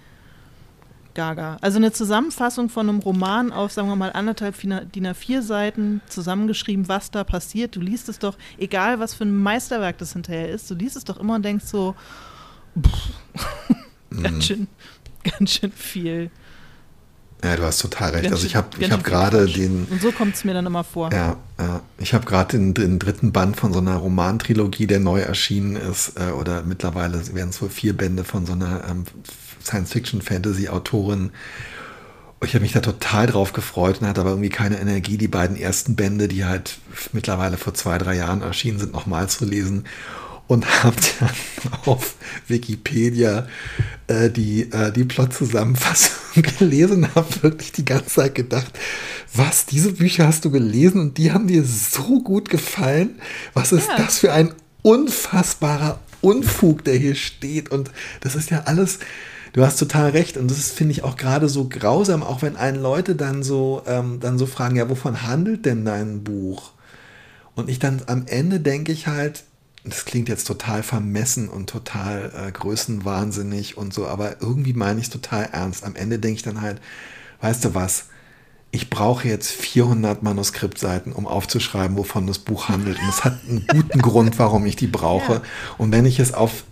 gaga. 1.13 1.57
Also 1.61 1.77
eine 1.77 1.91
Zusammenfassung 1.91 2.69
von 2.69 2.87
einem 2.87 2.99
Roman 2.99 3.51
auf, 3.51 3.73
sagen 3.73 3.89
wir 3.89 3.95
mal, 3.95 4.11
anderthalb 4.13 4.55
DIN 4.61 5.07
A4 5.07 5.41
Seiten 5.41 6.01
zusammengeschrieben, 6.07 6.87
was 6.87 7.11
da 7.11 7.23
passiert. 7.23 7.75
Du 7.75 7.81
liest 7.81 8.07
es 8.07 8.19
doch, 8.19 8.37
egal 8.57 8.99
was 8.99 9.13
für 9.13 9.25
ein 9.25 9.35
Meisterwerk 9.35 9.97
das 9.97 10.13
hinterher 10.13 10.49
ist, 10.49 10.71
du 10.71 10.75
liest 10.75 10.95
es 10.95 11.03
doch 11.03 11.19
immer 11.19 11.35
und 11.35 11.43
denkst 11.43 11.65
so, 11.65 11.95
pff, 12.79 13.09
mm. 14.11 14.21
ganz, 14.23 14.45
schön, 14.45 14.67
ganz 15.23 15.51
schön 15.51 15.71
viel 15.71 16.31
ja, 17.43 17.55
du 17.55 17.63
hast 17.63 17.79
total 17.79 18.11
recht. 18.11 18.31
Also 18.31 18.47
ich 18.47 18.55
habe 18.55 18.67
ich 18.79 18.91
hab 18.91 19.03
gerade 19.03 19.45
den. 19.45 19.85
Und 19.85 20.01
so 20.01 20.11
kommt 20.11 20.35
es 20.35 20.43
mir 20.43 20.53
dann 20.53 20.65
immer 20.65 20.83
vor. 20.83 21.11
Ja, 21.13 21.37
ja. 21.59 21.81
ich 21.99 22.13
habe 22.13 22.25
gerade 22.25 22.57
den, 22.57 22.73
den, 22.73 22.97
dritten 22.97 23.31
Band 23.31 23.57
von 23.57 23.73
so 23.73 23.79
einer 23.79 23.95
Romantrilogie, 23.95 24.87
der 24.87 24.99
neu 24.99 25.19
erschienen 25.19 25.75
ist, 25.75 26.13
äh, 26.19 26.31
oder 26.31 26.63
mittlerweile 26.63 27.21
werden 27.35 27.49
es 27.49 27.61
wohl 27.61 27.69
vier 27.69 27.95
Bände 27.95 28.23
von 28.23 28.47
so 28.47 28.53
einer 28.53 28.83
ähm, 28.89 29.03
Science-Fiction-Fantasy-Autorin. 29.63 31.31
Ich 32.43 32.53
habe 32.53 32.63
mich 32.63 32.73
da 32.73 32.79
total 32.79 33.27
drauf 33.27 33.53
gefreut 33.53 34.01
und 34.01 34.07
hatte 34.07 34.21
aber 34.21 34.31
irgendwie 34.31 34.49
keine 34.49 34.79
Energie, 34.79 35.17
die 35.17 35.27
beiden 35.27 35.57
ersten 35.57 35.95
Bände, 35.95 36.27
die 36.27 36.45
halt 36.45 36.79
mittlerweile 37.11 37.57
vor 37.57 37.73
zwei, 37.73 37.97
drei 37.97 38.15
Jahren 38.15 38.41
erschienen 38.41 38.79
sind, 38.79 38.93
nochmal 38.93 39.29
zu 39.29 39.45
lesen 39.45 39.85
und 40.47 40.65
habe 40.83 40.95
dann 41.19 41.73
auf 41.85 42.15
Wikipedia 42.47 43.47
äh, 44.07 44.29
die, 44.29 44.71
äh, 44.71 44.91
die 44.91 45.03
Plot-Zusammenfassung 45.03 46.43
gelesen 46.59 47.03
und 47.03 47.15
habe 47.15 47.43
wirklich 47.43 47.71
die 47.71 47.85
ganze 47.85 48.07
Zeit 48.07 48.35
gedacht, 48.35 48.77
was, 49.33 49.65
diese 49.65 49.91
Bücher 49.91 50.27
hast 50.27 50.45
du 50.45 50.51
gelesen 50.51 51.01
und 51.01 51.17
die 51.17 51.31
haben 51.31 51.47
dir 51.47 51.63
so 51.63 52.21
gut 52.21 52.49
gefallen? 52.49 53.19
Was 53.53 53.71
ist 53.71 53.89
ja. 53.89 53.97
das 53.97 54.19
für 54.19 54.31
ein 54.31 54.53
unfassbarer 54.81 55.99
Unfug, 56.21 56.83
der 56.83 56.95
hier 56.95 57.15
steht? 57.15 57.69
Und 57.69 57.91
das 58.21 58.35
ist 58.35 58.49
ja 58.49 58.63
alles, 58.65 58.99
du 59.53 59.65
hast 59.65 59.77
total 59.77 60.11
recht 60.11 60.37
und 60.37 60.49
das 60.49 60.71
finde 60.71 60.93
ich 60.93 61.03
auch 61.03 61.17
gerade 61.17 61.49
so 61.49 61.67
grausam, 61.67 62.23
auch 62.23 62.41
wenn 62.41 62.55
einen 62.55 62.81
Leute 62.81 63.15
dann 63.15 63.43
so, 63.43 63.83
ähm, 63.85 64.19
dann 64.21 64.37
so 64.37 64.45
fragen, 64.45 64.77
ja, 64.77 64.89
wovon 64.89 65.23
handelt 65.23 65.65
denn 65.65 65.83
dein 65.83 66.23
Buch? 66.23 66.71
Und 67.55 67.69
ich 67.69 67.79
dann 67.79 68.03
am 68.05 68.25
Ende 68.27 68.59
denke 68.59 68.91
ich 68.91 69.07
halt, 69.07 69.43
das 69.89 70.05
klingt 70.05 70.29
jetzt 70.29 70.45
total 70.47 70.83
vermessen 70.83 71.49
und 71.49 71.69
total 71.69 72.31
äh, 72.35 72.51
größenwahnsinnig 72.51 73.77
und 73.77 73.93
so, 73.93 74.07
aber 74.07 74.41
irgendwie 74.41 74.73
meine 74.73 74.99
ich 74.99 75.07
es 75.07 75.11
total 75.11 75.49
ernst. 75.51 75.83
Am 75.83 75.95
Ende 75.95 76.19
denke 76.19 76.37
ich 76.37 76.43
dann 76.43 76.61
halt, 76.61 76.81
weißt 77.41 77.65
du 77.65 77.75
was, 77.75 78.05
ich 78.71 78.89
brauche 78.89 79.27
jetzt 79.27 79.51
400 79.51 80.23
Manuskriptseiten, 80.23 81.13
um 81.13 81.25
aufzuschreiben, 81.25 81.97
wovon 81.97 82.27
das 82.27 82.39
Buch 82.39 82.69
handelt. 82.69 82.99
Und 82.99 83.09
es 83.09 83.23
hat 83.23 83.39
einen 83.47 83.65
guten 83.71 84.01
Grund, 84.01 84.37
warum 84.39 84.65
ich 84.65 84.75
die 84.75 84.87
brauche. 84.87 85.33
Ja. 85.33 85.41
Und 85.77 85.91
wenn 85.91 86.05
ich 86.05 86.19
es 86.19 86.33
auf 86.33 86.63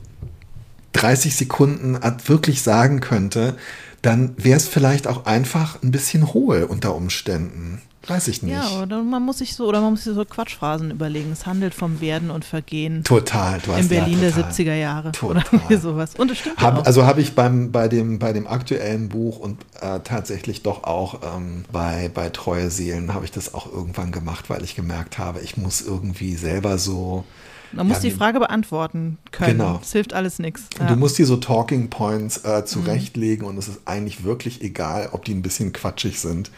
30 0.94 1.36
Sekunden 1.36 1.98
wirklich 2.26 2.62
sagen 2.62 3.00
könnte, 3.00 3.58
dann 4.06 4.36
wäre 4.38 4.58
es 4.58 4.68
vielleicht 4.68 5.08
auch 5.08 5.26
einfach 5.26 5.82
ein 5.82 5.92
bisschen 5.92 6.34
hohl 6.34 6.64
unter 6.64 6.96
Umständen. 6.96 7.82
Weiß 8.08 8.28
ich 8.28 8.44
nicht. 8.44 8.54
Ja, 8.54 8.84
oder 8.84 9.02
man 9.02 9.24
muss 9.24 9.40
sich 9.40 9.56
so, 9.56 9.68
oder 9.68 9.82
man 9.82 9.92
muss 9.92 10.04
sich 10.04 10.14
so 10.14 10.24
Quatschphrasen 10.26 10.92
überlegen. 10.92 11.32
Es 11.32 11.48
handelt 11.48 11.74
vom 11.74 12.02
Werden 12.02 12.30
und 12.30 12.46
Vergehen. 12.46 13.04
Total, 13.04 13.60
du 13.66 13.72
hast 13.72 13.80
In 13.80 13.88
Berlin 13.88 14.22
ja, 14.22 14.30
der 14.30 14.32
total. 14.34 14.52
70er 14.52 14.76
Jahre. 14.76 15.12
Total. 15.12 15.44
Oder 15.68 15.80
sowas. 15.80 16.14
Und 16.16 16.30
das 16.30 16.38
stimmt 16.38 16.58
Hab, 16.58 16.78
auch. 16.78 16.86
also 16.86 17.06
habe 17.06 17.22
ich 17.22 17.34
beim, 17.34 17.72
bei, 17.72 17.88
dem, 17.88 18.20
bei 18.20 18.32
dem 18.32 18.46
aktuellen 18.46 19.10
Buch 19.10 19.40
und 19.40 19.60
äh, 19.82 20.02
tatsächlich 20.04 20.62
doch 20.62 20.84
auch 20.84 21.22
ähm, 21.36 21.66
bei, 21.72 22.12
bei 22.14 22.30
Treue 22.30 22.70
Seelen 22.70 23.14
habe 23.16 23.26
ich 23.26 23.32
das 23.32 23.56
auch 23.56 23.72
irgendwann 23.72 24.12
gemacht, 24.12 24.52
weil 24.52 24.64
ich 24.64 24.76
gemerkt 24.76 25.18
habe, 25.18 25.40
ich 25.42 25.58
muss 25.58 25.82
irgendwie 25.82 26.36
selber 26.36 26.78
so. 26.78 27.24
Man 27.72 27.88
muss 27.88 27.98
ja, 27.98 28.10
die 28.10 28.12
Frage 28.12 28.40
beantworten 28.40 29.18
können. 29.32 29.58
Genau. 29.60 29.80
Es 29.82 29.92
hilft 29.92 30.14
alles 30.14 30.40
nichts. 30.40 30.64
Du 30.88 30.96
musst 30.96 31.18
dir 31.18 31.26
so 31.26 31.38
Talking 31.38 31.90
Points 31.90 32.38
äh, 32.38 32.62
Mhm. 32.62 32.66
zurechtlegen 32.66 33.46
und 33.48 33.58
es 33.58 33.68
ist 33.68 33.80
eigentlich 33.86 34.24
wirklich 34.24 34.62
egal, 34.62 35.10
ob 35.12 35.26
die 35.26 35.34
ein 35.34 35.42
bisschen 35.42 35.74
quatschig 35.74 36.20
sind. 36.20 36.52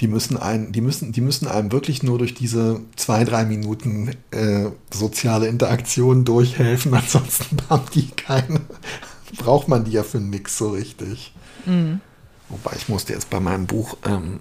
Die 0.00 0.08
müssen, 0.08 0.36
einen, 0.36 0.72
die, 0.72 0.80
müssen, 0.80 1.12
die 1.12 1.20
müssen 1.20 1.46
einem 1.46 1.70
wirklich 1.70 2.02
nur 2.02 2.18
durch 2.18 2.34
diese 2.34 2.80
zwei, 2.96 3.22
drei 3.24 3.44
Minuten 3.44 4.10
äh, 4.32 4.70
soziale 4.92 5.46
Interaktion 5.46 6.24
durchhelfen. 6.24 6.92
Ansonsten 6.94 7.58
haben 7.70 7.84
die 7.94 8.08
keine, 8.08 8.60
braucht 9.38 9.68
man 9.68 9.84
die 9.84 9.92
ja 9.92 10.02
für 10.02 10.18
nix 10.18 10.58
so 10.58 10.70
richtig. 10.70 11.32
Mhm. 11.66 12.00
Wobei 12.48 12.72
ich 12.76 12.88
musste 12.88 13.12
jetzt 13.12 13.30
bei 13.30 13.38
meinem 13.38 13.66
Buch 13.66 13.96
ähm, 14.04 14.40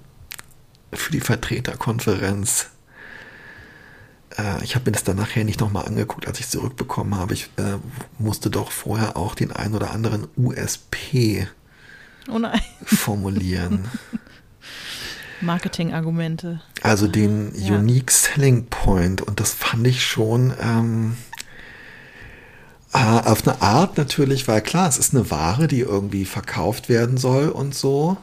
für 0.92 1.12
die 1.12 1.22
Vertreterkonferenz, 1.22 2.68
äh, 4.38 4.64
ich 4.64 4.76
habe 4.76 4.86
mir 4.86 4.92
das 4.94 5.04
dann 5.04 5.18
nachher 5.18 5.44
nicht 5.44 5.60
nochmal 5.60 5.86
angeguckt, 5.86 6.28
als 6.28 6.40
ich 6.40 6.46
es 6.46 6.52
zurückbekommen 6.52 7.16
habe. 7.16 7.34
Ich 7.34 7.50
äh, 7.58 7.78
musste 8.20 8.50
doch 8.50 8.72
vorher 8.72 9.18
auch 9.18 9.36
den 9.36 9.52
ein 9.52 9.74
oder 9.74 9.92
anderen 9.92 10.28
USP 10.38 11.48
Oh 12.30 12.40
formulieren. 12.86 13.90
Marketingargumente. 15.42 16.62
Also 16.84 17.08
den 17.08 17.52
Ja. 17.56 17.76
Unique 17.78 18.12
Selling 18.12 18.68
Point. 18.68 19.22
Und 19.22 19.40
das 19.40 19.54
fand 19.54 19.88
ich 19.88 20.06
schon 20.06 20.54
ähm, 20.62 21.18
äh, 22.94 22.98
auf 23.00 23.48
eine 23.48 23.62
Art 23.62 23.98
natürlich, 23.98 24.48
weil 24.48 24.62
klar, 24.62 24.88
es 24.88 24.98
ist 24.98 25.16
eine 25.16 25.32
Ware, 25.32 25.68
die 25.68 25.80
irgendwie 25.80 26.26
verkauft 26.26 26.90
werden 26.90 27.18
soll 27.18 27.50
und 27.50 27.74
so. 27.74 28.18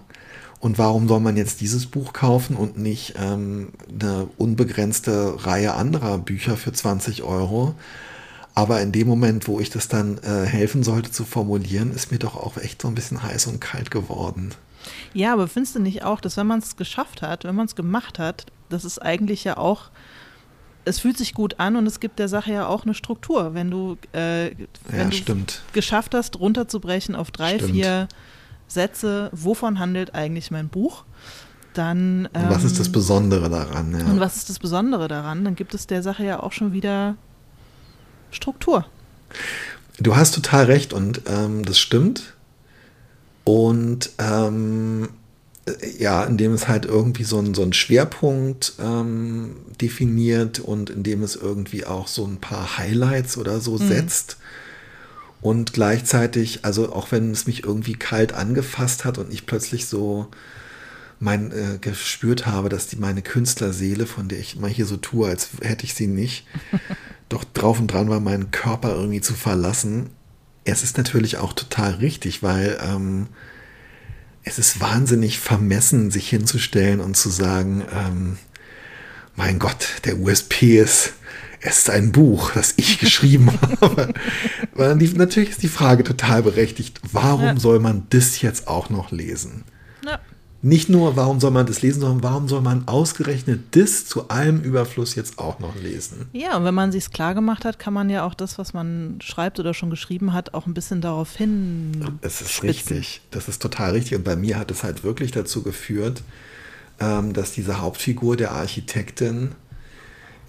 Und 0.61 0.77
warum 0.79 1.07
soll 1.09 1.21
man 1.21 1.37
jetzt 1.37 1.61
dieses 1.61 1.87
Buch 1.87 2.13
kaufen 2.13 2.57
und 2.57 2.79
nicht 2.79 3.15
ähm, 3.17 3.69
eine 3.93 4.29
unbegrenzte 4.39 5.47
Reihe 5.47 5.75
anderer 5.75 6.19
Bücher 6.19 6.57
für 6.57 6.73
20 6.73 7.23
Euro? 7.23 7.75
Aber 8.55 8.81
in 8.83 8.91
dem 8.91 9.07
Moment, 9.07 9.47
wo 9.47 9.61
ich 9.61 9.71
das 9.71 9.87
dann 9.87 10.19
äh, 10.19 10.45
helfen 10.45 10.83
sollte 10.83 11.13
zu 11.13 11.25
formulieren, 11.25 11.93
ist 11.95 12.11
mir 12.11 12.19
doch 12.19 12.35
auch 12.35 12.57
echt 12.57 12.83
so 12.83 12.89
ein 12.89 12.97
bisschen 12.97 13.23
heiß 13.23 13.47
und 13.47 13.61
kalt 13.61 13.93
geworden. 13.93 14.53
Ja, 15.15 15.33
aber 15.33 15.47
findest 15.47 15.77
du 15.77 15.81
nicht 15.81 16.03
auch, 16.03 16.21
dass 16.21 16.37
wenn 16.37 16.49
man 16.49 16.59
es 16.59 16.77
geschafft 16.77 17.23
hat, 17.23 17.45
wenn 17.45 17.55
man 17.55 17.67
es 17.67 17.77
gemacht 17.77 18.19
hat, 18.19 18.47
das 18.69 18.85
ist 18.85 18.99
eigentlich 19.01 19.45
ja 19.45 19.59
auch, 19.59 19.91
es 20.85 20.99
fühlt 20.99 21.19
sich 21.19 21.35
gut 21.35 21.61
an 21.61 21.77
und 21.77 21.87
es 21.87 22.01
gibt 22.01 22.19
der 22.19 22.29
Sache 22.29 22.53
ja 22.53 22.67
auch 22.67 22.85
eine 22.85 22.95
Struktur. 22.95 23.55
Wenn 23.55 23.71
du, 23.71 23.97
äh, 24.13 24.51
wenn 24.89 25.11
Ja, 25.13 25.21
du 25.25 25.37
geschafft 25.73 26.15
hast, 26.15 26.41
runterzubrechen 26.41 27.15
auf 27.15 27.31
drei, 27.31 27.57
Stimmt. 27.59 27.73
vier 27.73 28.09
Sätze, 28.69 29.31
wovon 29.33 29.79
handelt 29.79 30.15
eigentlich 30.15 30.51
mein 30.51 30.69
Buch, 30.69 31.05
dann. 31.75 32.27
Und 32.27 32.51
was 32.51 32.65
ist 32.65 32.73
ähm, 32.73 32.79
das 32.79 32.93
Besondere 32.93 33.49
daran? 33.49 33.99
Ja. 33.99 34.07
Und 34.07 34.21
was 34.21 34.37
ist 34.37 34.49
das 34.49 34.59
Besondere 34.59 35.09
daran? 35.09 35.45
Dann 35.45 35.55
gibt 35.55 35.75
es 35.75 35.87
der 35.87 36.03
Sache 36.03 36.25
ja 36.25 36.41
auch 36.41 36.53
schon 36.53 36.73
wieder 36.73 37.17
Struktur. 38.31 38.87
Du 39.99 40.17
hast 40.17 40.35
total 40.35 40.67
recht 40.67 40.93
und 40.93 41.23
ähm, 41.27 41.65
das 41.65 41.79
stimmt. 41.79 42.35
Und 43.45 44.11
ähm, 44.19 45.09
äh, 45.67 46.03
ja, 46.03 46.25
indem 46.25 46.53
es 46.53 46.69
halt 46.69 46.85
irgendwie 46.85 47.25
so, 47.25 47.39
ein, 47.39 47.55
so 47.55 47.63
einen 47.63 47.73
Schwerpunkt 47.73 48.75
ähm, 48.79 49.57
definiert 49.81 50.61
und 50.61 50.91
indem 50.91 51.23
es 51.23 51.35
irgendwie 51.37 51.85
auch 51.85 52.09
so 52.09 52.25
ein 52.27 52.37
paar 52.39 52.79
Highlights 52.79 53.39
oder 53.39 53.61
so 53.61 53.77
setzt. 53.77 54.37
Und 55.41 55.73
gleichzeitig, 55.73 56.65
also 56.65 56.93
auch 56.93 57.13
wenn 57.13 57.31
es 57.31 57.47
mich 57.47 57.65
irgendwie 57.65 57.95
kalt 57.95 58.33
angefasst 58.33 59.05
hat 59.05 59.19
und 59.19 59.33
ich 59.33 59.47
plötzlich 59.47 59.87
so 59.87 60.29
mein 61.21 61.53
äh, 61.53 61.79
gespürt 61.81 62.47
habe, 62.47 62.69
dass 62.69 62.87
die 62.87 62.97
meine 62.97 63.23
Künstlerseele, 63.23 64.07
von 64.07 64.29
der 64.29 64.39
ich 64.39 64.57
mal 64.57 64.71
hier 64.71 64.87
so 64.87 64.97
tue, 64.97 65.29
als 65.29 65.49
hätte 65.63 65.85
ich 65.85 65.95
sie 65.95 66.07
nicht, 66.07 66.47
doch 67.29 67.45
drauf 67.45 67.81
und 67.81 67.89
dran 67.89 68.09
war, 68.09 68.21
meinen 68.21 68.51
Körper 68.51 68.95
irgendwie 68.95 69.21
zu 69.21 69.35
verlassen. 69.35 70.11
Es 70.65 70.83
ist 70.83 70.97
natürlich 70.97 71.39
auch 71.39 71.53
total 71.53 71.95
richtig, 71.95 72.43
weil 72.43 72.79
ähm, 72.83 73.29
es 74.45 74.59
ist 74.59 74.81
wahnsinnig 74.81 75.39
vermessen, 75.39 76.11
sich 76.11 76.29
hinzustellen 76.29 77.01
und 77.01 77.17
zu 77.17 77.29
sagen, 77.31 77.85
ähm, 77.93 78.39
mein 79.37 79.59
Gott, 79.59 80.01
der 80.05 80.19
USP 80.19 80.79
ist, 80.79 81.15
es 81.61 81.79
ist 81.79 81.91
ein 81.91 82.13
Buch, 82.13 82.53
das 82.53 82.75
ich 82.77 82.99
geschrieben 83.01 83.51
habe. 83.81 84.13
Die, 84.99 85.09
natürlich 85.15 85.51
ist 85.51 85.63
die 85.63 85.69
Frage 85.69 86.05
total 86.05 86.43
berechtigt, 86.43 87.01
warum 87.13 87.43
Ja. 87.45 87.57
soll 87.59 87.81
man 87.81 88.07
das 88.11 88.41
jetzt 88.43 88.69
auch 88.69 88.91
noch 88.91 89.11
lesen? 89.11 89.65
Ja. 90.05 90.21
Nicht 90.61 90.89
nur, 90.89 91.15
warum 91.15 91.39
soll 91.39 91.53
man 91.53 91.67
das 91.67 91.83
lesen, 91.83 92.01
sondern 92.01 92.23
warum 92.25 92.49
soll 92.49 92.61
man 92.63 92.89
ausgerechnet 92.89 93.77
das 93.77 94.07
zu 94.07 94.29
allem 94.29 94.61
Überfluss 94.63 95.15
jetzt 95.15 95.39
auch 95.39 95.61
noch 95.61 95.77
lesen? 95.77 96.27
Ja, 96.33 96.57
und 96.57 96.65
wenn 96.65 96.75
man 96.75 96.91
sich's 96.91 97.11
klar 97.11 97.35
gemacht 97.35 97.65
hat, 97.65 97.79
kann 97.79 97.95
man 97.95 98.11
ja 98.11 98.25
auch 98.25 98.35
das, 98.35 98.59
was 98.59 98.75
man 98.75 99.21
schreibt 99.23 99.61
oder 99.61 99.73
schon 99.73 99.89
geschrieben 99.89 100.33
hat, 100.33 100.55
auch 100.55 100.67
ein 100.67 100.75
bisschen 100.75 101.01
darauf 101.01 101.37
hin. 101.37 102.19
Es 102.23 102.41
ist 102.41 102.51
spitzen. 102.51 102.97
richtig. 102.97 103.21
Das 103.31 103.47
ist 103.49 103.63
total 103.63 103.93
richtig. 103.93 104.17
Und 104.17 104.25
bei 104.25 104.35
mir 104.35 104.59
hat 104.59 104.73
es 104.73 104.83
halt 104.83 105.05
wirklich 105.05 105.31
dazu 105.31 105.63
geführt, 105.63 106.23
ähm, 106.99 107.35
dass 107.35 107.53
diese 107.53 107.81
Hauptfigur 107.81 108.37
der 108.37 108.51
Architektin, 108.51 109.53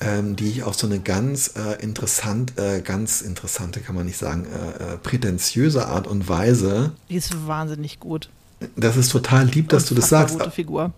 ähm, 0.02 0.36
die 0.36 0.48
ich 0.50 0.64
auf 0.64 0.76
so 0.76 0.88
eine 0.88 1.00
ganz 1.00 1.54
äh, 1.56 1.82
interessant, 1.82 2.54
äh, 2.58 2.82
ganz 2.82 3.22
interessante, 3.22 3.80
kann 3.82 3.96
man 3.96 4.06
nicht 4.06 4.18
sagen, 4.18 4.46
äh, 4.46 4.94
äh, 4.94 4.98
prätentiöse 4.98 5.88
Art 5.88 6.08
und 6.08 6.28
Weise, 6.30 6.92
Die 7.10 7.16
ist 7.16 7.48
wahnsinnig 7.48 8.00
gut. 8.00 8.30
das 8.76 8.98
ist 8.98 9.12
total 9.12 9.46
lieb, 9.48 9.70
dass 9.70 9.86
du 9.86 9.96
das 9.96 10.10
sagst. 10.10 10.38
Gute 10.40 10.52
Figur. 10.52 10.92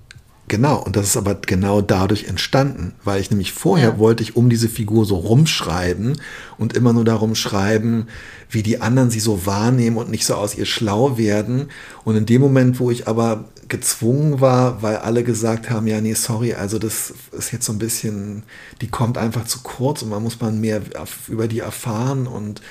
Genau, 0.48 0.84
und 0.84 0.98
das 0.98 1.06
ist 1.08 1.18
aber 1.18 1.36
genau 1.36 1.82
dadurch 1.82 2.26
entstanden, 2.26 2.94
weil 3.06 3.22
ich 3.22 3.30
nämlich 3.30 3.54
vorher 3.54 3.92
Ja. 3.92 3.98
wollte 4.00 4.22
ich 4.22 4.36
um 4.36 4.50
diese 4.50 4.68
Figur 4.68 5.06
so 5.06 5.16
rumschreiben 5.16 6.20
und 6.58 6.74
immer 6.76 6.92
nur 6.92 7.06
darum 7.06 7.36
schreiben, 7.36 8.08
wie 8.50 8.62
die 8.62 8.82
anderen 8.82 9.10
sie 9.12 9.22
so 9.22 9.46
wahrnehmen 9.46 9.96
und 9.96 10.10
nicht 10.10 10.26
so 10.26 10.36
aus 10.36 10.56
ihr 10.58 10.66
schlau 10.66 11.18
werden. 11.18 11.70
Und 12.04 12.18
in 12.18 12.26
dem 12.26 12.42
Moment, 12.42 12.80
wo 12.82 12.92
ich 12.92 13.08
aber 13.08 13.46
gezwungen 13.70 14.42
war, 14.42 14.82
weil 14.82 14.98
alle 14.98 15.24
gesagt 15.24 15.70
haben, 15.70 15.88
ja, 15.88 16.02
nee, 16.02 16.16
sorry, 16.16 16.54
also 16.54 16.78
das 16.78 17.14
ist 17.32 17.54
jetzt 17.54 17.66
so 17.66 17.72
ein 17.72 17.80
bisschen, 17.80 18.44
die 18.82 18.90
kommt 18.90 19.18
einfach 19.18 19.46
zu 19.46 19.60
kurz 19.64 20.02
und 20.02 20.10
man 20.10 20.22
muss 20.22 20.42
man 20.42 20.60
mehr 20.60 20.82
über 21.30 21.48
die 21.48 21.60
erfahren 21.60 22.28
und 22.28 22.62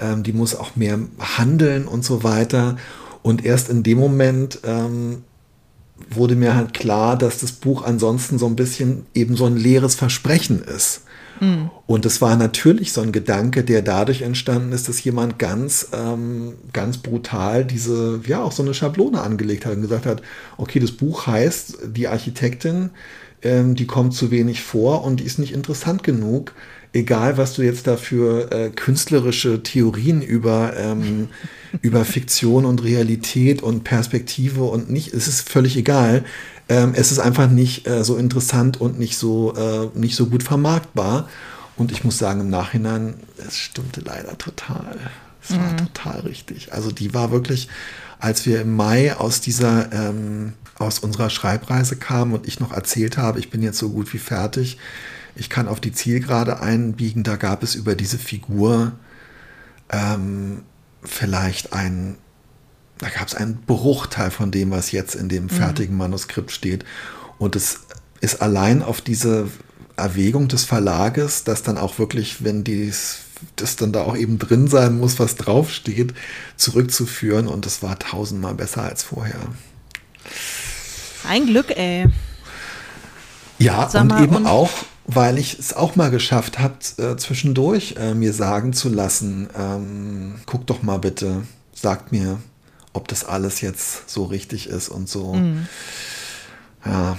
ähm, 0.00 0.24
die 0.24 0.32
muss 0.32 0.56
auch 0.56 0.74
mehr 0.74 0.98
handeln 1.20 1.86
und 1.86 2.04
so 2.04 2.24
weiter. 2.24 2.76
Und 3.22 3.44
erst 3.44 3.68
in 3.68 3.84
dem 3.84 3.98
Moment 3.98 4.58
ähm, 4.64 5.22
wurde 6.10 6.36
mir 6.36 6.54
halt 6.54 6.74
klar, 6.74 7.16
dass 7.16 7.38
das 7.38 7.52
Buch 7.52 7.84
ansonsten 7.84 8.38
so 8.38 8.46
ein 8.46 8.56
bisschen 8.56 9.06
eben 9.14 9.36
so 9.36 9.46
ein 9.46 9.56
leeres 9.56 9.94
Versprechen 9.94 10.62
ist. 10.62 11.02
Und 11.86 12.04
es 12.04 12.20
war 12.20 12.36
natürlich 12.36 12.92
so 12.92 13.00
ein 13.00 13.12
Gedanke, 13.12 13.64
der 13.64 13.82
dadurch 13.82 14.22
entstanden 14.22 14.72
ist, 14.72 14.88
dass 14.88 15.02
jemand 15.02 15.38
ganz, 15.38 15.88
ähm, 15.92 16.54
ganz 16.72 16.98
brutal 16.98 17.64
diese, 17.64 18.20
ja, 18.26 18.42
auch 18.42 18.52
so 18.52 18.62
eine 18.62 18.74
Schablone 18.74 19.20
angelegt 19.20 19.64
hat 19.64 19.74
und 19.74 19.82
gesagt 19.82 20.06
hat, 20.06 20.22
okay, 20.58 20.80
das 20.80 20.92
Buch 20.92 21.26
heißt, 21.26 21.78
die 21.96 22.08
Architektin, 22.08 22.90
ähm, 23.42 23.74
die 23.74 23.86
kommt 23.86 24.14
zu 24.14 24.30
wenig 24.30 24.62
vor 24.62 25.02
und 25.02 25.20
die 25.20 25.24
ist 25.24 25.38
nicht 25.38 25.54
interessant 25.54 26.02
genug. 26.02 26.52
Egal, 26.92 27.36
was 27.36 27.54
du 27.54 27.62
jetzt 27.62 27.86
dafür 27.86 28.50
äh, 28.50 28.70
künstlerische 28.70 29.62
Theorien 29.62 30.22
über, 30.22 30.76
ähm, 30.76 31.28
über 31.82 32.04
Fiktion 32.04 32.64
und 32.64 32.82
Realität 32.82 33.62
und 33.62 33.84
Perspektive 33.84 34.64
und 34.64 34.90
nicht, 34.90 35.14
es 35.14 35.28
ist 35.28 35.48
völlig 35.48 35.76
egal. 35.76 36.24
Ähm, 36.68 36.92
es 36.94 37.12
ist 37.12 37.18
einfach 37.18 37.48
nicht 37.48 37.86
äh, 37.86 38.02
so 38.02 38.16
interessant 38.16 38.80
und 38.80 38.98
nicht 38.98 39.16
so, 39.16 39.54
äh, 39.54 39.98
nicht 39.98 40.16
so 40.16 40.26
gut 40.26 40.42
vermarktbar. 40.42 41.28
Und 41.76 41.92
ich 41.92 42.04
muss 42.04 42.18
sagen, 42.18 42.40
im 42.40 42.50
Nachhinein, 42.50 43.14
es 43.46 43.56
stimmte 43.56 44.00
leider 44.00 44.36
total. 44.36 44.98
Es 45.42 45.56
war 45.56 45.76
total 45.76 46.20
richtig. 46.20 46.72
Also 46.72 46.90
die 46.90 47.14
war 47.14 47.30
wirklich, 47.30 47.68
als 48.18 48.44
wir 48.46 48.60
im 48.60 48.76
Mai 48.76 49.16
aus 49.16 49.40
dieser, 49.40 49.90
ähm, 49.92 50.52
aus 50.78 50.98
unserer 50.98 51.30
Schreibreise 51.30 51.96
kamen 51.96 52.34
und 52.34 52.46
ich 52.46 52.60
noch 52.60 52.72
erzählt 52.72 53.16
habe, 53.16 53.38
ich 53.38 53.50
bin 53.50 53.62
jetzt 53.62 53.78
so 53.78 53.90
gut 53.90 54.12
wie 54.12 54.18
fertig, 54.18 54.78
ich 55.34 55.50
kann 55.50 55.68
auf 55.68 55.80
die 55.80 55.92
Zielgerade 55.92 56.60
einbiegen, 56.60 57.22
da 57.22 57.36
gab 57.36 57.62
es 57.62 57.74
über 57.74 57.94
diese 57.94 58.18
Figur 58.18 58.92
ähm, 59.90 60.62
vielleicht 61.02 61.72
ein, 61.72 62.16
da 62.98 63.08
gab 63.08 63.28
es 63.28 63.34
einen 63.34 63.56
Bruchteil 63.62 64.30
von 64.30 64.50
dem, 64.50 64.70
was 64.70 64.92
jetzt 64.92 65.14
in 65.14 65.28
dem 65.28 65.48
fertigen 65.48 65.96
Manuskript 65.96 66.50
steht. 66.50 66.84
Und 67.38 67.56
es 67.56 67.80
ist 68.20 68.42
allein 68.42 68.82
auf 68.82 69.00
diese 69.00 69.48
Erwägung 69.96 70.48
des 70.48 70.64
Verlages, 70.64 71.44
dass 71.44 71.62
dann 71.62 71.78
auch 71.78 71.98
wirklich, 71.98 72.44
wenn 72.44 72.64
dies, 72.64 73.20
das 73.56 73.76
dann 73.76 73.92
da 73.92 74.02
auch 74.02 74.16
eben 74.16 74.38
drin 74.38 74.68
sein 74.68 74.98
muss, 74.98 75.18
was 75.18 75.36
draufsteht, 75.36 76.14
zurückzuführen. 76.56 77.46
Und 77.46 77.66
es 77.66 77.82
war 77.82 77.98
tausendmal 77.98 78.54
besser 78.54 78.82
als 78.82 79.02
vorher. 79.02 79.40
Ein 81.26 81.46
Glück, 81.46 81.70
ey. 81.76 82.06
Ja, 83.58 83.84
und 83.84 84.12
eben 84.20 84.36
und 84.36 84.46
auch, 84.46 84.70
weil 85.14 85.38
ich 85.38 85.58
es 85.58 85.74
auch 85.74 85.96
mal 85.96 86.10
geschafft 86.10 86.58
habe, 86.58 86.74
äh, 86.98 87.16
zwischendurch 87.16 87.96
äh, 87.98 88.14
mir 88.14 88.32
sagen 88.32 88.72
zu 88.72 88.88
lassen, 88.88 89.48
ähm, 89.58 90.36
guck 90.46 90.66
doch 90.66 90.82
mal 90.82 90.98
bitte, 90.98 91.42
sagt 91.74 92.12
mir, 92.12 92.40
ob 92.92 93.08
das 93.08 93.24
alles 93.24 93.60
jetzt 93.60 94.08
so 94.08 94.24
richtig 94.24 94.68
ist 94.68 94.88
und 94.88 95.08
so. 95.08 95.34
Mhm. 95.34 95.66
Ja, 96.84 97.18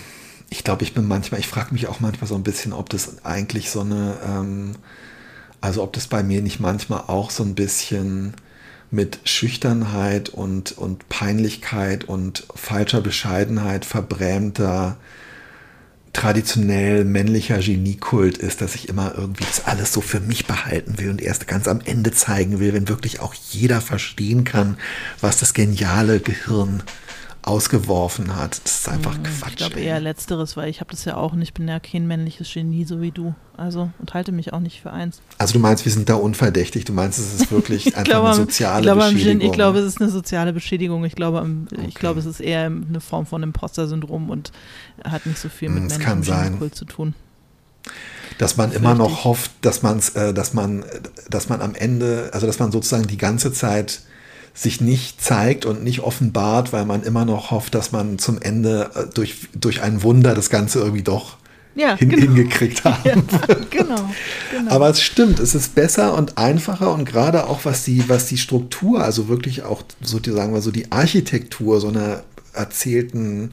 ich 0.50 0.64
glaube, 0.64 0.84
ich 0.84 0.94
bin 0.94 1.08
manchmal, 1.08 1.40
ich 1.40 1.48
frage 1.48 1.74
mich 1.74 1.88
auch 1.88 2.00
manchmal 2.00 2.28
so 2.28 2.36
ein 2.36 2.44
bisschen, 2.44 2.74
ob 2.74 2.90
das 2.90 3.26
eigentlich 3.26 3.70
so 3.70 3.82
eine, 3.82 4.18
ähm, 4.26 4.76
also 5.60 5.84
ob 5.84 5.94
das 5.94 6.08
bei 6.08 6.24
mir 6.24 6.42
nicht 6.42 6.60
manchmal 6.60 7.04
auch 7.08 7.30
so 7.30 7.44
ein 7.44 7.56
bisschen 7.56 8.34
mit 8.90 9.20
Schüchternheit 9.24 10.30
und, 10.30 10.78
und 10.78 11.08
Peinlichkeit 11.10 12.04
und 12.04 12.46
falscher 12.56 13.02
Bescheidenheit 13.02 13.86
verbrämter 13.86 14.98
traditionell 16.14 17.06
männlicher 17.06 17.60
Geniekult 17.60 18.38
ist, 18.38 18.62
dass 18.62 18.76
ich 18.76 18.90
immer 18.90 19.14
irgendwie 19.16 19.46
das 19.46 19.66
alles 19.66 19.94
so 19.94 20.02
für 20.02 20.20
mich 20.20 20.46
behalten 20.46 20.98
will 20.98 21.10
und 21.10 21.22
erst 21.22 21.48
ganz 21.48 21.68
am 21.68 21.82
Ende 21.82 22.12
zeigen 22.12 22.60
will, 22.60 22.74
wenn 22.74 22.90
wirklich 22.90 23.20
auch 23.22 23.34
jeder 23.34 23.82
verstehen 23.82 24.44
kann, 24.44 24.78
was 25.22 25.38
das 25.38 25.54
geniale 25.54 26.20
Gehirn 26.20 26.84
ausgeworfen 27.44 28.36
hat. 28.36 28.62
Das 28.64 28.82
ist 28.82 28.90
einfach 28.90 29.18
mhm, 29.18 29.24
Quatsch. 29.24 29.50
Ich 29.50 29.56
glaube 29.56 29.80
eher 29.80 30.00
letzteres, 30.00 30.56
weil 30.58 30.70
ich 30.70 30.80
habe 30.80 30.92
das 30.92 31.06
ja 31.06 31.18
auch 31.18 31.34
und 31.34 31.42
ich 31.42 31.54
bin 31.54 31.68
ja 31.68 31.80
kein 31.80 32.06
männliches 32.06 32.54
Genie, 32.54 32.86
so 32.86 33.02
wie 33.02 33.12
du. 33.12 33.34
Also 33.58 33.90
und 34.00 34.14
halte 34.14 34.32
mich 34.32 34.54
auch 34.54 34.60
nicht 34.60 34.82
für 34.82 34.92
eins. 34.92 35.22
Also 35.38 35.54
du 35.54 35.60
meinst, 35.60 35.86
wir 35.86 35.92
sind 35.92 36.10
da 36.10 36.16
unverdächtig. 36.16 36.86
Du 36.86 36.94
meinst, 36.94 37.20
es 37.20 37.34
ist 37.34 37.52
wirklich 37.52 37.86
einfach 37.98 38.04
glaube, 38.04 38.28
eine 38.28 38.36
soziale 38.36 38.80
ich 38.80 38.84
glaube, 38.84 39.12
Beschädigung. 39.12 39.42
Ich 39.42 39.52
glaube, 39.52 39.80
es 39.80 39.86
ist 39.86 40.02
eine 40.02 40.12
soziale 40.12 40.54
Beschädigung. 40.54 41.04
Ich 41.04 41.16
glaube, 41.16 41.40
okay. 41.40 41.86
ich 41.88 41.96
glaube, 41.96 42.20
es 42.20 42.26
ist 42.26 42.40
eher 42.40 42.66
eine 42.66 43.02
Form 43.02 43.26
von 43.26 43.42
Imposter-Syndrom 43.42 44.30
und 44.30 44.52
hat 45.04 45.26
nicht 45.26 45.40
so 45.40 45.50
viel 45.50 45.70
mit 45.70 45.92
das 45.92 45.98
männlichem 45.98 46.44
Geniekult 46.44 46.76
zu 46.76 46.86
tun 46.86 47.16
dass 48.38 48.58
man 48.58 48.72
immer 48.72 48.96
noch 48.96 49.24
hofft, 49.24 49.52
dass 49.62 49.84
man 49.84 50.02
äh, 50.16 50.34
dass 50.34 50.54
man, 50.54 50.84
dass 51.30 51.50
man 51.50 51.62
am 51.62 51.76
Ende, 51.76 52.32
also 52.34 52.48
dass 52.48 52.58
man 52.58 52.72
sozusagen 52.72 53.06
die 53.06 53.18
ganze 53.18 53.54
Zeit 53.54 54.02
sich 54.54 54.82
nicht 54.82 55.22
zeigt 55.22 55.66
und 55.66 55.84
nicht 55.84 56.02
offenbart, 56.02 56.74
weil 56.74 56.86
man 56.86 57.04
immer 57.04 57.26
noch 57.26 57.52
hofft, 57.52 57.74
dass 57.76 57.92
man 57.92 58.20
zum 58.20 58.42
Ende 58.42 58.92
äh, 58.96 59.06
durch, 59.14 59.48
durch 59.54 59.82
ein 59.82 60.04
Wunder 60.04 60.36
das 60.36 60.50
Ganze 60.50 60.80
irgendwie 60.80 61.04
doch 61.04 61.38
ja, 61.76 61.96
hin, 61.96 62.10
genau. 62.10 62.22
hingekriegt 62.24 62.84
haben. 62.84 63.02
Ja, 63.04 63.16
genau, 63.70 64.10
genau. 64.52 64.72
Aber 64.72 64.90
es 64.90 65.02
stimmt, 65.02 65.40
es 65.40 65.56
ist 65.56 65.74
besser 65.74 66.16
und 66.16 66.38
einfacher 66.38 66.94
und 66.94 67.06
gerade 67.06 67.48
auch 67.48 67.64
was 67.64 67.84
die, 67.84 68.10
was 68.10 68.26
die 68.28 68.38
Struktur, 68.38 69.04
also 69.04 69.30
wirklich 69.30 69.64
auch 69.64 69.84
so 70.02 70.20
die, 70.20 70.32
sagen 70.32 70.54
wir 70.54 70.62
so 70.62 70.72
die 70.72 70.92
Architektur 70.92 71.80
so 71.80 71.88
einer 71.88 72.24
erzählten 72.54 73.52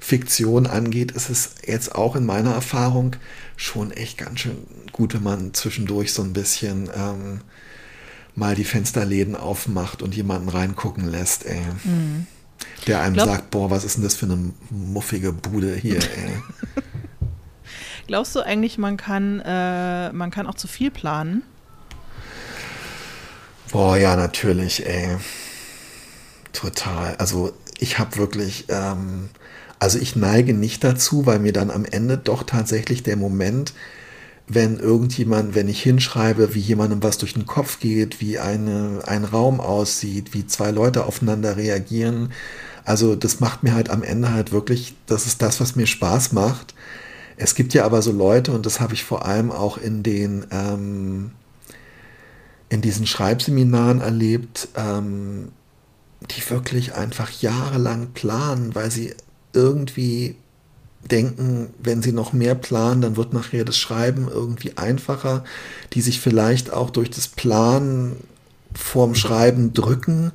Fiktion 0.00 0.66
angeht, 0.66 1.10
ist 1.12 1.28
es 1.28 1.56
jetzt 1.66 1.94
auch 1.94 2.16
in 2.16 2.24
meiner 2.24 2.52
Erfahrung 2.52 3.16
schon 3.56 3.90
echt 3.90 4.16
ganz 4.16 4.40
schön 4.40 4.56
gut, 4.92 5.12
wenn 5.14 5.22
man 5.22 5.52
zwischendurch 5.52 6.12
so 6.12 6.22
ein 6.22 6.32
bisschen 6.32 6.88
ähm, 6.96 7.40
mal 8.38 8.54
die 8.54 8.64
Fensterläden 8.64 9.36
aufmacht 9.36 10.00
und 10.00 10.14
jemanden 10.14 10.48
reingucken 10.48 11.08
lässt, 11.08 11.44
ey. 11.44 11.60
Mhm. 11.84 12.26
Der 12.86 13.00
einem 13.00 13.14
Glaub, 13.14 13.26
sagt, 13.28 13.50
boah, 13.50 13.70
was 13.70 13.84
ist 13.84 13.96
denn 13.96 14.04
das 14.04 14.14
für 14.14 14.26
eine 14.26 14.52
muffige 14.70 15.32
Bude 15.32 15.74
hier, 15.74 15.98
ey. 15.98 16.32
Glaubst 18.06 18.34
du 18.34 18.40
eigentlich, 18.40 18.78
man 18.78 18.96
kann, 18.96 19.40
äh, 19.40 20.12
man 20.12 20.30
kann 20.30 20.46
auch 20.46 20.54
zu 20.54 20.66
viel 20.68 20.90
planen? 20.90 21.42
Boah, 23.70 23.98
ja, 23.98 24.16
natürlich, 24.16 24.86
ey. 24.86 25.18
Total. 26.52 27.16
Also 27.16 27.52
ich 27.78 27.98
habe 27.98 28.16
wirklich, 28.16 28.64
ähm, 28.68 29.28
also 29.78 29.98
ich 29.98 30.16
neige 30.16 30.54
nicht 30.54 30.82
dazu, 30.84 31.26
weil 31.26 31.38
mir 31.38 31.52
dann 31.52 31.70
am 31.70 31.84
Ende 31.84 32.16
doch 32.16 32.44
tatsächlich 32.44 33.02
der 33.02 33.16
Moment 33.16 33.74
wenn 34.48 34.78
irgendjemand, 34.78 35.54
wenn 35.54 35.68
ich 35.68 35.82
hinschreibe, 35.82 36.54
wie 36.54 36.60
jemandem 36.60 37.02
was 37.02 37.18
durch 37.18 37.34
den 37.34 37.46
Kopf 37.46 37.80
geht, 37.80 38.20
wie 38.20 38.38
eine, 38.38 39.02
ein 39.06 39.24
Raum 39.24 39.60
aussieht, 39.60 40.32
wie 40.32 40.46
zwei 40.46 40.70
Leute 40.70 41.04
aufeinander 41.04 41.56
reagieren. 41.56 42.32
Also 42.84 43.14
das 43.14 43.40
macht 43.40 43.62
mir 43.62 43.74
halt 43.74 43.90
am 43.90 44.02
Ende 44.02 44.32
halt 44.32 44.50
wirklich, 44.50 44.94
das 45.06 45.26
ist 45.26 45.42
das, 45.42 45.60
was 45.60 45.76
mir 45.76 45.86
Spaß 45.86 46.32
macht. 46.32 46.74
Es 47.36 47.54
gibt 47.54 47.74
ja 47.74 47.84
aber 47.84 48.00
so 48.00 48.10
Leute, 48.10 48.52
und 48.52 48.64
das 48.64 48.80
habe 48.80 48.94
ich 48.94 49.04
vor 49.04 49.26
allem 49.26 49.52
auch 49.52 49.76
in 49.76 50.02
den, 50.02 50.46
ähm, 50.50 51.32
in 52.70 52.80
diesen 52.80 53.06
Schreibseminaren 53.06 54.00
erlebt, 54.00 54.68
ähm, 54.76 55.52
die 56.30 56.50
wirklich 56.50 56.94
einfach 56.94 57.30
jahrelang 57.30 58.08
planen, 58.14 58.74
weil 58.74 58.90
sie 58.90 59.14
irgendwie 59.52 60.36
denken, 61.10 61.70
wenn 61.78 62.02
sie 62.02 62.12
noch 62.12 62.32
mehr 62.32 62.54
planen, 62.54 63.00
dann 63.00 63.16
wird 63.16 63.32
nachher 63.32 63.64
das 63.64 63.78
Schreiben 63.78 64.28
irgendwie 64.28 64.76
einfacher, 64.76 65.44
die 65.92 66.00
sich 66.00 66.20
vielleicht 66.20 66.72
auch 66.72 66.90
durch 66.90 67.10
das 67.10 67.28
Planen 67.28 68.16
vorm 68.74 69.14
Schreiben 69.14 69.72
drücken. 69.72 70.32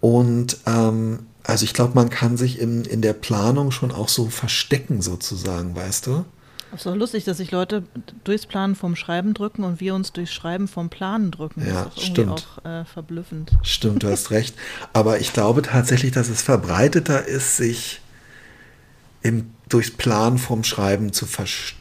Und 0.00 0.58
ähm, 0.66 1.20
also 1.44 1.64
ich 1.64 1.74
glaube, 1.74 1.92
man 1.94 2.10
kann 2.10 2.36
sich 2.36 2.58
in, 2.58 2.84
in 2.84 3.02
der 3.02 3.12
Planung 3.12 3.70
schon 3.70 3.92
auch 3.92 4.08
so 4.08 4.26
verstecken, 4.26 5.02
sozusagen, 5.02 5.74
weißt 5.74 6.06
du? 6.06 6.24
Es 6.72 6.80
ist 6.80 6.86
doch 6.86 6.94
lustig, 6.94 7.24
dass 7.24 7.38
sich 7.38 7.50
Leute 7.50 7.82
durchs 8.22 8.46
Planen 8.46 8.76
vom 8.76 8.94
Schreiben 8.94 9.34
drücken 9.34 9.64
und 9.64 9.80
wir 9.80 9.94
uns 9.94 10.12
durchs 10.12 10.32
Schreiben 10.32 10.68
vom 10.68 10.88
Planen 10.88 11.32
drücken. 11.32 11.66
Ja, 11.66 11.86
das 11.86 11.96
ist 11.96 12.06
stimmt. 12.10 12.30
auch 12.30 12.64
äh, 12.64 12.84
verblüffend. 12.84 13.50
Stimmt, 13.62 14.04
du 14.04 14.10
hast 14.10 14.30
recht. 14.30 14.54
Aber 14.92 15.18
ich 15.18 15.32
glaube 15.32 15.62
tatsächlich, 15.62 16.12
dass 16.12 16.28
es 16.28 16.42
verbreiteter 16.42 17.26
ist, 17.26 17.56
sich 17.56 18.00
im, 19.22 19.50
durchs 19.70 19.90
Plan 19.90 20.38
vom 20.38 20.64
Schreiben 20.64 21.12
zu 21.12 21.26
verstecken. 21.26 21.78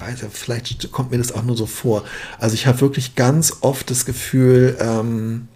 Weiß 0.00 0.22
ja, 0.22 0.28
vielleicht 0.30 0.90
kommt 0.90 1.10
mir 1.10 1.18
das 1.18 1.32
auch 1.32 1.42
nur 1.42 1.56
so 1.56 1.66
vor. 1.66 2.04
Also 2.38 2.54
ich 2.54 2.66
habe 2.66 2.80
wirklich 2.80 3.14
ganz 3.14 3.58
oft 3.60 3.90
das 3.90 4.06
Gefühl, 4.06 4.76
ähm, 4.80 5.48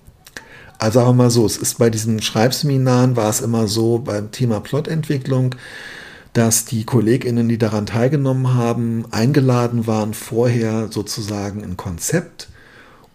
also 0.79 0.99
sagen 0.99 1.09
wir 1.11 1.25
mal 1.25 1.31
so, 1.31 1.47
es 1.47 1.57
ist 1.57 1.79
bei 1.79 1.91
diesen 1.91 2.21
Schreibseminaren 2.21 3.17
war 3.17 3.31
es 3.31 3.41
immer 3.41 3.67
so 3.67 3.99
beim 3.99 4.31
Thema 4.31 4.61
Plotentwicklung, 4.61 5.55
dass 6.35 6.67
die 6.67 6.85
KollegInnen, 6.85 7.49
die 7.49 7.57
daran 7.57 7.87
teilgenommen 7.87 8.55
haben, 8.55 9.07
eingeladen 9.11 9.87
waren, 9.87 10.13
vorher 10.13 10.89
sozusagen 10.91 11.65
ein 11.65 11.79
Konzept 11.79 12.49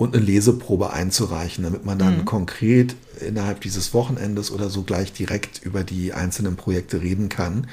und 0.01 0.15
eine 0.15 0.25
Leseprobe 0.25 0.91
einzureichen, 0.91 1.63
damit 1.63 1.85
man 1.85 1.99
dann 1.99 2.19
mhm. 2.19 2.25
konkret 2.25 2.95
innerhalb 3.19 3.61
dieses 3.61 3.93
Wochenendes 3.93 4.49
oder 4.49 4.71
so 4.71 4.81
gleich 4.81 5.13
direkt 5.13 5.63
über 5.63 5.83
die 5.83 6.13
einzelnen 6.13 6.55
Projekte 6.55 7.01
reden 7.03 7.29
kann. 7.29 7.67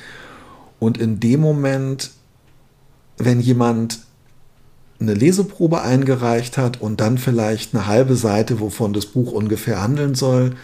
Und 0.79 0.99
in 0.99 1.20
dem 1.20 1.41
Moment, 1.41 2.11
wenn 3.16 3.41
jemand 3.41 4.01
eine 5.01 5.14
Leseprobe 5.14 5.83
eingereicht 5.83 6.59
hat 6.59 6.81
und 6.81 7.01
dann 7.01 7.18
vielleicht 7.18 7.74
eine 7.74 7.87
halbe 7.87 8.16
Seite, 8.16 8.61
wovon 8.61 8.93
das 8.93 9.07
Buch 9.07 9.33
ungefähr 9.33 9.81
handeln 9.81 10.14
soll, 10.14 10.57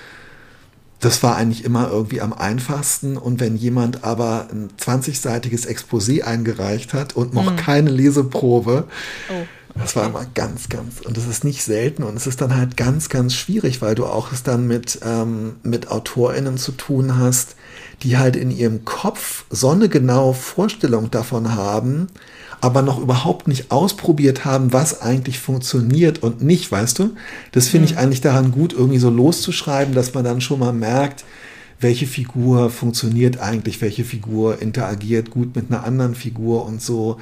das 1.01 1.23
war 1.23 1.37
eigentlich 1.37 1.65
immer 1.65 1.91
irgendwie 1.91 2.21
am 2.21 2.33
einfachsten. 2.33 3.17
Und 3.17 3.39
wenn 3.41 3.57
jemand 3.57 4.05
aber 4.05 4.49
ein 4.51 4.71
20-seitiges 4.81 5.69
Exposé 5.69 6.23
eingereicht 6.23 6.95
hat 6.95 7.15
und 7.15 7.35
noch 7.35 7.53
mhm. 7.53 7.57
keine 7.57 7.91
Leseprobe, 7.91 8.89
oh 9.31 9.47
das 9.77 9.97
war 9.97 10.07
immer 10.07 10.25
ganz, 10.35 10.69
ganz, 10.69 11.01
und 11.01 11.17
das 11.17 11.27
ist 11.27 11.43
nicht 11.43 11.65
selten 11.65 12.05
und 12.05 12.17
es 12.17 12.29
ist 12.29 12.41
dann 12.41 12.57
halt 12.57 12.77
ganz, 12.77 13.09
ganz 13.09 13.35
schwierig, 13.35 13.83
weil 13.83 13.97
du 13.97 14.07
auch 14.07 14.31
es 14.33 14.45
dann 14.45 14.69
mit, 14.69 15.01
ähm, 15.05 15.57
mit 15.65 15.91
AutorInnen 15.91 16.59
zu 16.59 16.73
tun 16.73 17.19
hast, 17.19 17.57
die 18.03 18.18
halt 18.18 18.36
in 18.36 18.51
ihrem 18.51 18.84
Kopf 18.84 19.45
so 19.51 19.70
eine 19.70 19.88
genaue 19.88 20.34
Vorstellung 20.34 21.11
davon 21.11 21.55
haben, 21.55 22.09
aber 22.61 22.82
noch 22.82 23.01
überhaupt 23.01 23.47
nicht 23.49 23.70
ausprobiert 23.70 24.45
haben, 24.45 24.72
was 24.72 25.03
eigentlich 25.03 25.38
funktioniert 25.38 26.22
und 26.22 26.42
nicht, 26.42 26.70
weißt 26.72 26.99
du? 26.99 27.11
Das 27.53 27.68
finde 27.68 27.86
ich 27.86 27.92
mhm. 27.92 27.99
eigentlich 27.99 28.20
daran 28.20 28.53
gut, 28.53 28.72
irgendwie 28.72 28.99
so 28.99 29.11
loszuschreiben, 29.11 29.95
dass 29.95 30.14
man 30.14 30.24
dann 30.24 30.40
schon 30.40 30.61
mal 30.61 30.72
merkt, 30.72 31.24
welche 31.80 32.07
Figur 32.07 32.70
funktioniert 32.70 33.38
eigentlich, 33.38 33.82
welche 33.82 34.05
Figur 34.05 34.62
interagiert 34.62 35.30
gut 35.30 35.55
mit 35.57 35.70
einer 35.70 35.84
anderen 35.84 36.14
Figur 36.14 36.64
und 36.64 36.80
so. 36.80 37.18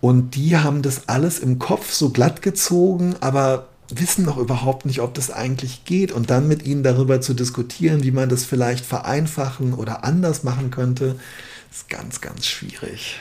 Und 0.00 0.36
die 0.36 0.56
haben 0.56 0.82
das 0.82 1.08
alles 1.08 1.38
im 1.38 1.58
Kopf 1.58 1.92
so 1.92 2.10
glatt 2.10 2.42
gezogen, 2.42 3.14
aber 3.20 3.67
wissen 3.90 4.24
noch 4.24 4.36
überhaupt 4.36 4.86
nicht, 4.86 5.00
ob 5.00 5.14
das 5.14 5.30
eigentlich 5.30 5.84
geht. 5.84 6.12
Und 6.12 6.30
dann 6.30 6.48
mit 6.48 6.66
ihnen 6.66 6.82
darüber 6.82 7.20
zu 7.20 7.34
diskutieren, 7.34 8.02
wie 8.02 8.10
man 8.10 8.28
das 8.28 8.44
vielleicht 8.44 8.84
vereinfachen 8.84 9.74
oder 9.74 10.04
anders 10.04 10.44
machen 10.44 10.70
könnte, 10.70 11.16
ist 11.70 11.88
ganz, 11.88 12.20
ganz 12.20 12.46
schwierig. 12.46 13.18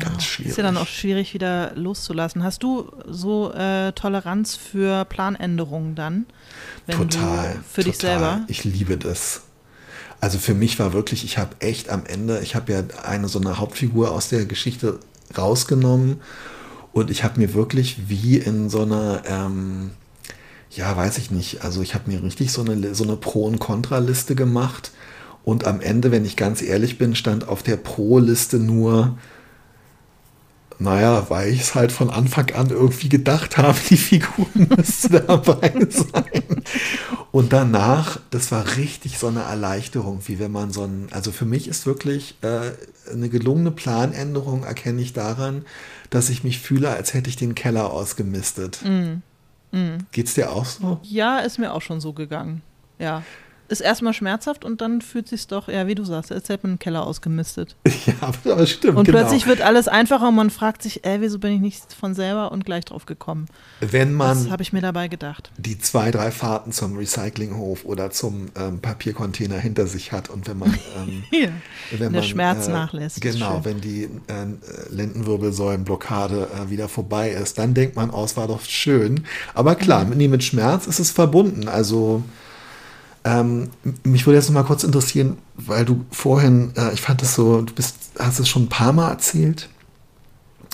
Ganz 0.00 0.24
schwierig. 0.24 0.50
Ist 0.50 0.56
ja 0.58 0.64
dann 0.64 0.76
auch 0.76 0.88
schwierig, 0.88 1.32
wieder 1.32 1.72
loszulassen. 1.76 2.42
Hast 2.42 2.62
du 2.62 2.90
so 3.06 3.52
äh, 3.52 3.92
Toleranz 3.92 4.56
für 4.56 5.04
Planänderungen 5.04 5.94
dann? 5.94 6.26
total. 6.88 7.56
für 7.70 7.82
total. 7.82 7.84
dich 7.84 7.96
selber? 7.96 8.40
Ich 8.48 8.64
liebe 8.64 8.96
das. 8.96 9.42
Also 10.20 10.38
für 10.38 10.54
mich 10.54 10.78
war 10.78 10.92
wirklich, 10.92 11.24
ich 11.24 11.38
habe 11.38 11.54
echt 11.60 11.90
am 11.90 12.04
Ende, 12.04 12.40
ich 12.40 12.56
habe 12.56 12.72
ja 12.72 12.82
eine 13.04 13.28
so 13.28 13.38
eine 13.38 13.58
Hauptfigur 13.58 14.10
aus 14.10 14.28
der 14.28 14.46
Geschichte 14.46 14.98
rausgenommen 15.36 16.20
und 16.96 17.10
ich 17.10 17.24
habe 17.24 17.38
mir 17.38 17.52
wirklich 17.52 18.08
wie 18.08 18.38
in 18.38 18.70
so 18.70 18.80
einer, 18.80 19.20
ähm, 19.26 19.90
ja, 20.70 20.96
weiß 20.96 21.18
ich 21.18 21.30
nicht, 21.30 21.62
also 21.62 21.82
ich 21.82 21.94
habe 21.94 22.10
mir 22.10 22.22
richtig 22.22 22.52
so 22.52 22.62
eine, 22.62 22.94
so 22.94 23.04
eine 23.04 23.16
Pro- 23.16 23.44
und 23.44 23.58
Kontraliste 23.58 24.34
gemacht 24.34 24.92
und 25.44 25.66
am 25.66 25.82
Ende, 25.82 26.10
wenn 26.10 26.24
ich 26.24 26.36
ganz 26.36 26.62
ehrlich 26.62 26.96
bin, 26.96 27.14
stand 27.14 27.48
auf 27.48 27.62
der 27.62 27.76
Pro-Liste 27.76 28.58
nur 28.58 29.18
Naja, 30.78 31.26
weil 31.30 31.52
ich 31.52 31.62
es 31.62 31.74
halt 31.74 31.90
von 31.90 32.10
Anfang 32.10 32.50
an 32.52 32.68
irgendwie 32.68 33.08
gedacht 33.08 33.56
habe, 33.56 33.78
die 33.90 33.96
Figuren 33.96 34.68
müssten 34.76 35.20
dabei 35.26 35.72
sein. 35.88 36.62
Und 37.32 37.52
danach, 37.52 38.20
das 38.30 38.52
war 38.52 38.76
richtig 38.76 39.18
so 39.18 39.28
eine 39.28 39.42
Erleichterung, 39.42 40.20
wie 40.26 40.38
wenn 40.38 40.52
man 40.52 40.72
so 40.72 40.84
ein, 40.84 41.08
also 41.12 41.32
für 41.32 41.46
mich 41.46 41.68
ist 41.68 41.86
wirklich 41.86 42.36
äh, 42.42 42.72
eine 43.10 43.28
gelungene 43.30 43.70
Planänderung, 43.70 44.64
erkenne 44.64 45.00
ich 45.00 45.14
daran, 45.14 45.64
dass 46.10 46.30
ich 46.30 46.44
mich 46.44 46.60
fühle, 46.60 46.90
als 46.90 47.14
hätte 47.14 47.28
ich 47.28 47.36
den 47.36 47.54
Keller 47.54 47.90
ausgemistet. 47.92 48.80
Mm. 48.84 49.22
Mm. 49.76 49.98
Geht's 50.12 50.34
dir 50.34 50.52
auch 50.52 50.64
so? 50.64 51.00
Ja, 51.02 51.38
ist 51.38 51.58
mir 51.58 51.72
auch 51.72 51.82
schon 51.82 52.00
so 52.00 52.12
gegangen. 52.12 52.62
Ja 52.98 53.22
ist 53.68 53.80
erstmal 53.80 54.12
schmerzhaft 54.12 54.64
und 54.64 54.80
dann 54.80 55.00
fühlt 55.00 55.28
sich 55.28 55.46
doch, 55.46 55.68
ja, 55.68 55.86
wie 55.86 55.94
du 55.94 56.04
sagst, 56.04 56.32
als 56.32 56.48
hätte 56.48 56.64
man 56.64 56.72
einen 56.72 56.78
Keller 56.78 57.06
ausgemistet. 57.06 57.76
Ja, 58.06 58.52
aber 58.52 58.66
stimmt. 58.66 58.98
Und 58.98 59.04
genau. 59.06 59.18
plötzlich 59.18 59.48
wird 59.48 59.62
alles 59.62 59.88
einfacher 59.88 60.28
und 60.28 60.36
man 60.36 60.50
fragt 60.50 60.82
sich, 60.82 61.04
ey, 61.04 61.20
wieso 61.20 61.40
bin 61.40 61.54
ich 61.54 61.60
nicht 61.60 61.92
von 61.92 62.14
selber 62.14 62.52
und 62.52 62.64
gleich 62.64 62.84
drauf 62.84 63.04
gekommen? 63.04 63.46
Wenn 63.80 64.12
man. 64.12 64.44
Das 64.44 64.50
habe 64.50 64.62
ich 64.62 64.72
mir 64.72 64.80
dabei 64.80 65.08
gedacht. 65.08 65.50
Die 65.56 65.78
zwei, 65.78 66.12
drei 66.12 66.30
Fahrten 66.30 66.70
zum 66.70 66.96
Recyclinghof 66.96 67.84
oder 67.84 68.10
zum 68.10 68.46
ähm, 68.56 68.80
Papiercontainer 68.80 69.58
hinter 69.58 69.88
sich 69.88 70.12
hat 70.12 70.28
und 70.28 70.46
wenn 70.46 70.58
man. 70.58 70.78
Ähm, 70.96 71.24
ja, 71.30 71.48
wenn 71.90 71.98
der 71.98 72.10
man, 72.10 72.22
Schmerz 72.22 72.68
äh, 72.68 72.70
nachlässt. 72.70 73.20
Genau, 73.20 73.60
wenn 73.64 73.80
die 73.80 74.04
äh, 74.04 74.46
Lendenwirbelsäulenblockade 74.90 76.48
äh, 76.54 76.70
wieder 76.70 76.88
vorbei 76.88 77.30
ist, 77.30 77.58
dann 77.58 77.74
denkt 77.74 77.96
man, 77.96 78.10
oh, 78.10 78.24
es 78.24 78.36
war 78.36 78.46
doch 78.46 78.62
schön. 78.62 79.24
Aber 79.52 79.74
klar, 79.74 80.04
mhm. 80.04 80.16
nee, 80.16 80.28
mit 80.28 80.44
Schmerz 80.44 80.86
ist 80.86 81.00
es 81.00 81.10
verbunden. 81.10 81.68
Also. 81.68 82.22
Ähm, 83.26 83.70
mich 84.04 84.24
würde 84.24 84.36
jetzt 84.36 84.46
noch 84.48 84.54
mal 84.54 84.62
kurz 84.62 84.84
interessieren, 84.84 85.38
weil 85.56 85.84
du 85.84 86.04
vorhin, 86.12 86.72
äh, 86.76 86.94
ich 86.94 87.00
fand 87.00 87.20
es 87.22 87.34
so, 87.34 87.60
du 87.60 87.74
bist, 87.74 87.96
hast 88.20 88.38
es 88.38 88.48
schon 88.48 88.64
ein 88.64 88.68
paar 88.68 88.92
Mal 88.92 89.10
erzählt. 89.10 89.68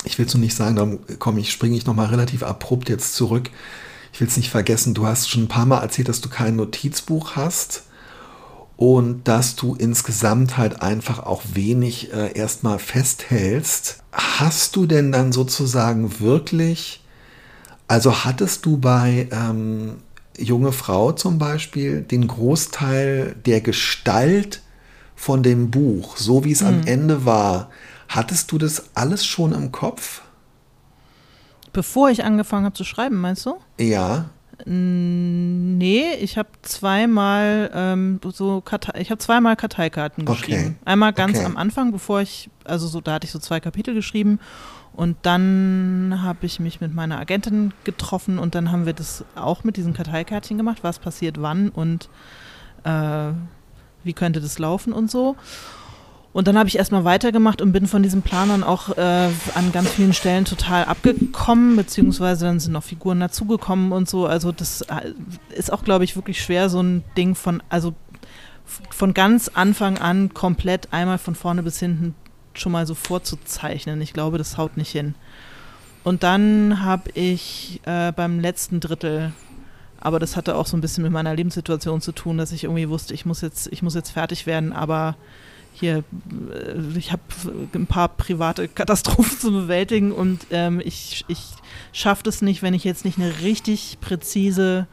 Ich 0.03 0.19
will 0.19 0.27
es 0.27 0.35
nur 0.35 0.41
nicht 0.41 0.55
sagen, 0.55 0.75
darum 0.75 0.99
komme 1.17 1.39
ich, 1.39 1.51
springe 1.51 1.75
ich 1.75 1.87
noch 1.87 1.95
mal 1.95 2.05
relativ 2.05 2.43
abrupt 2.43 2.89
jetzt 2.89 3.15
zurück. 3.15 3.49
Ich 4.11 4.21
will 4.21 4.27
es 4.27 4.37
nicht 4.37 4.51
vergessen, 4.51 4.93
du 4.93 5.07
hast 5.07 5.31
schon 5.31 5.45
ein 5.45 5.47
paar 5.47 5.65
Mal 5.65 5.81
erzählt, 5.81 6.09
dass 6.09 6.21
du 6.21 6.29
kein 6.29 6.55
Notizbuch 6.55 7.35
hast 7.35 7.85
und 8.77 9.27
dass 9.27 9.55
du 9.55 9.73
insgesamt 9.73 10.55
halt 10.55 10.83
einfach 10.83 11.25
auch 11.25 11.41
wenig 11.55 12.13
äh, 12.13 12.37
erstmal 12.37 12.77
festhältst. 12.77 14.03
Hast 14.11 14.75
du 14.75 14.85
denn 14.85 15.11
dann 15.11 15.31
sozusagen 15.31 16.19
wirklich, 16.19 17.03
also 17.87 18.25
hattest 18.25 18.67
du 18.67 18.77
bei 18.77 19.27
ähm, 19.31 19.95
junge 20.37 20.71
Frau 20.71 21.11
zum 21.11 21.37
Beispiel 21.37 22.01
den 22.01 22.27
Großteil 22.27 23.35
der 23.45 23.61
Gestalt 23.61 24.61
von 25.15 25.43
dem 25.43 25.71
Buch, 25.71 26.17
so 26.17 26.43
wie 26.43 26.51
es 26.51 26.61
mhm. 26.61 26.67
am 26.67 26.81
Ende 26.85 27.25
war, 27.25 27.69
hattest 28.07 28.51
du 28.51 28.57
das 28.57 28.89
alles 28.95 29.25
schon 29.25 29.53
im 29.53 29.71
Kopf? 29.71 30.21
Bevor 31.71 32.09
ich 32.09 32.23
angefangen 32.23 32.65
habe 32.65 32.75
zu 32.75 32.83
schreiben, 32.83 33.19
meinst 33.19 33.45
du? 33.45 33.55
Ja. 33.79 34.25
Nee, 34.65 36.13
ich 36.21 36.37
habe 36.37 36.49
zweimal 36.61 37.71
ähm, 37.73 38.19
so 38.31 38.61
Kartei 38.61 39.01
ich 39.01 39.09
habe 39.09 39.17
zweimal 39.17 39.55
Karteikarten 39.55 40.25
geschrieben. 40.25 40.61
Okay. 40.61 40.75
Einmal 40.85 41.11
ganz 41.11 41.37
okay. 41.37 41.45
am 41.45 41.57
Anfang, 41.57 41.91
bevor 41.91 42.21
ich, 42.21 42.49
also 42.63 42.87
so, 42.87 43.01
da 43.01 43.13
hatte 43.13 43.25
ich 43.25 43.31
so 43.31 43.39
zwei 43.39 43.59
Kapitel 43.59 43.93
geschrieben 43.93 44.39
und 44.95 45.17
dann 45.23 46.19
habe 46.21 46.45
ich 46.45 46.59
mich 46.59 46.79
mit 46.79 46.93
meiner 46.93 47.19
Agentin 47.19 47.73
getroffen 47.83 48.37
und 48.37 48.53
dann 48.55 48.71
haben 48.71 48.85
wir 48.85 48.93
das 48.93 49.25
auch 49.35 49.63
mit 49.63 49.77
diesen 49.77 49.93
Karteikärtchen 49.93 50.57
gemacht, 50.57 50.79
was 50.83 50.99
passiert 50.99 51.41
wann 51.41 51.69
und 51.69 52.09
äh, 52.83 53.31
wie 54.03 54.13
könnte 54.13 54.39
das 54.39 54.59
laufen 54.59 54.93
und 54.93 55.09
so. 55.09 55.35
Und 56.31 56.47
dann 56.47 56.57
habe 56.57 56.67
ich 56.67 56.77
erstmal 56.77 57.05
weitergemacht 57.05 57.61
und 57.61 57.71
bin 57.73 57.85
von 57.85 58.01
diesen 58.01 58.23
Planern 58.23 58.63
auch 58.63 58.97
äh, 58.97 59.29
an 59.53 59.71
ganz 59.71 59.89
vielen 59.91 60.13
Stellen 60.13 60.45
total 60.45 60.85
abgekommen, 60.85 61.75
beziehungsweise 61.75 62.45
dann 62.45 62.59
sind 62.59 62.73
noch 62.73 62.83
Figuren 62.83 63.19
dazugekommen 63.19 63.91
und 63.91 64.09
so. 64.09 64.25
Also 64.25 64.51
das 64.51 64.81
äh, 64.81 65.13
ist 65.55 65.71
auch, 65.71 65.83
glaube 65.83 66.03
ich, 66.03 66.15
wirklich 66.15 66.41
schwer, 66.41 66.69
so 66.69 66.81
ein 66.81 67.03
Ding 67.17 67.35
von, 67.35 67.61
also 67.69 67.93
von 68.89 69.13
ganz 69.13 69.49
Anfang 69.53 69.99
an 69.99 70.33
komplett 70.33 70.91
einmal 70.91 71.19
von 71.19 71.35
vorne 71.35 71.61
bis 71.61 71.79
hinten 71.79 72.15
schon 72.53 72.71
mal 72.71 72.85
so 72.85 72.95
vorzuzeichnen. 72.95 74.01
Ich 74.01 74.13
glaube, 74.13 74.37
das 74.37 74.57
haut 74.57 74.77
nicht 74.77 74.91
hin. 74.91 75.15
Und 76.03 76.23
dann 76.23 76.83
habe 76.83 77.09
ich 77.13 77.81
äh, 77.85 78.11
beim 78.11 78.39
letzten 78.39 78.79
Drittel, 78.79 79.31
aber 79.99 80.19
das 80.19 80.35
hatte 80.35 80.55
auch 80.55 80.67
so 80.67 80.75
ein 80.75 80.81
bisschen 80.81 81.03
mit 81.03 81.13
meiner 81.13 81.33
Lebenssituation 81.33 82.01
zu 82.01 82.11
tun, 82.11 82.37
dass 82.37 82.51
ich 82.51 82.65
irgendwie 82.65 82.89
wusste, 82.89 83.13
ich 83.13 83.25
muss 83.25 83.41
jetzt, 83.41 83.67
ich 83.71 83.81
muss 83.81 83.95
jetzt 83.95 84.09
fertig 84.09 84.45
werden, 84.45 84.73
aber 84.73 85.15
hier, 85.71 86.03
äh, 86.51 86.97
ich 86.97 87.11
habe 87.11 87.21
ein 87.73 87.87
paar 87.87 88.09
private 88.09 88.67
Katastrophen 88.67 89.37
zu 89.39 89.51
bewältigen 89.51 90.11
und 90.11 90.45
ähm, 90.51 90.81
ich, 90.83 91.23
ich 91.29 91.41
schaffe 91.93 92.27
es 92.27 92.41
nicht, 92.41 92.61
wenn 92.61 92.73
ich 92.73 92.83
jetzt 92.83 93.05
nicht 93.05 93.17
eine 93.17 93.39
richtig 93.41 93.97
präzise 94.01 94.87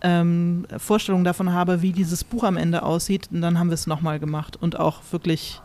ähm, 0.00 0.66
Vorstellung 0.76 1.24
davon 1.24 1.52
habe, 1.52 1.82
wie 1.82 1.92
dieses 1.92 2.24
Buch 2.24 2.44
am 2.44 2.56
Ende 2.56 2.82
aussieht. 2.82 3.28
Und 3.32 3.40
dann 3.40 3.58
haben 3.58 3.70
wir 3.70 3.74
es 3.74 3.86
nochmal 3.86 4.18
gemacht 4.18 4.56
und 4.56 4.78
auch 4.78 5.00
wirklich 5.10 5.60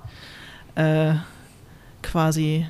äh, 0.75 1.13
quasi 2.01 2.67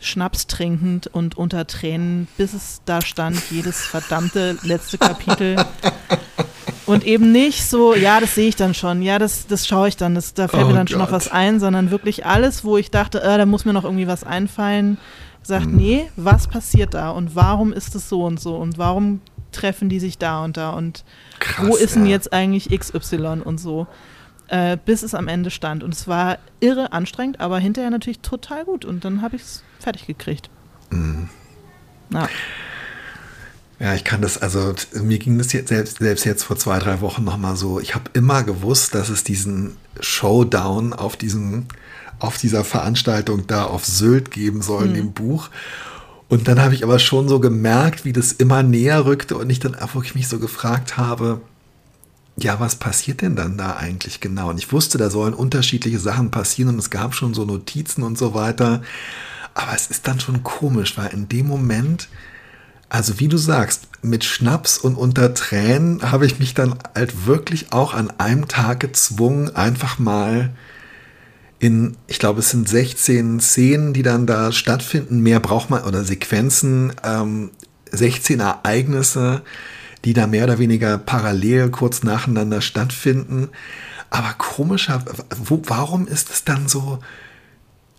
Schnaps 0.00 0.46
trinkend 0.46 1.06
und 1.06 1.36
unter 1.36 1.66
Tränen, 1.66 2.26
bis 2.36 2.52
es 2.54 2.82
da 2.84 3.00
stand, 3.00 3.40
jedes 3.50 3.80
verdammte 3.86 4.58
letzte 4.62 4.98
Kapitel. 4.98 5.56
Und 6.86 7.04
eben 7.04 7.30
nicht 7.30 7.64
so, 7.64 7.94
ja, 7.94 8.18
das 8.20 8.34
sehe 8.34 8.48
ich 8.48 8.56
dann 8.56 8.74
schon, 8.74 9.02
ja, 9.02 9.18
das, 9.18 9.46
das 9.46 9.66
schaue 9.66 9.88
ich 9.88 9.96
dann, 9.96 10.16
das, 10.16 10.34
da 10.34 10.48
fällt 10.48 10.64
oh 10.64 10.68
mir 10.68 10.74
dann 10.74 10.86
Gott. 10.86 10.90
schon 10.90 10.98
noch 10.98 11.12
was 11.12 11.30
ein, 11.30 11.60
sondern 11.60 11.92
wirklich 11.92 12.26
alles, 12.26 12.64
wo 12.64 12.76
ich 12.76 12.90
dachte, 12.90 13.22
äh, 13.22 13.38
da 13.38 13.46
muss 13.46 13.64
mir 13.64 13.72
noch 13.72 13.84
irgendwie 13.84 14.08
was 14.08 14.24
einfallen, 14.24 14.98
gesagt, 15.40 15.66
hm. 15.66 15.76
nee, 15.76 16.10
was 16.16 16.48
passiert 16.48 16.94
da 16.94 17.10
und 17.10 17.36
warum 17.36 17.72
ist 17.72 17.94
es 17.94 18.08
so 18.08 18.24
und 18.24 18.40
so 18.40 18.56
und 18.56 18.78
warum 18.78 19.20
treffen 19.52 19.88
die 19.88 20.00
sich 20.00 20.18
da 20.18 20.44
und 20.44 20.56
da 20.56 20.70
und 20.70 21.04
Krass, 21.38 21.66
wo 21.66 21.76
ist 21.76 21.94
denn 21.94 22.06
jetzt 22.06 22.32
eigentlich 22.32 22.76
XY 22.76 23.42
und 23.44 23.58
so 23.58 23.86
äh, 24.52 24.76
bis 24.76 25.02
es 25.02 25.14
am 25.14 25.28
Ende 25.28 25.50
stand. 25.50 25.82
Und 25.82 25.94
es 25.94 26.06
war 26.06 26.38
irre 26.60 26.92
anstrengend, 26.92 27.40
aber 27.40 27.58
hinterher 27.58 27.90
natürlich 27.90 28.20
total 28.20 28.66
gut. 28.66 28.84
Und 28.84 29.02
dann 29.02 29.22
habe 29.22 29.36
ich 29.36 29.42
es 29.42 29.62
fertig 29.80 30.06
gekriegt. 30.06 30.50
Mhm. 30.90 31.30
Ja. 32.12 32.28
Ja, 33.80 33.94
ich 33.94 34.04
kann 34.04 34.20
das, 34.20 34.40
also 34.40 34.74
mir 35.02 35.18
ging 35.18 35.38
das 35.38 35.52
jetzt 35.54 35.70
selbst, 35.70 35.98
selbst 35.98 36.24
jetzt 36.24 36.44
vor 36.44 36.56
zwei, 36.56 36.78
drei 36.78 37.00
Wochen 37.00 37.24
nochmal 37.24 37.56
so. 37.56 37.80
Ich 37.80 37.94
habe 37.94 38.10
immer 38.12 38.44
gewusst, 38.44 38.94
dass 38.94 39.08
es 39.08 39.24
diesen 39.24 39.76
Showdown 39.98 40.92
auf 40.92 41.16
diesem, 41.16 41.64
auf 42.18 42.36
dieser 42.36 42.62
Veranstaltung 42.62 43.46
da 43.46 43.64
auf 43.64 43.86
Sylt 43.86 44.30
geben 44.30 44.60
soll 44.60 44.88
mhm. 44.88 44.94
im 44.94 45.12
Buch. 45.12 45.48
Und 46.28 46.46
dann 46.46 46.60
habe 46.60 46.74
ich 46.74 46.84
aber 46.84 46.98
schon 46.98 47.26
so 47.26 47.40
gemerkt, 47.40 48.04
wie 48.04 48.12
das 48.12 48.32
immer 48.32 48.62
näher 48.62 49.06
rückte 49.06 49.36
und 49.36 49.48
ich 49.48 49.60
dann 49.60 49.74
einfach 49.74 50.14
mich 50.14 50.28
so 50.28 50.38
gefragt 50.38 50.98
habe, 50.98 51.40
ja, 52.36 52.58
was 52.60 52.76
passiert 52.76 53.20
denn 53.20 53.36
dann 53.36 53.58
da 53.58 53.76
eigentlich 53.76 54.20
genau? 54.20 54.50
Und 54.50 54.58
ich 54.58 54.72
wusste, 54.72 54.98
da 54.98 55.10
sollen 55.10 55.34
unterschiedliche 55.34 55.98
Sachen 55.98 56.30
passieren 56.30 56.74
und 56.74 56.78
es 56.78 56.90
gab 56.90 57.14
schon 57.14 57.34
so 57.34 57.44
Notizen 57.44 58.02
und 58.02 58.16
so 58.16 58.34
weiter. 58.34 58.82
Aber 59.54 59.74
es 59.74 59.88
ist 59.88 60.08
dann 60.08 60.18
schon 60.18 60.42
komisch, 60.42 60.96
weil 60.96 61.12
in 61.12 61.28
dem 61.28 61.46
Moment, 61.46 62.08
also 62.88 63.20
wie 63.20 63.28
du 63.28 63.36
sagst, 63.36 63.88
mit 64.00 64.24
Schnaps 64.24 64.78
und 64.78 64.96
unter 64.96 65.34
Tränen 65.34 66.10
habe 66.10 66.26
ich 66.26 66.38
mich 66.38 66.54
dann 66.54 66.78
halt 66.94 67.26
wirklich 67.26 67.72
auch 67.72 67.94
an 67.94 68.10
einem 68.18 68.48
Tag 68.48 68.80
gezwungen, 68.80 69.54
einfach 69.54 69.98
mal 69.98 70.50
in, 71.58 71.96
ich 72.08 72.18
glaube, 72.18 72.40
es 72.40 72.50
sind 72.50 72.68
16 72.68 73.38
Szenen, 73.40 73.92
die 73.92 74.02
dann 74.02 74.26
da 74.26 74.50
stattfinden. 74.50 75.20
Mehr 75.20 75.38
braucht 75.38 75.70
man, 75.70 75.84
oder 75.84 76.02
Sequenzen, 76.02 76.92
ähm, 77.04 77.50
16 77.92 78.40
Ereignisse 78.40 79.42
die 80.04 80.12
da 80.12 80.26
mehr 80.26 80.44
oder 80.44 80.58
weniger 80.58 80.98
parallel 80.98 81.70
kurz 81.70 82.02
nacheinander 82.02 82.60
stattfinden. 82.60 83.50
Aber 84.10 84.34
komischer, 84.34 85.04
wo, 85.44 85.62
warum 85.66 86.06
ist 86.06 86.30
es 86.30 86.44
dann 86.44 86.68
so, 86.68 86.98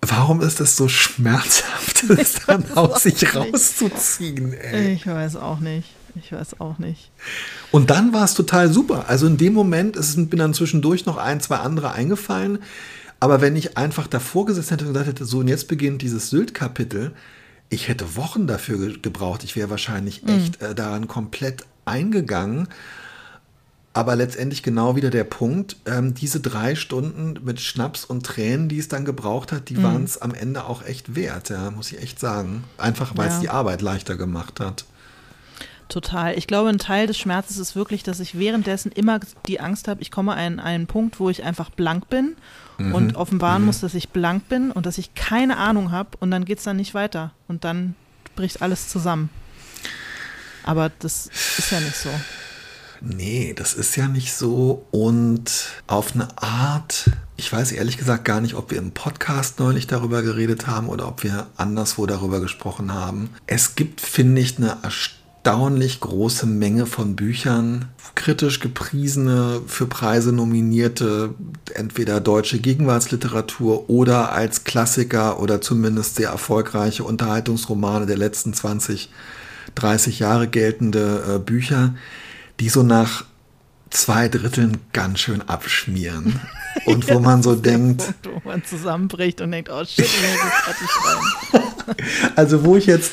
warum 0.02 0.42
ist 0.42 0.60
es 0.60 0.76
so 0.76 0.88
schmerzhaft, 0.88 2.04
es 2.10 2.46
dann 2.46 2.66
aus 2.76 3.04
sich 3.04 3.22
nicht. 3.22 3.36
rauszuziehen? 3.36 4.54
Ey? 4.54 4.94
Ich 4.94 5.08
weiß 5.08 5.38
auch 5.38 5.60
nicht. 5.60 5.90
Ich 6.16 6.32
weiß 6.32 6.60
auch 6.60 6.78
nicht. 6.78 7.10
Und 7.72 7.90
dann 7.90 8.14
war 8.14 8.26
es 8.26 8.36
total 8.36 8.72
super. 8.72 9.06
Also 9.08 9.26
in 9.26 9.38
dem 9.38 9.54
Moment 9.54 9.96
ist, 9.96 10.16
bin 10.30 10.38
dann 10.38 10.54
zwischendurch 10.54 11.08
noch 11.08 11.18
ein, 11.18 11.42
zwei 11.42 11.58
andere 11.58 11.92
eingefallen. 11.92 12.60
Aber 13.20 13.42
wenn 13.42 13.56
ich 13.56 13.78
einfach 13.78 14.06
davor 14.06 14.46
gesessen 14.46 14.72
hätte 14.72 14.86
und 14.86 14.94
gesagt 14.94 15.08
hätte, 15.08 15.26
so 15.26 15.40
und 15.40 15.48
jetzt 15.48 15.68
beginnt 15.68 16.02
dieses 16.02 16.30
Sylt-Kapitel, 16.30 17.14
ich 17.70 17.88
hätte 17.88 18.16
Wochen 18.16 18.46
dafür 18.46 19.00
gebraucht. 19.00 19.44
Ich 19.44 19.56
wäre 19.56 19.70
wahrscheinlich 19.70 20.24
mhm. 20.24 20.30
echt 20.30 20.62
äh, 20.62 20.76
daran 20.76 21.08
komplett 21.08 21.66
eingegangen. 21.86 22.68
Aber 23.96 24.16
letztendlich 24.16 24.64
genau 24.64 24.96
wieder 24.96 25.12
der 25.12 25.24
Punkt, 25.24 25.78
ähm, 25.86 26.16
diese 26.16 26.40
drei 26.40 26.74
Stunden 26.74 27.40
mit 27.44 27.62
Schnaps 27.62 28.06
und 28.06 28.26
Tränen, 28.26 28.68
die 28.68 28.80
es 28.80 28.88
dann 28.88 29.06
gebraucht 29.06 29.52
hat, 29.52 29.70
die 29.70 29.76
mhm. 29.76 29.84
waren 29.84 30.04
es 30.04 30.20
am 30.20 30.34
Ende 30.34 30.66
auch 30.66 30.84
echt 30.84 31.16
wert, 31.16 31.50
ja, 31.50 31.70
muss 31.70 31.92
ich 31.92 32.02
echt 32.02 32.20
sagen. 32.20 32.64
Einfach 32.80 33.16
weil 33.16 33.28
es 33.28 33.36
ja. 33.36 33.40
die 33.42 33.50
Arbeit 33.50 33.84
leichter 33.84 34.18
gemacht 34.18 34.60
hat. 34.60 34.86
Total. 35.90 36.36
Ich 36.36 36.48
glaube, 36.48 36.70
ein 36.70 36.80
Teil 36.80 37.06
des 37.06 37.20
Schmerzes 37.20 37.60
ist 37.60 37.76
wirklich, 37.76 38.02
dass 38.02 38.20
ich 38.20 38.40
währenddessen 38.40 38.92
immer 38.92 39.20
die 39.46 39.60
Angst 39.60 39.88
habe, 39.88 40.02
ich 40.02 40.10
komme 40.10 40.34
an 40.34 40.60
einen 40.60 40.88
Punkt, 40.88 41.20
wo 41.20 41.30
ich 41.30 41.44
einfach 41.44 41.70
blank 41.70 42.10
bin 42.10 42.36
mhm. 42.80 42.96
und 42.96 43.16
offenbaren 43.16 43.62
mhm. 43.62 43.68
muss, 43.68 43.82
dass 43.82 43.94
ich 43.94 44.10
blank 44.10 44.50
bin 44.50 44.72
und 44.72 44.88
dass 44.88 44.98
ich 44.98 45.14
keine 45.14 45.58
Ahnung 45.58 45.92
habe 45.92 46.10
und 46.20 46.32
dann 46.32 46.46
geht 46.46 46.58
es 46.58 46.64
dann 46.64 46.78
nicht 46.78 46.96
weiter 46.96 47.30
und 47.48 47.64
dann 47.64 47.94
bricht 48.36 48.64
alles 48.64 48.90
zusammen. 48.90 49.30
Aber 50.64 50.92
das 51.00 51.30
ist 51.58 51.72
ja 51.72 51.80
nicht 51.80 51.96
so. 51.96 52.10
Nee, 53.06 53.54
das 53.54 53.74
ist 53.74 53.98
ja 53.98 54.08
nicht 54.08 54.34
so. 54.34 54.86
Und 54.92 55.52
auf 55.88 56.16
eine 56.16 56.28
Art, 56.38 57.10
ich 57.36 57.52
weiß 57.52 57.74
ehrlich 57.74 57.98
gesagt 57.98 58.24
gar 58.24 58.40
nicht, 58.40 58.56
ob 58.56 58.72
wir 58.72 58.78
im 58.78 58.92
Podcast 58.92 59.60
neulich 59.60 59.88
darüber 59.88 60.22
geredet 60.22 60.68
haben 60.68 60.88
oder 60.88 61.10
ob 61.10 61.24
wir 61.24 61.48
anderswo 61.58 62.06
darüber 62.06 62.40
gesprochen 62.40 62.94
haben. 62.94 63.30
Es 63.46 63.76
gibt, 63.76 64.00
finde 64.00 64.42
ich, 64.42 64.58
eine 64.58 64.78
erstaunlich 64.84 66.00
große 66.00 66.46
Menge 66.46 66.86
von 66.86 67.18
Büchern, 67.18 67.90
kritisch 68.16 68.62
gepriesene, 68.62 69.62
für 69.68 69.86
Preise 69.86 70.32
nominierte, 70.32 71.36
entweder 71.74 72.22
deutsche 72.22 72.60
Gegenwartsliteratur 72.60 73.90
oder 73.90 74.32
als 74.32 74.64
Klassiker 74.64 75.42
oder 75.42 75.60
zumindest 75.60 76.16
sehr 76.16 76.30
erfolgreiche 76.30 77.04
Unterhaltungsromane 77.04 78.06
der 78.06 78.18
letzten 78.18 78.54
20, 78.54 79.10
30 79.76 80.20
Jahre 80.20 80.48
geltende 80.48 81.36
äh, 81.36 81.40
Bücher, 81.40 81.96
die 82.60 82.70
so 82.70 82.84
nach 82.84 83.26
zwei 83.90 84.28
Dritteln 84.28 84.78
ganz 84.92 85.20
schön 85.20 85.42
abschmieren. 85.42 86.40
Und 86.86 87.10
wo 87.10 87.20
man 87.20 87.44
so 87.44 87.56
denkt. 87.56 88.04
Punkt, 88.22 88.44
wo 88.44 88.50
man 88.50 88.66
zusammenbricht 88.66 89.42
und 89.42 89.52
denkt, 89.52 89.70
oh 89.70 89.86
shit, 89.86 90.06
ich 90.06 90.22
muss 90.22 90.52
fertig 90.64 90.90
schreiben. 90.90 91.74
Also 92.36 92.66
wo 92.66 92.76
ich 92.78 92.88
jetzt, 92.88 93.12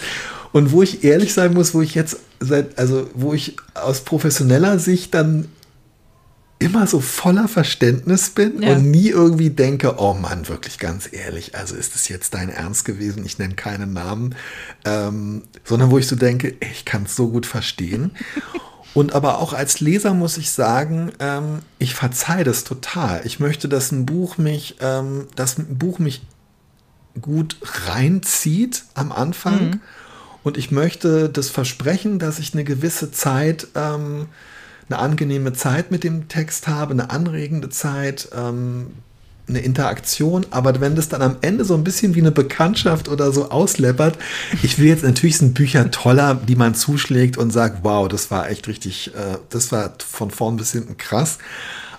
und 0.52 0.72
wo 0.72 0.82
ich 0.82 1.04
ehrlich 1.04 1.34
sein 1.34 1.52
muss, 1.52 1.74
wo 1.74 1.82
ich 1.82 1.94
jetzt 1.94 2.18
seit, 2.38 2.78
also 2.78 3.10
wo 3.14 3.34
ich 3.34 3.56
aus 3.74 4.00
professioneller 4.00 4.78
Sicht 4.78 5.12
dann 5.12 5.48
immer 6.60 6.86
so 6.86 7.00
voller 7.00 7.48
Verständnis 7.48 8.30
bin 8.30 8.62
ja. 8.62 8.74
und 8.74 8.90
nie 8.90 9.08
irgendwie 9.08 9.50
denke, 9.50 9.96
oh 9.98 10.14
Mann, 10.14 10.46
wirklich 10.46 10.78
ganz 10.78 11.08
ehrlich, 11.10 11.56
also 11.56 11.74
ist 11.74 11.96
es 11.96 12.08
jetzt 12.08 12.34
dein 12.34 12.50
Ernst 12.50 12.84
gewesen? 12.84 13.24
Ich 13.24 13.38
nenne 13.38 13.54
keinen 13.54 13.92
Namen, 13.94 14.36
ähm, 14.84 15.42
sondern 15.64 15.90
wo 15.90 15.98
ich 15.98 16.06
so 16.06 16.16
denke, 16.16 16.54
ich 16.60 16.84
kann 16.84 17.04
es 17.04 17.16
so 17.16 17.30
gut 17.30 17.46
verstehen. 17.46 18.12
Und 18.94 19.14
aber 19.14 19.38
auch 19.38 19.52
als 19.52 19.80
Leser 19.80 20.14
muss 20.14 20.36
ich 20.36 20.50
sagen, 20.50 21.12
ähm, 21.20 21.60
ich 21.78 21.94
verzeihe 21.94 22.44
das 22.44 22.64
total. 22.64 23.22
Ich 23.24 23.38
möchte, 23.38 23.68
dass 23.68 23.92
ein 23.92 24.04
Buch 24.04 24.36
mich, 24.36 24.76
ähm, 24.80 25.28
dass 25.36 25.58
ein 25.58 25.78
Buch 25.78 25.98
mich 25.98 26.22
gut 27.20 27.56
reinzieht 27.86 28.84
am 28.94 29.12
Anfang. 29.12 29.70
Mhm. 29.70 29.80
Und 30.42 30.58
ich 30.58 30.72
möchte 30.72 31.28
das 31.28 31.50
Versprechen, 31.50 32.18
dass 32.18 32.38
ich 32.38 32.52
eine 32.52 32.64
gewisse 32.64 33.12
Zeit, 33.12 33.68
ähm, 33.76 34.26
eine 34.90 34.98
angenehme 34.98 35.52
Zeit 35.52 35.90
mit 35.90 36.04
dem 36.04 36.28
Text 36.28 36.66
habe, 36.68 36.92
eine 36.92 37.10
anregende 37.10 37.68
Zeit, 37.68 38.28
ähm, 38.36 38.88
eine 39.48 39.60
Interaktion, 39.60 40.46
aber 40.50 40.80
wenn 40.80 40.94
das 40.94 41.08
dann 41.08 41.22
am 41.22 41.36
Ende 41.40 41.64
so 41.64 41.74
ein 41.74 41.84
bisschen 41.84 42.14
wie 42.14 42.20
eine 42.20 42.30
Bekanntschaft 42.30 43.08
oder 43.08 43.32
so 43.32 43.50
ausleppert, 43.50 44.16
ich 44.62 44.78
will 44.78 44.86
jetzt 44.86 45.02
natürlich 45.02 45.38
sind 45.38 45.54
Bücher 45.54 45.90
toller, 45.90 46.34
die 46.34 46.56
man 46.56 46.74
zuschlägt 46.74 47.36
und 47.36 47.50
sagt, 47.50 47.82
wow, 47.82 48.08
das 48.08 48.30
war 48.30 48.48
echt 48.48 48.68
richtig, 48.68 49.12
äh, 49.14 49.38
das 49.50 49.72
war 49.72 49.92
von 49.98 50.30
vorn 50.30 50.56
bis 50.56 50.72
hinten 50.72 50.96
krass. 50.96 51.38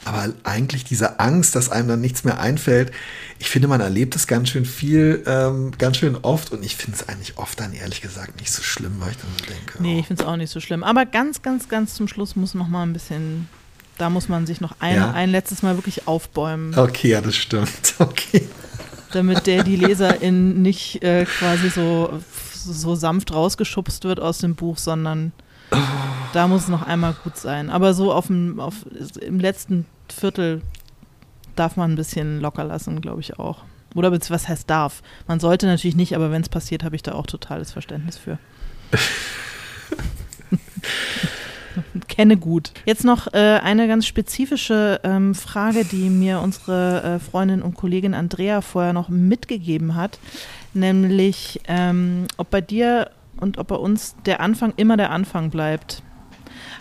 Aber 0.03 0.33
eigentlich 0.43 0.83
diese 0.83 1.19
Angst, 1.19 1.55
dass 1.55 1.69
einem 1.69 1.87
dann 1.87 2.01
nichts 2.01 2.23
mehr 2.23 2.39
einfällt, 2.39 2.91
ich 3.37 3.49
finde, 3.49 3.67
man 3.67 3.81
erlebt 3.81 4.15
es 4.15 4.25
ganz 4.25 4.49
schön 4.49 4.65
viel, 4.65 5.23
ähm, 5.27 5.71
ganz 5.77 5.97
schön 5.97 6.15
oft 6.15 6.51
und 6.51 6.63
ich 6.63 6.75
finde 6.75 6.97
es 6.97 7.07
eigentlich 7.07 7.37
oft 7.37 7.59
dann 7.59 7.73
ehrlich 7.73 8.01
gesagt 8.01 8.39
nicht 8.39 8.51
so 8.51 8.63
schlimm, 8.63 8.95
weil 8.99 9.11
ich 9.11 9.17
dann 9.17 9.29
so 9.37 9.45
denke. 9.45 9.81
Nee, 9.81 9.97
oh. 9.97 9.99
ich 9.99 10.07
finde 10.07 10.23
es 10.23 10.27
auch 10.27 10.35
nicht 10.37 10.51
so 10.51 10.59
schlimm. 10.59 10.83
Aber 10.83 11.05
ganz, 11.05 11.41
ganz, 11.41 11.69
ganz 11.69 11.93
zum 11.93 12.07
Schluss 12.07 12.35
muss 12.35 12.55
noch 12.55 12.67
mal 12.67 12.83
ein 12.83 12.93
bisschen 12.93 13.47
da 14.01 14.09
muss 14.09 14.29
man 14.29 14.47
sich 14.47 14.61
noch 14.61 14.75
ein, 14.79 14.95
ja? 14.95 15.11
ein 15.11 15.29
letztes 15.29 15.61
Mal 15.61 15.77
wirklich 15.77 16.07
aufbäumen. 16.07 16.77
Okay, 16.77 17.09
ja, 17.09 17.21
das 17.21 17.35
stimmt. 17.35 17.69
Okay. 17.99 18.47
Damit 19.11 19.45
der 19.45 19.63
die 19.63 19.75
Leserin 19.75 20.61
nicht 20.61 21.03
äh, 21.03 21.25
quasi 21.25 21.69
so, 21.69 22.19
so 22.55 22.95
sanft 22.95 23.33
rausgeschubst 23.33 24.05
wird 24.05 24.19
aus 24.19 24.39
dem 24.39 24.55
Buch, 24.55 24.77
sondern. 24.77 25.33
Da 26.33 26.47
muss 26.47 26.63
es 26.63 26.67
noch 26.67 26.83
einmal 26.83 27.15
gut 27.23 27.37
sein. 27.37 27.69
Aber 27.69 27.93
so 27.93 28.13
auf 28.13 28.27
dem, 28.27 28.59
auf, 28.59 28.85
im 29.21 29.39
letzten 29.39 29.85
Viertel 30.09 30.61
darf 31.55 31.77
man 31.77 31.91
ein 31.91 31.95
bisschen 31.95 32.39
locker 32.39 32.63
lassen, 32.63 33.01
glaube 33.01 33.21
ich 33.21 33.39
auch. 33.39 33.63
Oder 33.95 34.11
was 34.11 34.47
heißt 34.47 34.69
darf? 34.69 35.01
Man 35.27 35.39
sollte 35.39 35.65
natürlich 35.65 35.95
nicht, 35.95 36.15
aber 36.15 36.31
wenn 36.31 36.41
es 36.41 36.49
passiert, 36.49 36.83
habe 36.83 36.95
ich 36.95 37.03
da 37.03 37.13
auch 37.13 37.27
totales 37.27 37.71
Verständnis 37.71 38.17
für. 38.17 38.37
Kenne 42.07 42.37
gut. 42.37 42.71
Jetzt 42.85 43.03
noch 43.03 43.33
äh, 43.33 43.59
eine 43.63 43.87
ganz 43.87 44.05
spezifische 44.05 44.99
ähm, 45.03 45.35
Frage, 45.35 45.85
die 45.85 46.09
mir 46.09 46.41
unsere 46.41 47.03
äh, 47.03 47.19
Freundin 47.19 47.61
und 47.61 47.75
Kollegin 47.75 48.13
Andrea 48.13 48.61
vorher 48.61 48.93
noch 48.93 49.09
mitgegeben 49.09 49.95
hat, 49.95 50.19
nämlich 50.73 51.61
ähm, 51.67 52.27
ob 52.37 52.49
bei 52.49 52.61
dir 52.61 53.09
und 53.41 53.57
ob 53.57 53.67
bei 53.67 53.75
uns 53.75 54.15
der 54.25 54.39
Anfang 54.39 54.73
immer 54.77 54.95
der 54.95 55.11
Anfang 55.11 55.49
bleibt. 55.49 56.03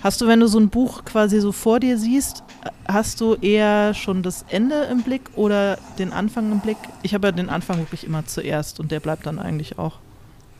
Hast 0.02 0.20
du, 0.20 0.26
wenn 0.26 0.40
du 0.40 0.46
so 0.46 0.58
ein 0.58 0.70
Buch 0.70 1.04
quasi 1.04 1.40
so 1.40 1.52
vor 1.52 1.80
dir 1.80 1.98
siehst, 1.98 2.42
hast 2.86 3.20
du 3.20 3.34
eher 3.34 3.92
schon 3.94 4.22
das 4.22 4.44
Ende 4.48 4.82
im 4.90 5.02
Blick 5.02 5.22
oder 5.36 5.78
den 5.98 6.12
Anfang 6.12 6.50
im 6.52 6.60
Blick? 6.60 6.78
Ich 7.02 7.12
habe 7.14 7.28
ja 7.28 7.32
den 7.32 7.50
Anfang 7.50 7.78
wirklich 7.78 8.04
immer 8.04 8.24
zuerst 8.24 8.80
und 8.80 8.90
der 8.90 9.00
bleibt 9.00 9.26
dann 9.26 9.38
eigentlich 9.38 9.78
auch. 9.78 9.98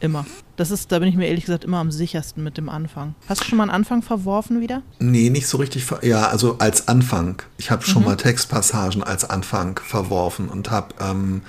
Immer. 0.01 0.25
Das 0.57 0.71
ist, 0.71 0.93
da 0.93 0.99
bin 0.99 1.09
ich 1.09 1.17
mir 1.17 1.27
ehrlich 1.27 1.45
gesagt 1.45 1.65
immer 1.65 1.79
am 1.79 1.91
sichersten 1.91 2.43
mit 2.43 2.57
dem 2.57 2.71
Anfang. 2.71 3.15
Hast 3.29 3.43
du 3.43 3.45
schon 3.45 3.59
mal 3.59 3.65
einen 3.65 3.71
Anfang 3.71 4.01
verworfen 4.01 4.61
wieder? 4.61 4.83
Nee, 4.99 5.29
nicht 5.29 5.47
so 5.47 5.59
richtig. 5.59 5.87
Ja, 6.03 6.29
also 6.29 6.57
als 6.59 6.89
Anfang. 6.89 7.43
Ich 7.59 7.71
habe 7.71 7.83
schon 7.83 8.03
mhm. 8.03 8.09
mal 8.09 8.17
Textpassagen 8.17 9.03
als 9.03 9.29
Anfang 9.29 9.79
verworfen 9.85 10.49
und 10.49 10.71
habe, 10.71 10.95
ähm, 11.01 11.43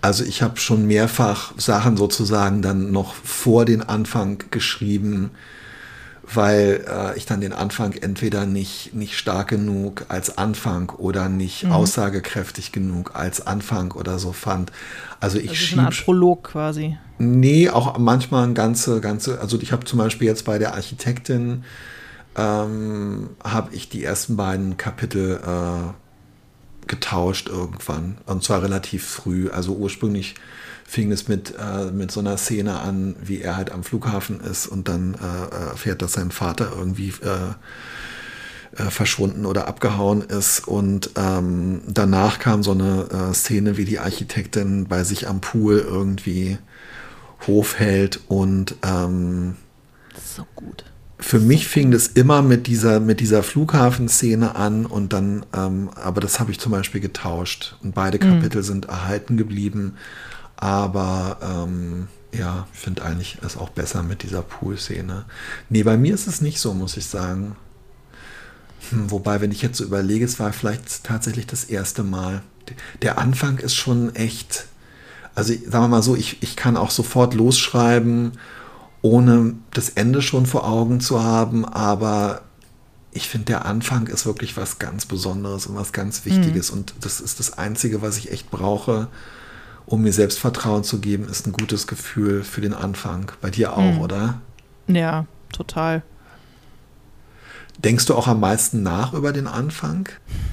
also 0.00 0.24
ich 0.24 0.42
habe 0.42 0.58
schon 0.58 0.86
mehrfach 0.86 1.52
Sachen 1.58 1.96
sozusagen 1.96 2.62
dann 2.62 2.90
noch 2.90 3.14
vor 3.14 3.64
den 3.64 3.82
Anfang 3.82 4.42
geschrieben, 4.50 5.30
weil 6.32 6.84
äh, 6.88 7.18
ich 7.18 7.26
dann 7.26 7.40
den 7.40 7.52
Anfang 7.52 7.92
entweder 7.92 8.46
nicht, 8.46 8.94
nicht 8.94 9.18
stark 9.18 9.48
genug 9.48 10.06
als 10.08 10.38
Anfang 10.38 10.90
oder 10.90 11.28
nicht 11.28 11.64
mhm. 11.64 11.72
aussagekräftig 11.72 12.72
genug 12.72 13.14
als 13.14 13.46
Anfang 13.46 13.92
oder 13.92 14.18
so 14.18 14.32
fand. 14.32 14.72
Also 15.18 15.38
ich 15.38 15.50
also 15.50 15.60
schieb, 15.60 15.78
eine 15.78 15.88
Art 15.88 16.04
Prolog 16.04 16.44
quasi. 16.44 16.96
Nee, 17.18 17.68
auch 17.68 17.98
manchmal 17.98 18.44
ein 18.44 18.54
ganze, 18.54 19.00
ganze, 19.00 19.40
also 19.40 19.60
ich 19.60 19.72
habe 19.72 19.84
zum 19.84 19.98
Beispiel 19.98 20.28
jetzt 20.28 20.44
bei 20.44 20.58
der 20.58 20.74
Architektin 20.74 21.64
ähm, 22.36 23.30
habe 23.42 23.74
ich 23.74 23.88
die 23.88 24.04
ersten 24.04 24.36
beiden 24.36 24.76
Kapitel 24.76 25.40
äh, 25.44 25.92
getauscht 26.90 27.48
irgendwann 27.48 28.18
und 28.26 28.44
zwar 28.44 28.62
relativ 28.62 29.06
früh. 29.06 29.48
Also 29.48 29.74
ursprünglich 29.74 30.34
fing 30.84 31.12
es 31.12 31.28
mit, 31.28 31.54
äh, 31.56 31.92
mit 31.92 32.10
so 32.10 32.20
einer 32.20 32.36
Szene 32.36 32.80
an, 32.80 33.14
wie 33.22 33.40
er 33.40 33.56
halt 33.56 33.70
am 33.70 33.84
Flughafen 33.84 34.40
ist 34.40 34.66
und 34.66 34.88
dann 34.88 35.14
äh, 35.14 35.54
erfährt, 35.70 36.02
dass 36.02 36.14
sein 36.14 36.32
Vater 36.32 36.72
irgendwie 36.76 37.14
äh, 37.22 37.54
äh, 38.76 38.90
verschwunden 38.90 39.46
oder 39.46 39.68
abgehauen 39.68 40.22
ist. 40.22 40.66
Und 40.66 41.10
ähm, 41.16 41.82
danach 41.86 42.40
kam 42.40 42.64
so 42.64 42.72
eine 42.72 43.30
äh, 43.30 43.34
Szene, 43.34 43.76
wie 43.76 43.84
die 43.84 44.00
Architektin 44.00 44.88
bei 44.88 45.04
sich 45.04 45.28
am 45.28 45.40
Pool 45.40 45.78
irgendwie 45.78 46.58
Hof 47.46 47.78
hält 47.78 48.20
und 48.28 48.74
ähm, 48.82 49.56
so 50.22 50.44
gut. 50.56 50.84
Für 51.20 51.38
mich 51.38 51.68
fing 51.68 51.90
das 51.90 52.06
immer 52.06 52.42
mit 52.42 52.66
dieser, 52.66 52.98
mit 52.98 53.20
dieser 53.20 53.42
Flughafenszene 53.42 54.54
an 54.54 54.86
und 54.86 55.12
dann, 55.12 55.44
ähm, 55.54 55.90
aber 55.94 56.20
das 56.20 56.40
habe 56.40 56.50
ich 56.50 56.58
zum 56.58 56.72
Beispiel 56.72 57.00
getauscht 57.00 57.76
und 57.82 57.94
beide 57.94 58.18
mhm. 58.18 58.30
Kapitel 58.40 58.58
mhm. 58.58 58.66
sind 58.66 58.84
erhalten 58.86 59.36
geblieben. 59.36 59.96
Aber 60.56 61.38
ähm, 61.42 62.08
ja, 62.32 62.66
ich 62.72 62.78
finde 62.78 63.04
eigentlich 63.04 63.38
es 63.42 63.56
auch 63.56 63.70
besser 63.70 64.02
mit 64.02 64.22
dieser 64.22 64.42
Pool-Szene. 64.42 65.24
Nee, 65.68 65.82
bei 65.82 65.96
mir 65.96 66.14
ist 66.14 66.26
es 66.26 66.40
nicht 66.40 66.60
so, 66.60 66.74
muss 66.74 66.96
ich 66.96 67.06
sagen. 67.06 67.56
Hm, 68.90 69.10
wobei, 69.10 69.40
wenn 69.40 69.52
ich 69.52 69.62
jetzt 69.62 69.78
so 69.78 69.84
überlege, 69.84 70.24
es 70.24 70.38
war 70.38 70.52
vielleicht 70.52 71.04
tatsächlich 71.04 71.46
das 71.46 71.64
erste 71.64 72.02
Mal. 72.02 72.42
Der 73.02 73.18
Anfang 73.18 73.58
ist 73.58 73.74
schon 73.74 74.14
echt. 74.14 74.66
Also, 75.34 75.52
sagen 75.52 75.84
wir 75.84 75.88
mal 75.88 76.02
so, 76.02 76.16
ich, 76.16 76.42
ich 76.42 76.56
kann 76.56 76.76
auch 76.76 76.90
sofort 76.90 77.34
losschreiben, 77.34 78.32
ohne 79.02 79.54
das 79.72 79.90
Ende 79.90 80.22
schon 80.22 80.46
vor 80.46 80.68
Augen 80.68 81.00
zu 81.00 81.22
haben, 81.22 81.64
aber 81.64 82.42
ich 83.12 83.28
finde, 83.28 83.46
der 83.46 83.64
Anfang 83.64 84.06
ist 84.06 84.26
wirklich 84.26 84.56
was 84.56 84.78
ganz 84.78 85.06
Besonderes 85.06 85.66
und 85.66 85.74
was 85.74 85.92
ganz 85.92 86.24
Wichtiges. 86.24 86.70
Mhm. 86.70 86.78
Und 86.78 86.94
das 87.00 87.20
ist 87.20 87.40
das 87.40 87.58
Einzige, 87.58 88.02
was 88.02 88.18
ich 88.18 88.30
echt 88.30 88.50
brauche, 88.50 89.08
um 89.86 90.02
mir 90.02 90.12
Selbstvertrauen 90.12 90.84
zu 90.84 91.00
geben, 91.00 91.28
ist 91.28 91.46
ein 91.46 91.52
gutes 91.52 91.86
Gefühl 91.86 92.44
für 92.44 92.60
den 92.60 92.74
Anfang. 92.74 93.32
Bei 93.40 93.50
dir 93.50 93.76
auch, 93.76 93.94
mhm. 93.94 94.00
oder? 94.00 94.40
Ja, 94.86 95.26
total. 95.52 96.02
Denkst 97.78 98.06
du 98.06 98.14
auch 98.14 98.28
am 98.28 98.40
meisten 98.40 98.82
nach 98.82 99.14
über 99.14 99.32
den 99.32 99.46
Anfang? 99.46 100.08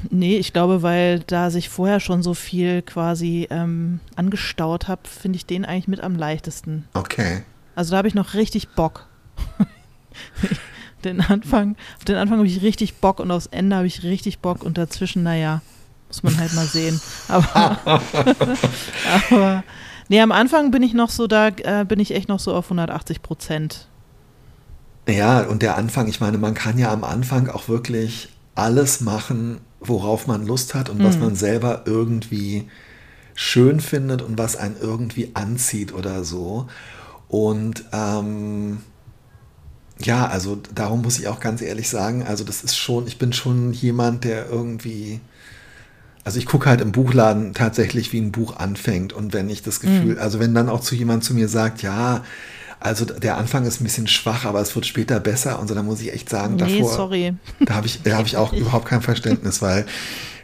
Nee, 0.09 0.37
ich 0.37 0.53
glaube, 0.53 0.81
weil 0.81 1.19
da 1.19 1.51
sich 1.51 1.67
vorher 1.67 1.99
schon 1.99 2.23
so 2.23 2.33
viel 2.33 2.81
quasi 2.81 3.47
ähm, 3.51 3.99
angestaut 4.15 4.87
habe, 4.87 5.01
finde 5.03 5.35
ich 5.35 5.45
den 5.45 5.65
eigentlich 5.65 5.89
mit 5.89 5.99
am 5.99 6.15
leichtesten. 6.15 6.85
Okay. 6.93 7.43
Also 7.77 7.91
da 7.91 7.97
habe 7.97 8.07
ich 8.07 8.15
noch 8.15 8.33
richtig 8.33 8.69
Bock. 8.69 9.05
Den 11.03 11.21
Anfang, 11.21 11.75
auf 11.99 12.05
den 12.05 12.15
Anfang 12.15 12.39
habe 12.39 12.47
ich 12.47 12.63
richtig 12.63 12.95
Bock 12.95 13.19
und 13.19 13.29
aufs 13.29 13.45
Ende 13.45 13.75
habe 13.75 13.85
ich 13.85 14.01
richtig 14.01 14.39
Bock 14.39 14.63
und 14.63 14.79
dazwischen, 14.79 15.21
naja, 15.21 15.61
muss 16.07 16.23
man 16.23 16.35
halt 16.39 16.55
mal 16.55 16.65
sehen. 16.65 16.99
Aber, 17.27 17.79
aber 19.29 19.63
nee, 20.09 20.19
am 20.19 20.31
Anfang 20.31 20.71
bin 20.71 20.81
ich 20.81 20.95
noch 20.95 21.11
so, 21.11 21.27
da 21.27 21.49
äh, 21.49 21.85
bin 21.87 21.99
ich 21.99 22.15
echt 22.15 22.29
noch 22.29 22.39
so 22.39 22.55
auf 22.55 22.65
180 22.65 23.21
Prozent. 23.21 23.87
Ja, 25.07 25.41
und 25.41 25.61
der 25.61 25.77
Anfang, 25.77 26.07
ich 26.07 26.19
meine, 26.19 26.39
man 26.39 26.55
kann 26.55 26.79
ja 26.79 26.91
am 26.91 27.03
Anfang 27.03 27.47
auch 27.47 27.67
wirklich 27.67 28.29
alles 28.55 29.01
machen, 29.01 29.59
worauf 29.81 30.25
man 30.25 30.47
Lust 30.47 30.73
hat 30.73 30.89
und 30.89 30.97
mhm. 30.97 31.03
was 31.03 31.19
man 31.19 31.35
selber 31.35 31.83
irgendwie 31.85 32.67
schön 33.35 33.81
findet 33.81 34.23
und 34.23 34.39
was 34.39 34.55
einen 34.55 34.77
irgendwie 34.81 35.29
anzieht 35.35 35.93
oder 35.93 36.23
so. 36.23 36.65
Und 37.29 37.83
ähm, 37.91 38.79
ja, 39.99 40.27
also 40.27 40.57
darum 40.73 41.01
muss 41.01 41.19
ich 41.19 41.27
auch 41.27 41.39
ganz 41.39 41.61
ehrlich 41.61 41.89
sagen, 41.89 42.23
also 42.23 42.43
das 42.43 42.63
ist 42.63 42.77
schon, 42.77 43.07
ich 43.07 43.17
bin 43.17 43.33
schon 43.33 43.73
jemand, 43.73 44.23
der 44.23 44.47
irgendwie, 44.47 45.19
also 46.23 46.39
ich 46.39 46.45
gucke 46.45 46.69
halt 46.69 46.81
im 46.81 46.91
Buchladen 46.91 47.53
tatsächlich, 47.53 48.13
wie 48.13 48.19
ein 48.19 48.31
Buch 48.31 48.57
anfängt. 48.57 49.13
Und 49.13 49.33
wenn 49.33 49.49
ich 49.49 49.63
das 49.63 49.79
Gefühl, 49.79 50.15
mhm. 50.15 50.19
also 50.19 50.39
wenn 50.39 50.53
dann 50.53 50.69
auch 50.69 50.81
zu 50.81 50.95
jemand 50.95 51.23
zu 51.23 51.33
mir 51.33 51.47
sagt, 51.47 51.81
ja, 51.81 52.23
also 52.79 53.05
der 53.05 53.37
Anfang 53.37 53.65
ist 53.65 53.81
ein 53.81 53.85
bisschen 53.85 54.07
schwach, 54.07 54.45
aber 54.45 54.61
es 54.61 54.75
wird 54.75 54.85
später 54.85 55.19
besser 55.19 55.59
und 55.59 55.67
so, 55.67 55.73
dann 55.73 55.85
muss 55.85 55.99
ich 55.99 56.13
echt 56.13 56.29
sagen, 56.29 56.55
nee, 56.55 56.79
davor, 56.79 56.93
sorry. 56.93 57.33
da 57.65 57.73
habe 57.73 57.87
ich, 57.87 58.03
da 58.03 58.17
hab 58.17 58.27
ich 58.27 58.37
auch 58.37 58.53
überhaupt 58.53 58.85
kein 58.85 59.01
Verständnis, 59.01 59.63
weil 59.63 59.85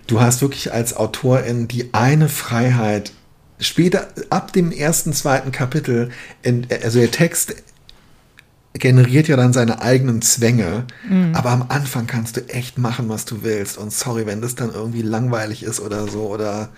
du 0.08 0.20
hast 0.20 0.42
wirklich 0.42 0.74
als 0.74 0.96
Autorin 0.96 1.68
die 1.68 1.94
eine 1.94 2.30
Freiheit, 2.30 3.14
später, 3.64 4.08
ab 4.30 4.54
dem 4.54 4.72
ersten, 4.72 5.14
zweiten 5.14 5.52
Kapitel, 5.52 6.12
also 6.84 7.00
der 7.00 7.12
Text 7.12 7.56
generiert 8.74 9.28
ja 9.28 9.36
dann 9.36 9.54
seine 9.54 9.82
eigenen 9.82 10.22
Zwänge, 10.22 10.86
mhm. 11.08 11.36
aber 11.36 11.52
am 11.52 11.66
Anfang 11.70 12.08
kannst 12.08 12.38
du 12.38 12.50
echt 12.50 12.78
machen, 12.78 13.08
was 13.10 13.26
du 13.26 13.44
willst. 13.44 13.78
Und 13.78 13.94
sorry, 13.94 14.26
wenn 14.26 14.42
das 14.42 14.56
dann 14.56 14.74
irgendwie 14.74 15.04
langweilig 15.04 15.64
ist 15.64 15.80
oder 15.80 16.08
so, 16.08 16.28
oder 16.28 16.70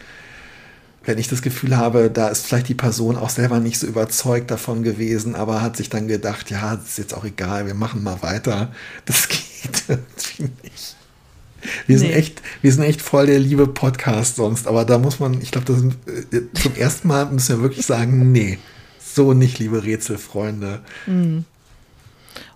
wenn 1.05 1.17
ich 1.17 1.27
das 1.27 1.41
Gefühl 1.41 1.77
habe, 1.77 2.09
da 2.09 2.27
ist 2.27 2.45
vielleicht 2.45 2.67
die 2.67 2.73
Person 2.73 3.15
auch 3.15 3.29
selber 3.29 3.59
nicht 3.59 3.79
so 3.79 3.87
überzeugt 3.87 4.51
davon 4.51 4.83
gewesen, 4.83 5.35
aber 5.35 5.61
hat 5.61 5.77
sich 5.77 5.89
dann 5.89 6.07
gedacht, 6.07 6.49
ja, 6.49 6.75
das 6.75 6.89
ist 6.89 6.97
jetzt 6.97 7.13
auch 7.13 7.23
egal, 7.23 7.67
wir 7.67 7.75
machen 7.75 8.03
mal 8.03 8.21
weiter. 8.21 8.71
Das 9.05 9.27
geht 9.29 9.83
irgendwie 9.87 10.51
nicht. 10.63 10.94
Wir 11.87 11.99
sind 11.99 12.11
echt, 12.11 12.41
wir 12.61 12.71
sind 12.71 12.83
echt 12.83 13.01
voll 13.01 13.27
der 13.27 13.39
liebe 13.39 13.67
Podcast 13.67 14.37
sonst, 14.37 14.67
aber 14.67 14.85
da 14.85 14.97
muss 14.97 15.19
man, 15.19 15.41
ich 15.41 15.51
glaube, 15.51 15.67
das 15.67 15.79
sind, 15.79 15.95
äh, 16.31 16.41
zum 16.53 16.75
ersten 16.75 17.07
Mal 17.07 17.25
müssen 17.25 17.57
wir 17.57 17.63
wirklich 17.63 17.85
sagen, 17.85 18.31
nee, 18.31 18.57
so 18.99 19.33
nicht, 19.33 19.59
liebe 19.59 19.83
Rätselfreunde. 19.83 20.81
Mhm. 21.05 21.45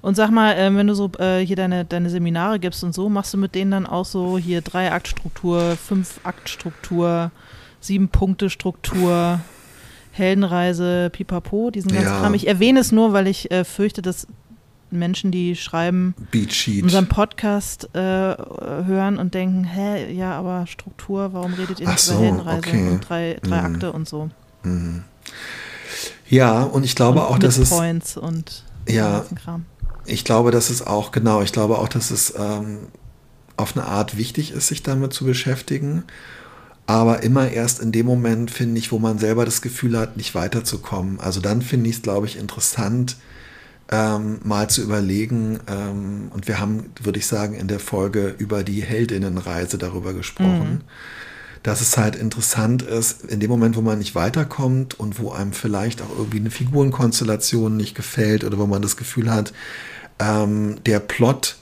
Und 0.01 0.15
sag 0.15 0.31
mal, 0.31 0.53
äh, 0.53 0.73
wenn 0.75 0.87
du 0.87 0.93
so 0.93 1.11
äh, 1.19 1.39
hier 1.39 1.55
deine, 1.55 1.85
deine 1.85 2.09
Seminare 2.09 2.59
gibst 2.59 2.83
und 2.83 2.93
so, 2.93 3.09
machst 3.09 3.33
du 3.33 3.37
mit 3.37 3.55
denen 3.55 3.71
dann 3.71 3.85
auch 3.85 4.05
so 4.05 4.37
hier 4.37 4.61
Drei-Akt-Struktur, 4.61 5.75
Fünf-Akt-Struktur, 5.75 7.31
Sieben-Punkte-Struktur, 7.81 9.39
Heldenreise, 10.11 11.09
Pipapo, 11.11 11.71
diesen 11.71 11.91
ganzen 11.91 12.07
ja. 12.07 12.19
Kram. 12.19 12.33
Ich 12.33 12.47
erwähne 12.47 12.79
es 12.79 12.91
nur, 12.91 13.13
weil 13.13 13.27
ich 13.27 13.51
äh, 13.51 13.63
fürchte, 13.63 14.01
dass 14.01 14.27
Menschen, 14.91 15.31
die 15.31 15.55
schreiben, 15.55 16.15
unseren 16.81 17.07
Podcast 17.07 17.89
äh, 17.93 17.99
hören 17.99 19.17
und 19.17 19.33
denken, 19.33 19.63
hä, 19.63 20.11
ja, 20.11 20.37
aber 20.37 20.67
Struktur, 20.67 21.33
warum 21.33 21.53
redet 21.53 21.79
ihr 21.79 21.87
nicht 21.87 21.99
so, 21.99 22.13
über 22.13 22.21
Heldenreise 22.23 22.69
okay. 22.69 22.89
und 22.89 23.09
drei, 23.09 23.39
drei 23.41 23.59
mhm. 23.59 23.75
Akte 23.75 23.91
und 23.91 24.07
so? 24.07 24.29
Mhm. 24.63 25.03
Ja, 26.27 26.63
und 26.63 26.83
ich 26.83 26.95
glaube 26.95 27.19
und 27.19 27.25
auch, 27.25 27.39
dass 27.39 27.57
es. 27.57 27.69
Points 27.69 28.17
und 28.17 28.63
ja, 28.87 29.25
ich 30.05 30.25
glaube, 30.25 30.51
dass 30.51 30.69
es 30.69 30.85
auch, 30.85 31.11
genau, 31.11 31.41
ich 31.41 31.51
glaube 31.51 31.77
auch, 31.77 31.89
dass 31.89 32.11
es 32.11 32.33
ähm, 32.37 32.79
auf 33.57 33.75
eine 33.75 33.85
Art 33.85 34.17
wichtig 34.17 34.51
ist, 34.51 34.67
sich 34.67 34.83
damit 34.83 35.13
zu 35.13 35.25
beschäftigen. 35.25 36.03
Aber 36.87 37.21
immer 37.21 37.51
erst 37.51 37.79
in 37.81 37.91
dem 37.91 38.07
Moment, 38.07 38.49
finde 38.49 38.79
ich, 38.79 38.91
wo 38.91 38.97
man 38.97 39.19
selber 39.19 39.45
das 39.45 39.61
Gefühl 39.61 39.97
hat, 39.97 40.17
nicht 40.17 40.33
weiterzukommen. 40.33 41.19
Also 41.19 41.39
dann 41.39 41.61
finde 41.61 41.87
ich 41.89 41.97
es, 41.97 42.01
glaube 42.01 42.25
ich, 42.25 42.35
interessant, 42.35 43.17
ähm, 43.91 44.39
mal 44.43 44.69
zu 44.69 44.81
überlegen. 44.81 45.59
Ähm, 45.67 46.31
und 46.33 46.47
wir 46.47 46.59
haben, 46.59 46.91
würde 47.01 47.19
ich 47.19 47.27
sagen, 47.27 47.55
in 47.55 47.67
der 47.67 47.79
Folge 47.79 48.35
über 48.37 48.63
die 48.63 48.81
Heldinnenreise 48.81 49.77
darüber 49.77 50.13
gesprochen. 50.13 50.69
Mhm 50.69 50.81
dass 51.63 51.81
es 51.81 51.97
halt 51.97 52.15
interessant 52.15 52.81
ist, 52.81 53.25
in 53.25 53.39
dem 53.39 53.49
Moment, 53.49 53.75
wo 53.75 53.81
man 53.81 53.99
nicht 53.99 54.15
weiterkommt 54.15 54.99
und 54.99 55.19
wo 55.19 55.31
einem 55.31 55.53
vielleicht 55.53 56.01
auch 56.01 56.09
irgendwie 56.17 56.39
eine 56.39 56.51
Figurenkonstellation 56.51 57.75
nicht 57.75 57.95
gefällt 57.95 58.43
oder 58.43 58.57
wo 58.57 58.65
man 58.65 58.81
das 58.81 58.97
Gefühl 58.97 59.31
hat, 59.31 59.53
ähm, 60.19 60.77
der 60.85 60.99
Plot 60.99 61.57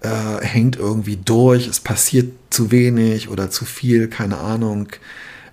äh, 0.00 0.44
hängt 0.44 0.76
irgendwie 0.76 1.16
durch, 1.16 1.66
es 1.66 1.80
passiert 1.80 2.32
zu 2.50 2.70
wenig 2.70 3.28
oder 3.28 3.50
zu 3.50 3.64
viel, 3.64 4.08
keine 4.08 4.38
Ahnung. 4.38 4.88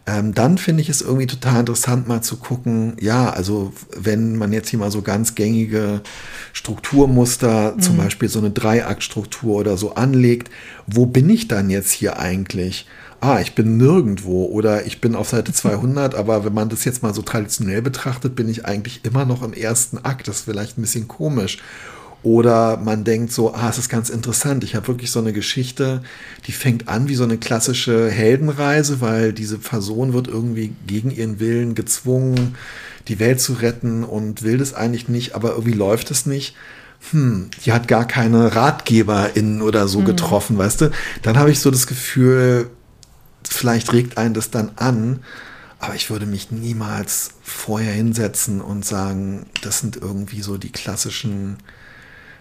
Ähm, 0.10 0.34
dann 0.34 0.58
finde 0.58 0.82
ich 0.82 0.90
es 0.90 1.02
irgendwie 1.02 1.28
total 1.28 1.60
interessant, 1.60 2.08
mal 2.08 2.22
zu 2.22 2.38
gucken, 2.38 2.94
ja, 3.00 3.30
also 3.30 3.74
wenn 3.96 4.38
man 4.38 4.52
jetzt 4.52 4.70
hier 4.70 4.80
mal 4.80 4.90
so 4.90 5.04
ganz 5.04 5.36
gängige 5.36 6.02
Strukturmuster, 6.52 7.74
mhm. 7.76 7.82
zum 7.82 7.98
Beispiel 7.98 8.28
so 8.28 8.40
eine 8.40 8.50
Dreiaktstruktur 8.50 9.58
oder 9.58 9.78
so 9.78 9.94
anlegt, 9.94 10.50
wo 10.88 11.06
bin 11.06 11.30
ich 11.30 11.48
dann 11.48 11.70
jetzt 11.70 11.92
hier 11.92 12.18
eigentlich? 12.18 12.88
ah, 13.22 13.42
ich 13.42 13.54
bin 13.54 13.76
nirgendwo 13.76 14.46
oder 14.46 14.86
ich 14.86 15.02
bin 15.02 15.14
auf 15.14 15.30
Seite 15.30 15.54
200, 15.54 16.16
aber 16.16 16.46
wenn 16.46 16.54
man 16.54 16.70
das 16.70 16.86
jetzt 16.86 17.04
mal 17.04 17.14
so 17.14 17.22
traditionell 17.22 17.82
betrachtet, 17.82 18.34
bin 18.36 18.50
ich 18.50 18.66
eigentlich 18.66 19.04
immer 19.04 19.26
noch 19.26 19.44
im 19.44 19.52
ersten 19.54 19.98
Akt. 19.98 20.30
Das 20.30 20.38
ist 20.38 20.46
vielleicht 20.46 20.78
ein 20.78 20.82
bisschen 20.82 21.10
komisch. 21.10 21.60
Oder 22.22 22.78
man 22.78 23.06
denkt 23.06 23.32
so, 23.32 23.54
ah, 23.54 23.70
es 23.70 23.78
ist 23.78 23.88
ganz 23.88 24.10
interessant. 24.10 24.66
Ich 24.66 24.76
habe 24.76 24.88
wirklich 24.90 25.10
so 25.10 25.20
eine 25.20 25.32
Geschichte, 25.32 26.02
die 26.48 26.52
fängt 26.52 26.90
an 26.90 27.08
wie 27.08 27.16
so 27.16 27.24
eine 27.24 27.38
klassische 27.38 28.10
Heldenreise, 28.10 29.00
weil 29.00 29.32
diese 29.32 29.58
Person 29.58 30.12
wird 30.12 30.28
irgendwie 30.28 30.74
gegen 30.86 31.12
ihren 31.12 31.40
Willen 31.40 31.76
gezwungen, 31.76 32.56
die 33.08 33.20
Welt 33.20 33.40
zu 33.40 33.54
retten 33.54 34.04
und 34.04 34.44
will 34.44 34.58
das 34.58 34.74
eigentlich 34.74 35.08
nicht, 35.08 35.34
aber 35.34 35.52
irgendwie 35.52 35.74
läuft 35.74 36.12
es 36.12 36.26
nicht. 36.26 36.56
Hm, 37.12 37.50
die 37.64 37.72
hat 37.72 37.88
gar 37.88 38.06
keine 38.06 38.54
RatgeberInnen 38.54 39.62
oder 39.62 39.88
so 39.88 40.02
mhm. 40.02 40.06
getroffen, 40.06 40.58
weißt 40.58 40.82
du? 40.82 40.92
Dann 41.22 41.38
habe 41.38 41.52
ich 41.52 41.62
so 41.62 41.72
das 41.72 41.88
Gefühl, 41.88 42.70
vielleicht 43.50 43.94
regt 43.94 44.18
einen 44.18 44.34
das 44.34 44.52
dann 44.52 44.72
an, 44.76 45.22
aber 45.80 45.96
ich 45.96 46.10
würde 46.10 46.26
mich 46.26 46.52
niemals 46.52 47.32
vorher 47.42 47.94
hinsetzen 47.94 48.60
und 48.60 48.84
sagen, 48.84 49.46
das 49.62 49.80
sind 49.80 49.96
irgendwie 49.96 50.42
so 50.42 50.58
die 50.58 50.74
klassischen 50.74 51.58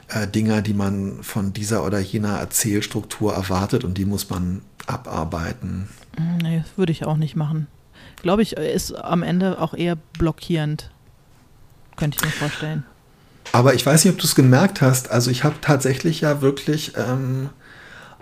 äh, 0.08 0.26
Dinger, 0.26 0.62
die 0.62 0.74
man 0.74 1.22
von 1.22 1.52
dieser 1.52 1.84
oder 1.84 1.98
jener 1.98 2.38
Erzählstruktur 2.38 3.34
erwartet 3.34 3.84
und 3.84 3.98
die 3.98 4.04
muss 4.04 4.30
man 4.30 4.62
abarbeiten. 4.86 5.88
Mm, 6.16 6.38
nee, 6.42 6.58
das 6.58 6.76
würde 6.76 6.92
ich 6.92 7.04
auch 7.04 7.16
nicht 7.16 7.36
machen. 7.36 7.66
Glaube 8.22 8.42
ich, 8.42 8.56
ist 8.56 8.92
am 8.92 9.22
Ende 9.22 9.60
auch 9.60 9.74
eher 9.74 9.96
blockierend. 10.18 10.90
Könnte 11.96 12.16
ich 12.18 12.24
mir 12.24 12.30
vorstellen. 12.30 12.84
Aber 13.52 13.74
ich 13.74 13.84
weiß 13.84 14.04
nicht, 14.04 14.12
ob 14.12 14.18
du 14.18 14.26
es 14.26 14.34
gemerkt 14.34 14.80
hast. 14.80 15.10
Also 15.10 15.30
ich 15.30 15.44
habe 15.44 15.56
tatsächlich 15.60 16.20
ja 16.20 16.42
wirklich, 16.42 16.92
ähm, 16.96 17.50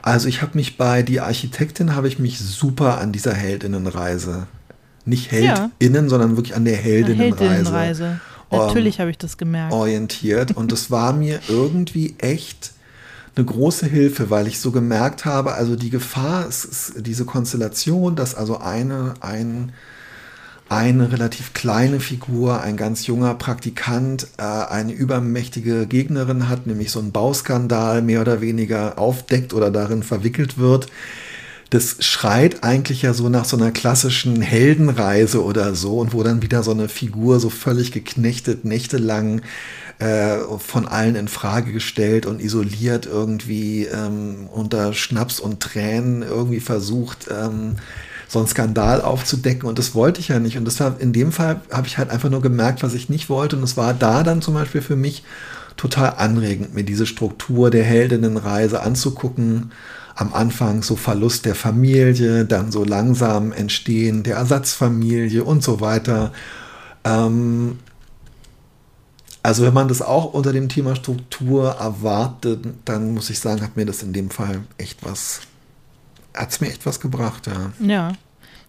also 0.02 0.28
ich 0.28 0.42
habe 0.42 0.52
mich 0.54 0.76
bei 0.76 1.02
die 1.02 1.20
Architektin 1.20 1.94
habe 1.94 2.08
ich 2.08 2.18
mich 2.18 2.38
super 2.38 2.98
an 2.98 3.12
dieser 3.12 3.34
Heldinnenreise, 3.34 4.46
nicht 5.04 5.30
Heldinnen, 5.30 6.04
ja. 6.04 6.08
sondern 6.08 6.36
wirklich 6.36 6.54
an 6.54 6.64
der 6.64 6.76
Heldinnenreise. 6.76 7.44
Heldinnenreise. 7.44 8.20
Natürlich 8.50 9.00
habe 9.00 9.10
ich 9.10 9.18
das 9.18 9.36
gemerkt. 9.36 9.72
Orientiert. 9.72 10.56
Und 10.56 10.72
es 10.72 10.90
war 10.90 11.12
mir 11.12 11.40
irgendwie 11.48 12.14
echt 12.18 12.72
eine 13.34 13.44
große 13.44 13.86
Hilfe, 13.86 14.30
weil 14.30 14.46
ich 14.46 14.60
so 14.60 14.70
gemerkt 14.70 15.24
habe, 15.24 15.54
also 15.54 15.76
die 15.76 15.90
Gefahr 15.90 16.46
ist, 16.48 16.64
ist 16.64 16.92
diese 16.98 17.24
Konstellation, 17.24 18.16
dass 18.16 18.34
also 18.34 18.58
eine, 18.58 19.14
ein, 19.20 19.72
eine 20.68 21.12
relativ 21.12 21.52
kleine 21.52 22.00
Figur, 22.00 22.62
ein 22.62 22.76
ganz 22.76 23.06
junger 23.06 23.34
Praktikant, 23.34 24.28
äh, 24.38 24.42
eine 24.42 24.92
übermächtige 24.92 25.86
Gegnerin 25.86 26.48
hat, 26.48 26.66
nämlich 26.66 26.90
so 26.90 26.98
einen 26.98 27.12
Bauskandal 27.12 28.00
mehr 28.00 28.22
oder 28.22 28.40
weniger 28.40 28.98
aufdeckt 28.98 29.52
oder 29.52 29.70
darin 29.70 30.02
verwickelt 30.02 30.56
wird 30.56 30.88
das 31.70 31.96
schreit 32.00 32.62
eigentlich 32.62 33.02
ja 33.02 33.12
so 33.12 33.28
nach 33.28 33.44
so 33.44 33.56
einer 33.56 33.72
klassischen 33.72 34.40
Heldenreise 34.40 35.42
oder 35.42 35.74
so 35.74 35.98
und 35.98 36.12
wo 36.12 36.22
dann 36.22 36.42
wieder 36.42 36.62
so 36.62 36.70
eine 36.70 36.88
Figur 36.88 37.40
so 37.40 37.50
völlig 37.50 37.90
geknechtet, 37.90 38.64
nächtelang 38.64 39.42
äh, 39.98 40.36
von 40.58 40.86
allen 40.86 41.16
in 41.16 41.26
Frage 41.26 41.72
gestellt 41.72 42.26
und 42.26 42.40
isoliert 42.40 43.06
irgendwie 43.06 43.86
ähm, 43.86 44.48
unter 44.52 44.92
Schnaps 44.92 45.40
und 45.40 45.60
Tränen 45.60 46.22
irgendwie 46.22 46.60
versucht, 46.60 47.26
ähm, 47.30 47.76
so 48.28 48.38
einen 48.38 48.48
Skandal 48.48 49.00
aufzudecken. 49.00 49.68
Und 49.68 49.78
das 49.78 49.94
wollte 49.94 50.20
ich 50.20 50.28
ja 50.28 50.38
nicht. 50.38 50.58
Und 50.58 50.66
deshalb 50.66 51.00
in 51.00 51.12
dem 51.12 51.32
Fall 51.32 51.60
habe 51.72 51.86
ich 51.86 51.98
halt 51.98 52.10
einfach 52.10 52.30
nur 52.30 52.42
gemerkt, 52.42 52.82
was 52.82 52.94
ich 52.94 53.08
nicht 53.08 53.28
wollte. 53.28 53.56
Und 53.56 53.62
es 53.62 53.76
war 53.76 53.94
da 53.94 54.22
dann 54.22 54.42
zum 54.42 54.54
Beispiel 54.54 54.82
für 54.82 54.96
mich 54.96 55.24
total 55.76 56.14
anregend, 56.16 56.74
mir 56.74 56.84
diese 56.84 57.06
Struktur 57.06 57.70
der 57.70 57.84
Heldinnenreise 57.84 58.82
anzugucken 58.82 59.70
am 60.16 60.32
Anfang 60.32 60.82
so 60.82 60.96
Verlust 60.96 61.44
der 61.44 61.54
Familie, 61.54 62.44
dann 62.44 62.72
so 62.72 62.84
langsam 62.84 63.52
Entstehen 63.52 64.22
der 64.22 64.36
Ersatzfamilie 64.36 65.44
und 65.44 65.62
so 65.62 65.80
weiter. 65.80 66.32
Ähm, 67.04 67.78
Also 69.42 69.62
wenn 69.62 69.74
man 69.74 69.86
das 69.86 70.02
auch 70.02 70.34
unter 70.34 70.52
dem 70.52 70.68
Thema 70.68 70.96
Struktur 70.96 71.76
erwartet, 71.78 72.66
dann 72.84 73.14
muss 73.14 73.30
ich 73.30 73.38
sagen, 73.38 73.62
hat 73.62 73.76
mir 73.76 73.86
das 73.86 74.02
in 74.02 74.12
dem 74.12 74.28
Fall 74.30 74.62
echt 74.76 75.04
was, 75.04 75.42
hat 76.34 76.50
es 76.50 76.60
mir 76.60 76.66
echt 76.68 76.84
was 76.84 76.98
gebracht, 76.98 77.46
ja. 77.46 77.70
Ja. 77.78 78.12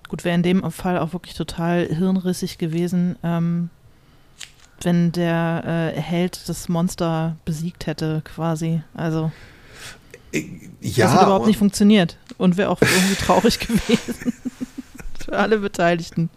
Gut, 0.08 0.24
wäre 0.24 0.36
in 0.36 0.43
dem 0.43 0.70
Fall 0.72 1.00
auch 1.00 1.14
wirklich 1.14 1.34
total 1.34 1.88
hirnrissig 1.88 2.60
gewesen, 2.60 3.16
ähm, 3.24 3.72
wenn 4.84 5.12
der 5.12 5.93
äh, 5.95 6.00
Held 6.00 6.48
das 6.48 6.70
Monster 6.70 7.38
besiegt 7.43 7.88
hätte, 7.88 8.22
quasi. 8.24 8.84
Also. 8.93 9.32
Ja. 10.82 11.05
Das 11.05 11.15
hat 11.15 11.23
überhaupt 11.23 11.47
nicht 11.47 11.57
funktioniert 11.57 12.17
und 12.38 12.57
wäre 12.57 12.69
auch 12.69 12.82
irgendwie 12.82 13.15
traurig 13.15 13.59
gewesen. 13.67 14.34
Für 15.23 15.38
alle 15.38 15.59
Beteiligten. 15.59 16.30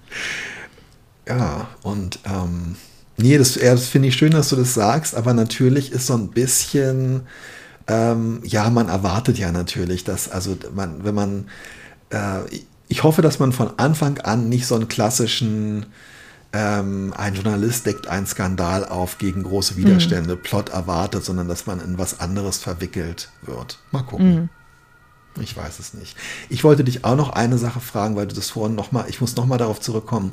Ja, 1.28 1.68
und 1.82 2.18
ähm, 2.24 2.76
nee, 3.16 3.38
das, 3.38 3.54
das 3.54 3.86
finde 3.88 4.08
ich 4.08 4.16
schön, 4.16 4.32
dass 4.32 4.48
du 4.48 4.56
das 4.56 4.74
sagst, 4.74 5.14
aber 5.14 5.34
natürlich 5.34 5.92
ist 5.92 6.06
so 6.06 6.14
ein 6.14 6.28
bisschen, 6.28 7.22
ähm, 7.86 8.40
ja, 8.44 8.68
man 8.70 8.88
erwartet 8.88 9.38
ja 9.38 9.52
natürlich, 9.52 10.04
dass, 10.04 10.28
also 10.28 10.56
man, 10.74 11.04
wenn 11.04 11.14
man, 11.14 11.48
äh, 12.10 12.40
ich 12.88 13.04
hoffe, 13.04 13.22
dass 13.22 13.38
man 13.38 13.52
von 13.52 13.78
Anfang 13.78 14.18
an 14.18 14.48
nicht 14.48 14.66
so 14.66 14.74
einen 14.74 14.88
klassischen 14.88 15.86
ähm, 16.52 17.14
ein 17.16 17.34
Journalist 17.34 17.86
deckt 17.86 18.08
einen 18.08 18.26
Skandal 18.26 18.84
auf 18.84 19.18
gegen 19.18 19.44
große 19.44 19.76
Widerstände, 19.76 20.34
mhm. 20.36 20.42
Plot 20.42 20.70
erwartet, 20.70 21.24
sondern 21.24 21.48
dass 21.48 21.66
man 21.66 21.80
in 21.80 21.98
was 21.98 22.20
anderes 22.20 22.58
verwickelt 22.58 23.30
wird. 23.42 23.78
Mal 23.92 24.02
gucken. 24.02 24.34
Mhm. 24.34 24.48
Ich 25.40 25.56
weiß 25.56 25.78
es 25.78 25.94
nicht. 25.94 26.16
Ich 26.48 26.64
wollte 26.64 26.82
dich 26.82 27.04
auch 27.04 27.16
noch 27.16 27.30
eine 27.30 27.56
Sache 27.56 27.80
fragen, 27.80 28.16
weil 28.16 28.26
du 28.26 28.34
das 28.34 28.50
vorhin 28.50 28.74
noch 28.74 28.90
mal, 28.90 29.06
ich 29.08 29.20
muss 29.20 29.36
noch 29.36 29.46
mal 29.46 29.58
darauf 29.58 29.80
zurückkommen. 29.80 30.32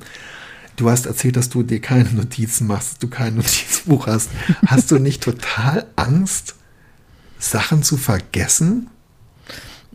Du 0.76 0.90
hast 0.90 1.06
erzählt, 1.06 1.36
dass 1.36 1.50
du 1.50 1.64
dir 1.64 1.82
keine 1.82 2.10
Notizen 2.12 2.66
machst, 2.68 2.94
dass 2.94 3.00
du 3.00 3.08
kein 3.08 3.36
Notizbuch 3.36 4.08
hast. 4.08 4.32
Hast 4.66 4.90
du 4.90 4.98
nicht 4.98 5.22
total 5.22 5.86
Angst, 5.96 6.56
Sachen 7.38 7.84
zu 7.84 7.98
vergessen? 7.98 8.90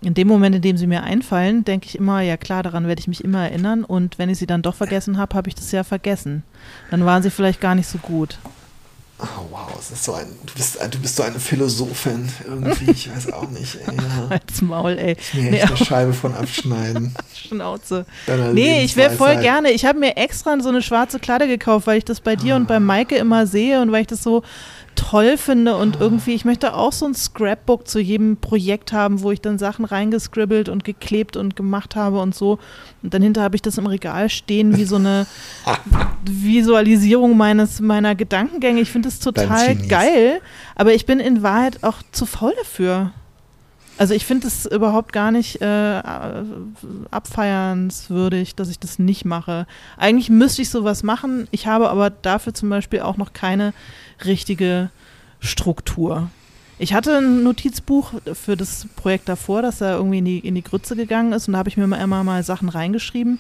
In 0.03 0.15
dem 0.15 0.29
Moment, 0.29 0.57
in 0.57 0.63
dem 0.63 0.77
sie 0.77 0.87
mir 0.87 1.03
einfallen, 1.05 1.65
denke 1.65 1.87
ich 1.87 1.97
immer, 1.97 2.21
ja 2.21 2.37
klar, 2.37 2.63
daran 2.63 2.87
werde 2.89 3.01
ich 3.01 3.09
mich 3.09 3.23
immer 3.23 3.45
erinnern. 3.49 3.85
Und 3.85 4.19
wenn 4.19 4.29
ich 4.29 4.39
sie 4.39 4.47
dann 4.47 4.63
doch 4.63 4.75
vergessen 4.75 5.17
habe, 5.17 5.35
habe 5.37 5.49
ich 5.49 5.55
das 5.55 5.71
ja 5.73 5.85
vergessen. 5.85 6.43
Dann 6.91 7.05
waren 7.05 7.23
sie 7.23 7.31
vielleicht 7.31 7.61
gar 7.61 7.75
nicht 7.75 7.89
so 7.89 7.99
gut. 7.99 8.39
Oh, 9.23 9.47
wow, 9.51 9.77
es 9.79 9.93
ist 9.93 10.03
so 10.03 10.15
ein, 10.15 10.27
du 10.45 10.53
bist, 10.55 10.79
du 10.83 10.99
bist 10.99 11.15
so 11.15 11.23
eine 11.23 11.39
Philosophin 11.39 12.29
irgendwie, 12.45 12.91
ich 12.91 13.09
weiß 13.09 13.33
auch 13.33 13.49
nicht. 13.51 13.77
Ey, 13.77 13.95
ja. 13.95 14.27
Als 14.31 14.61
Maul, 14.63 14.99
ey. 14.99 15.17
Ich 15.17 15.35
mir 15.35 15.51
nee, 15.51 15.59
echt 15.59 15.69
eine 15.69 15.77
Scheibe 15.77 16.13
von 16.13 16.35
abschneiden. 16.35 17.15
Schnauze. 17.35 18.05
Nee, 18.53 18.83
ich 18.83 18.97
wäre 18.97 19.15
voll 19.15 19.37
gerne. 19.37 19.71
Ich 19.71 19.85
habe 19.85 20.01
mir 20.01 20.17
extra 20.17 20.59
so 20.59 20.71
eine 20.71 20.83
schwarze 20.83 21.21
Kladde 21.21 21.47
gekauft, 21.47 21.87
weil 21.87 21.99
ich 21.99 22.05
das 22.05 22.21
bei 22.21 22.35
dir 22.35 22.55
ah. 22.55 22.57
und 22.57 22.67
bei 22.67 22.81
Maike 22.81 23.15
immer 23.15 23.47
sehe 23.47 23.81
und 23.81 23.93
weil 23.93 24.01
ich 24.01 24.09
das 24.09 24.25
so 24.25 24.43
toll 24.95 25.37
finde 25.37 25.77
und 25.77 26.01
irgendwie, 26.01 26.35
ich 26.35 26.45
möchte 26.45 26.75
auch 26.75 26.93
so 26.93 27.07
ein 27.07 27.15
Scrapbook 27.15 27.87
zu 27.87 28.01
jedem 28.01 28.37
Projekt 28.37 28.93
haben, 28.93 29.23
wo 29.23 29.31
ich 29.31 29.41
dann 29.41 29.59
Sachen 29.59 29.85
reingescribbelt 29.85 30.69
und 30.69 30.85
geklebt 30.85 31.37
und 31.37 31.57
gemacht 31.57 31.97
habe 31.97 32.21
und 32.21 32.35
so. 32.35 32.59
Und 33.03 33.15
dann 33.15 33.23
hinter 33.23 33.43
habe 33.43 33.57
ich 33.57 33.63
das 33.63 33.79
im 33.79 33.87
Regal 33.87 34.29
stehen 34.29 34.77
wie 34.77 34.85
so 34.85 34.97
eine 34.97 35.27
Visualisierung 36.25 37.37
meines, 37.37 37.81
meiner 37.81 38.15
Gedankengänge. 38.15 38.81
Ich 38.81 38.91
finde 38.91 39.09
das 39.09 39.19
total 39.19 39.77
geil, 39.77 40.41
aber 40.75 40.95
ich 40.95 41.07
bin 41.07 41.21
in 41.21 41.43
Wahrheit 41.43 41.83
auch 41.83 41.99
zu 42.13 42.27
faul 42.27 42.55
dafür. 42.59 43.13
Also 43.99 44.15
ich 44.15 44.25
finde 44.25 44.47
es 44.47 44.65
überhaupt 44.67 45.13
gar 45.13 45.31
nicht 45.31 45.61
äh, 45.61 46.03
abfeiernswürdig, 47.11 48.55
dass 48.55 48.69
ich 48.69 48.79
das 48.79 48.99
nicht 48.99 49.25
mache. 49.25 49.67
Eigentlich 49.97 50.31
müsste 50.31 50.63
ich 50.63 50.71
sowas 50.71 51.03
machen. 51.03 51.47
Ich 51.51 51.67
habe 51.67 51.91
aber 51.91 52.11
dafür 52.11 52.55
zum 52.55 52.71
Beispiel 52.71 53.01
auch 53.01 53.17
noch 53.17 53.33
keine 53.33 53.75
richtige 54.25 54.91
Struktur. 55.41 56.31
Ich 56.79 56.95
hatte 56.95 57.19
ein 57.19 57.43
Notizbuch 57.43 58.15
für 58.35 58.57
das 58.57 58.87
Projekt 58.97 59.29
davor, 59.29 59.63
das 59.63 59.79
da 59.79 59.97
irgendwie 59.97 60.19
in 60.19 60.25
die, 60.25 60.39
in 60.41 60.55
die 60.55 60.65
Grütze 60.65 60.97
gegangen 60.97 61.33
ist 61.33 61.47
und 61.47 61.53
da 61.53 61.59
habe 61.59 61.69
ich 61.69 61.77
mir 61.77 61.85
immer 61.85 62.25
mal 62.25 62.43
Sachen 62.43 62.69
reingeschrieben. 62.69 63.39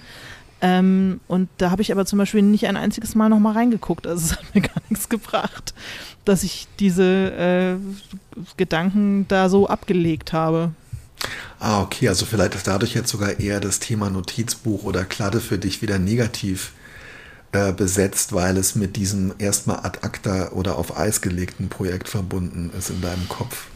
Ähm, 0.61 1.21
und 1.27 1.49
da 1.59 1.73
habe 1.73 1.83
ich 1.83 1.91
aber 1.91 2.07
zum 2.07 2.21
Beispiel 2.21 2.41
nicht 2.41 2.69
ein 2.69 2.77
einziges 2.77 3.17
Mal 3.17 3.29
nochmal 3.29 3.55
reingeguckt. 3.55 4.07
Also 4.07 4.27
es 4.27 4.33
hat 4.39 4.55
mir 4.55 4.61
gar 4.63 4.81
nichts 4.89 5.09
gebracht, 5.09 5.75
dass 6.25 6.45
ich 6.45 6.69
diese 6.79 7.33
äh, 7.33 7.77
Gedanken 8.57 9.27
da 9.27 9.49
so 9.49 9.67
abgelegt 9.67 10.33
habe. 10.33 10.71
Ah, 11.59 11.83
okay, 11.83 12.09
also 12.09 12.27
vielleicht 12.27 12.55
ist 12.55 12.69
dadurch 12.69 12.95
jetzt 12.95 13.11
sogar 13.11 13.41
eher 13.41 13.59
das 13.59 13.81
Thema 13.81 14.09
Notizbuch 14.09 14.85
oder 14.85 15.05
Kladde 15.05 15.41
für 15.41 15.59
dich 15.59 15.83
wieder 15.83 15.99
negativ 15.99 16.73
äh, 17.53 17.73
besetzt, 17.73 18.33
weil 18.33 18.57
es 18.57 18.75
mit 18.75 18.97
diesem 18.97 19.35
erstmal 19.39 19.81
ad 19.85 19.99
acta 20.03 20.53
oder 20.53 20.79
auf 20.79 20.97
Eis 20.99 21.21
gelegten 21.21 21.69
Projekt 21.69 22.09
verbunden 22.09 22.71
ist 22.77 22.91
in 22.91 23.01
deinem 23.01 23.29
Kopf. 23.29 23.67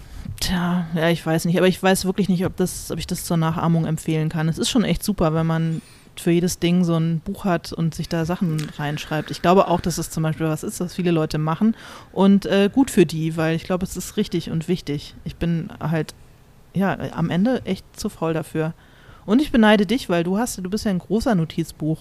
Tja, 0.41 0.87
ja, 0.95 1.09
ich 1.11 1.25
weiß 1.25 1.45
nicht, 1.45 1.57
aber 1.57 1.69
ich 1.69 1.83
weiß 1.83 2.05
wirklich 2.05 2.29
nicht, 2.29 2.45
ob, 2.45 2.57
das, 2.57 2.91
ob 2.91 2.99
ich 2.99 3.07
das 3.07 3.25
zur 3.25 3.37
Nachahmung 3.37 3.87
empfehlen 3.87 4.29
kann. 4.29 4.49
Es 4.49 4.59
ist 4.59 4.71
schon 4.71 4.85
echt 4.85 5.03
super, 5.03 5.35
wenn 5.35 5.47
man 5.47 5.83
für 6.21 6.31
jedes 6.31 6.59
Ding 6.59 6.85
so 6.85 6.97
ein 6.97 7.21
Buch 7.21 7.45
hat 7.45 7.73
und 7.73 7.95
sich 7.95 8.09
da 8.09 8.25
Sachen 8.25 8.67
reinschreibt. 8.79 9.31
Ich 9.31 9.43
glaube 9.43 9.69
auch, 9.69 9.81
dass 9.81 9.99
es 9.99 10.11
zum 10.11 10.23
Beispiel 10.23 10.47
was 10.47 10.63
ist, 10.63 10.81
was 10.81 10.95
viele 10.95 11.11
Leute 11.11 11.39
machen 11.39 11.77
und 12.13 12.47
äh, 12.47 12.71
gut 12.73 12.91
für 12.91 13.07
die, 13.07 13.37
weil 13.37 13.57
ich 13.57 13.65
glaube, 13.65 13.85
es 13.85 13.97
ist 13.97 14.17
richtig 14.17 14.51
und 14.51 14.69
wichtig. 14.69 15.15
Ich 15.25 15.37
bin 15.37 15.71
halt, 15.81 16.15
ja, 16.75 16.97
am 17.13 17.31
Ende 17.31 17.63
echt 17.65 17.85
zu 17.99 18.09
faul 18.09 18.33
dafür. 18.33 18.73
Und 19.27 19.43
ich 19.43 19.51
beneide 19.53 19.87
dich, 19.87 20.09
weil 20.09 20.25
du 20.25 20.39
hast, 20.39 20.59
du 20.59 20.71
bist 20.71 20.85
ja 20.85 20.91
ein 20.91 20.99
großer 21.01 21.35
Notizbuch. 21.35 21.99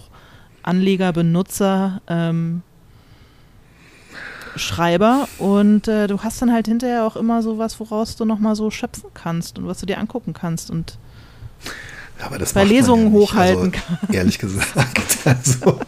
Anleger, 0.66 1.12
Benutzer, 1.12 2.00
ähm, 2.08 2.62
Schreiber 4.56 5.28
und 5.38 5.86
äh, 5.86 6.06
du 6.06 6.20
hast 6.20 6.40
dann 6.40 6.52
halt 6.52 6.66
hinterher 6.66 7.04
auch 7.04 7.16
immer 7.16 7.42
so 7.42 7.58
was, 7.58 7.78
woraus 7.78 8.16
du 8.16 8.24
nochmal 8.24 8.56
so 8.56 8.70
schöpfen 8.70 9.10
kannst 9.12 9.58
und 9.58 9.66
was 9.66 9.80
du 9.80 9.86
dir 9.86 9.98
angucken 9.98 10.32
kannst 10.32 10.70
und 10.70 10.98
aber 12.20 12.38
das 12.38 12.54
bei 12.54 12.64
Lesungen 12.64 13.12
ja 13.12 13.12
hochhalten 13.12 13.72
also, 13.74 13.78
kannst. 13.86 14.04
Ehrlich 14.14 14.38
gesagt, 14.38 14.66
also 15.24 15.80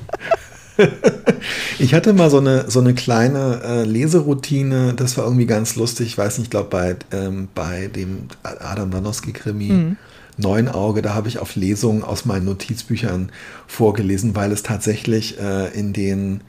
ich 1.78 1.94
hatte 1.94 2.12
mal 2.12 2.28
so 2.28 2.38
eine, 2.38 2.70
so 2.70 2.80
eine 2.80 2.92
kleine 2.94 3.62
äh, 3.64 3.84
Leseroutine, 3.84 4.92
das 4.94 5.16
war 5.16 5.24
irgendwie 5.24 5.46
ganz 5.46 5.76
lustig. 5.76 6.08
Ich 6.08 6.18
weiß 6.18 6.36
nicht, 6.38 6.48
ich 6.48 6.50
glaube 6.50 6.68
bei, 6.68 6.96
ähm, 7.10 7.48
bei 7.54 7.86
dem 7.88 8.28
Adam 8.42 8.90
Danowski-Krimi. 8.90 9.72
Mhm 9.72 9.96
Auge, 10.44 11.02
da 11.02 11.14
habe 11.14 11.28
ich 11.28 11.38
auf 11.38 11.56
Lesungen 11.56 12.02
aus 12.02 12.24
meinen 12.24 12.44
Notizbüchern 12.44 13.30
vorgelesen, 13.66 14.34
weil 14.34 14.52
es 14.52 14.62
tatsächlich 14.62 15.38
äh, 15.40 15.68
in 15.78 15.92
den, 15.92 16.42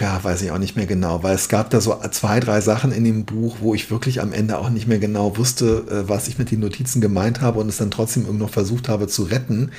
ja, 0.00 0.22
weiß 0.22 0.42
ich 0.42 0.50
auch 0.50 0.58
nicht 0.58 0.76
mehr 0.76 0.86
genau, 0.86 1.22
weil 1.22 1.34
es 1.34 1.48
gab 1.48 1.70
da 1.70 1.80
so 1.80 1.96
zwei, 2.10 2.40
drei 2.40 2.60
Sachen 2.60 2.92
in 2.92 3.04
dem 3.04 3.24
Buch, 3.24 3.56
wo 3.60 3.74
ich 3.74 3.90
wirklich 3.90 4.20
am 4.20 4.32
Ende 4.32 4.58
auch 4.58 4.70
nicht 4.70 4.86
mehr 4.86 4.98
genau 4.98 5.36
wusste, 5.36 5.84
äh, 5.90 6.08
was 6.08 6.28
ich 6.28 6.38
mit 6.38 6.50
den 6.50 6.60
Notizen 6.60 7.00
gemeint 7.00 7.40
habe 7.40 7.60
und 7.60 7.68
es 7.68 7.76
dann 7.76 7.90
trotzdem 7.90 8.24
irgendwie 8.24 8.44
noch 8.44 8.52
versucht 8.52 8.88
habe 8.88 9.06
zu 9.06 9.24
retten. 9.24 9.70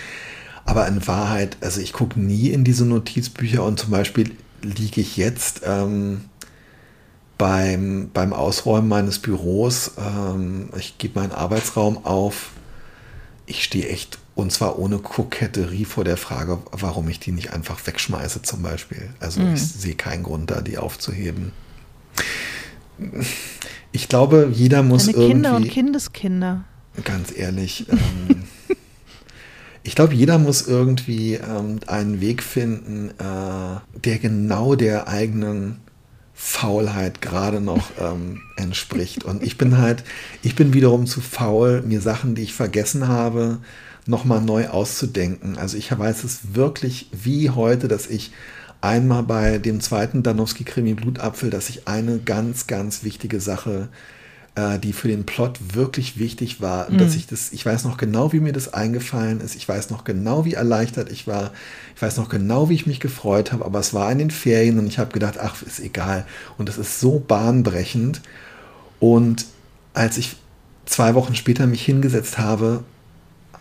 Aber 0.65 0.87
in 0.87 1.05
Wahrheit, 1.07 1.57
also 1.61 1.79
ich 1.79 1.93
gucke 1.93 2.19
nie 2.19 2.49
in 2.49 2.63
diese 2.63 2.85
Notizbücher 2.85 3.63
und 3.63 3.79
zum 3.79 3.91
Beispiel 3.91 4.31
liege 4.61 5.01
ich 5.01 5.15
jetzt 5.15 5.61
ähm, 5.63 6.21
beim, 7.37 8.09
beim 8.13 8.33
Ausräumen 8.33 8.87
meines 8.87 9.19
Büros, 9.19 9.91
ähm, 9.97 10.69
ich 10.77 10.97
gebe 10.97 11.19
meinen 11.19 11.31
Arbeitsraum 11.31 12.05
auf, 12.05 12.51
ich 13.45 13.63
stehe 13.63 13.87
echt, 13.89 14.17
und 14.35 14.51
zwar 14.51 14.79
ohne 14.79 14.99
Koketterie 14.99 15.85
vor 15.85 16.03
der 16.03 16.17
Frage, 16.17 16.59
warum 16.71 17.09
ich 17.09 17.19
die 17.19 17.31
nicht 17.31 17.53
einfach 17.53 17.85
wegschmeiße 17.85 18.41
zum 18.41 18.61
Beispiel. 18.61 19.09
Also 19.19 19.41
mhm. 19.41 19.53
ich 19.53 19.61
sehe 19.61 19.95
keinen 19.95 20.23
Grund 20.23 20.51
da, 20.51 20.61
die 20.61 20.77
aufzuheben. 20.77 21.51
Ich 23.91 24.07
glaube, 24.07 24.49
jeder 24.51 24.83
muss 24.83 25.05
Deine 25.05 25.17
irgendwie... 25.17 25.33
Kinder 25.33 25.55
und 25.55 25.69
Kindeskinder. 25.69 26.63
Ganz 27.03 27.33
ehrlich. 27.35 27.85
Ähm, 27.89 28.43
ich 29.83 29.95
glaube, 29.95 30.13
jeder 30.13 30.39
muss 30.39 30.67
irgendwie 30.67 31.35
ähm, 31.35 31.79
einen 31.87 32.21
Weg 32.21 32.41
finden, 32.41 33.11
äh, 33.11 33.99
der 33.99 34.17
genau 34.19 34.75
der 34.75 35.07
eigenen 35.07 35.81
Faulheit 36.35 37.21
gerade 37.21 37.61
noch 37.61 37.91
ähm, 37.99 38.41
entspricht. 38.57 39.23
Und 39.23 39.41
ich 39.41 39.57
bin 39.57 39.77
halt, 39.77 40.03
ich 40.43 40.55
bin 40.55 40.73
wiederum 40.73 41.05
zu 41.05 41.21
faul, 41.21 41.81
mir 41.81 42.01
Sachen, 42.01 42.35
die 42.35 42.43
ich 42.43 42.53
vergessen 42.53 43.07
habe, 43.07 43.59
nochmal 44.05 44.41
neu 44.41 44.67
auszudenken. 44.67 45.57
Also 45.57 45.77
ich 45.77 45.97
weiß 45.97 46.23
es 46.23 46.53
wirklich 46.53 47.09
wie 47.11 47.49
heute, 47.49 47.87
dass 47.87 48.07
ich 48.07 48.31
einmal 48.81 49.23
bei 49.23 49.57
dem 49.57 49.79
zweiten 49.79 50.21
Danowski-Krimi 50.21 50.93
Blutapfel, 50.93 51.49
dass 51.49 51.69
ich 51.69 51.87
eine 51.87 52.19
ganz, 52.19 52.67
ganz 52.67 53.03
wichtige 53.03 53.39
Sache 53.39 53.87
äh, 53.89 54.14
die 54.81 54.93
für 54.93 55.09
den 55.09 55.25
Plot 55.25 55.59
wirklich 55.73 56.17
wichtig 56.17 56.61
war. 56.61 56.89
Mhm. 56.89 56.97
Dass 56.97 57.15
ich 57.15 57.27
das, 57.27 57.51
ich 57.51 57.65
weiß 57.65 57.83
noch 57.83 57.97
genau, 57.97 58.31
wie 58.31 58.39
mir 58.39 58.53
das 58.53 58.73
eingefallen 58.73 59.41
ist. 59.41 59.55
Ich 59.55 59.67
weiß 59.67 59.89
noch 59.89 60.05
genau, 60.05 60.45
wie 60.45 60.53
erleichtert 60.53 61.11
ich 61.11 61.27
war. 61.27 61.51
Ich 61.93 62.01
weiß 62.01 62.15
noch 62.17 62.29
genau, 62.29 62.69
wie 62.69 62.75
ich 62.75 62.87
mich 62.87 63.01
gefreut 63.01 63.51
habe. 63.51 63.65
Aber 63.65 63.79
es 63.79 63.93
war 63.93 64.09
in 64.11 64.19
den 64.19 64.31
Ferien 64.31 64.79
und 64.79 64.87
ich 64.87 64.97
habe 64.97 65.11
gedacht, 65.11 65.37
ach, 65.39 65.61
ist 65.61 65.81
egal. 65.81 66.25
Und 66.57 66.69
es 66.69 66.77
ist 66.77 67.01
so 67.01 67.19
bahnbrechend. 67.19 68.21
Und 69.01 69.45
als 69.93 70.17
ich 70.17 70.37
zwei 70.85 71.15
Wochen 71.15 71.35
später 71.35 71.67
mich 71.67 71.83
hingesetzt 71.83 72.37
habe, 72.37 72.85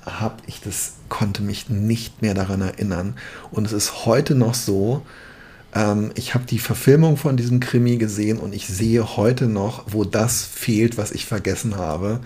habe 0.07 0.37
ich 0.47 0.61
das, 0.61 0.93
konnte 1.09 1.43
mich 1.43 1.69
nicht 1.71 2.23
mehr 2.23 2.35
daran 2.35 2.61
erinnern. 2.61 3.17
Und 3.51 3.67
es 3.67 3.73
ist 3.73 4.07
heute 4.07 4.35
noch 4.35 4.55
so, 4.55 5.03
Ähm, 5.75 6.11
ich 6.15 6.35
habe 6.35 6.45
die 6.45 6.59
Verfilmung 6.59 7.17
von 7.17 7.37
diesem 7.37 7.61
Krimi 7.61 7.97
gesehen 7.97 8.39
und 8.39 8.55
ich 8.55 8.67
sehe 8.69 9.17
heute 9.17 9.47
noch, 9.47 9.85
wo 9.89 10.05
das 10.05 10.45
fehlt, 10.45 10.97
was 10.99 11.11
ich 11.13 11.27
vergessen 11.27 11.77
habe. 11.77 12.21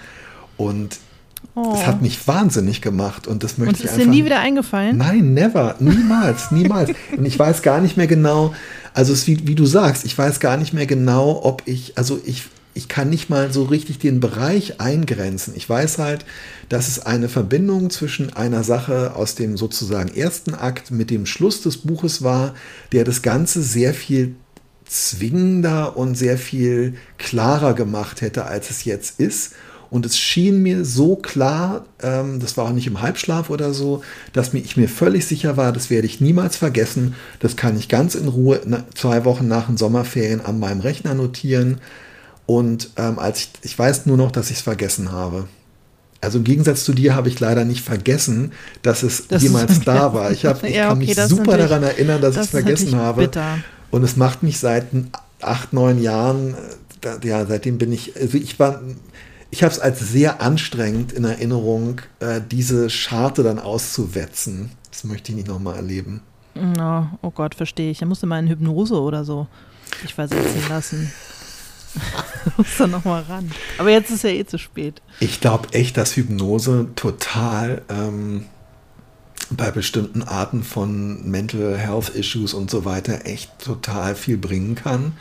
Und 0.57 0.99
Oh. 1.55 1.73
das 1.73 1.87
hat 1.87 2.03
mich 2.03 2.27
wahnsinnig 2.27 2.83
gemacht 2.83 3.27
und 3.29 3.45
das 3.45 3.59
möchte 3.59 3.71
Und 3.75 3.79
ich 3.79 3.85
ist 3.85 3.93
einfach. 3.93 4.05
dir 4.05 4.11
nie 4.11 4.25
wieder 4.25 4.41
eingefallen? 4.41 4.97
Nein, 4.97 5.35
never, 5.35 5.77
niemals, 5.79 6.51
niemals. 6.53 6.91
Und 7.17 7.25
ich 7.25 7.39
weiß 7.39 7.63
gar 7.63 7.81
nicht 7.81 7.97
mehr 7.97 8.09
genau, 8.09 8.55
also 8.93 9.13
es 9.13 9.21
ist 9.21 9.27
wie, 9.29 9.47
wie 9.47 9.55
du 9.55 9.65
sagst, 9.65 10.05
ich 10.05 10.19
weiß 10.19 10.41
gar 10.41 10.57
nicht 10.57 10.73
mehr 10.73 10.87
genau, 10.87 11.41
ob 11.45 11.63
ich, 11.65 11.97
also 11.97 12.21
ich, 12.25 12.45
ich 12.79 12.87
kann 12.87 13.11
nicht 13.11 13.29
mal 13.29 13.53
so 13.53 13.65
richtig 13.65 13.99
den 13.99 14.21
Bereich 14.21 14.81
eingrenzen. 14.81 15.53
Ich 15.57 15.69
weiß 15.69 15.99
halt, 15.99 16.25
dass 16.69 16.87
es 16.87 17.05
eine 17.05 17.29
Verbindung 17.29 17.91
zwischen 17.91 18.33
einer 18.33 18.63
Sache 18.63 19.17
aus 19.17 19.35
dem 19.35 19.57
sozusagen 19.57 20.15
ersten 20.15 20.55
Akt 20.55 20.93
mit 20.93 21.11
dem 21.11 21.27
Schluss 21.27 21.61
des 21.61 21.79
Buches 21.79 22.23
war, 22.23 22.55
der 22.93 23.03
das 23.03 23.23
Ganze 23.23 23.63
sehr 23.63 23.95
viel 23.95 24.37
zwingender 24.87 25.97
und 25.97 26.15
sehr 26.15 26.39
viel 26.39 26.95
klarer 27.19 27.75
gemacht 27.75 28.21
hätte, 28.21 28.45
als 28.45 28.71
es 28.71 28.85
jetzt 28.85 29.19
ist. 29.19 29.55
Und 29.91 30.07
es 30.07 30.17
schien 30.17 30.63
mir 30.63 30.85
so 30.85 31.17
klar, 31.17 31.85
ähm, 32.01 32.39
das 32.39 32.57
war 32.57 32.67
auch 32.67 32.73
nicht 32.73 32.87
im 32.87 33.01
Halbschlaf 33.01 33.51
oder 33.51 33.75
so, 33.75 34.03
dass 34.33 34.53
mir, 34.53 34.61
ich 34.61 34.77
mir 34.77 34.89
völlig 34.89 35.27
sicher 35.27 35.57
war, 35.57 35.73
das 35.73 35.91
werde 35.91 36.07
ich 36.07 36.21
niemals 36.21 36.57
vergessen. 36.57 37.17
Das 37.41 37.57
kann 37.57 37.77
ich 37.77 37.89
ganz 37.89 38.15
in 38.15 38.29
Ruhe 38.29 38.61
na, 38.67 38.85
zwei 38.95 39.25
Wochen 39.25 39.49
nach 39.49 39.67
den 39.67 39.77
Sommerferien 39.79 40.45
an 40.45 40.61
meinem 40.61 40.81
Rechner 40.81 41.15
notieren. 41.15 41.81
Und 42.49 42.89
ähm, 42.97 43.19
als 43.19 43.41
ich, 43.41 43.51
ich 43.61 43.79
weiß 43.79 44.07
nur 44.07 44.17
noch, 44.17 44.31
dass 44.33 44.51
ich 44.51 44.57
es 44.57 44.63
vergessen 44.63 45.13
habe. 45.13 45.49
Also 46.23 46.39
im 46.39 46.45
Gegensatz 46.45 46.83
zu 46.83 46.95
dir 46.95 47.15
habe 47.15 47.29
ich 47.29 47.39
leider 47.41 47.67
nicht 47.67 47.85
vergessen, 47.85 48.53
dass 48.81 49.03
es 49.03 49.29
Das 49.29 49.43
jemals 49.43 49.81
da 49.81 50.15
war. 50.15 50.31
Ich, 50.33 50.47
hab, 50.47 50.65
ich 50.65 50.75
Ja, 50.75 50.89
kann 50.89 50.97
okay, 50.97 51.09
mich 51.09 51.21
super 51.29 51.59
daran 51.59 51.83
erinnern, 51.83 52.23
dass 52.23 52.37
ich 52.37 52.41
es 52.41 52.49
vergessen 52.49 52.97
habe. 52.97 53.21
bitter. 53.25 53.59
Und 53.91 54.03
es 54.03 54.17
macht 54.17 54.43
mich 54.43 54.59
seit 54.59 54.87
acht, 55.43 55.75
neun 55.75 56.01
Jahren, 56.01 56.55
äh, 56.55 56.57
da, 57.03 57.19
ja, 57.23 57.45
seitdem 57.45 57.77
bin 57.77 57.93
ich, 57.93 58.17
also 58.19 58.39
ich 58.39 58.59
war, 58.59 58.81
ich 59.51 59.63
habe 59.63 59.73
es 59.75 59.79
als 59.79 60.01
sehr 60.01 60.41
anstrengend 60.41 61.13
in 61.13 61.25
Erinnerung, 61.25 62.01
äh, 62.21 62.41
diese 62.51 62.89
Scharte 62.89 63.43
dann 63.43 63.59
auszuwetzen. 63.59 64.71
Das 64.91 65.05
möchte 65.05 65.33
ich 65.33 65.37
nicht 65.37 65.49
nochmal 65.49 65.77
erleben. 65.77 66.23
Oh, 66.57 67.03
oh 67.21 67.31
Gott, 67.31 67.55
verstehe 67.55 67.91
ich. 67.91 68.01
Er 68.01 68.09
musste 68.09 68.25
mal 68.27 68.39
in 68.39 68.49
Hypnose 68.49 68.99
oder 68.99 69.27
so 69.27 69.47
dich 70.03 70.15
versetzen 70.15 70.63
lassen. 70.71 71.13
muss 72.57 72.77
dann 72.79 72.91
nochmal 72.91 73.23
ran. 73.23 73.51
Aber 73.79 73.91
jetzt 73.91 74.11
ist 74.11 74.25
ja 74.25 74.31
eh 74.31 74.45
zu 74.45 74.59
spät. 74.59 75.03
Ich 75.21 75.41
glaube 75.41 75.73
echt, 75.73 75.97
dass 75.97 76.17
Hypnose 76.17 76.89
total 76.95 77.83
ähm, 77.89 78.47
bei 79.51 79.71
bestimmten 79.71 80.23
Arten 80.23 80.63
von 80.63 81.29
Mental 81.29 81.77
Health 81.77 82.11
Issues 82.11 82.55
und 82.55 82.71
so 82.71 82.85
weiter 82.85 83.27
echt 83.27 83.59
total 83.59 84.15
viel 84.15 84.37
bringen 84.37 84.75
kann. 84.75 85.13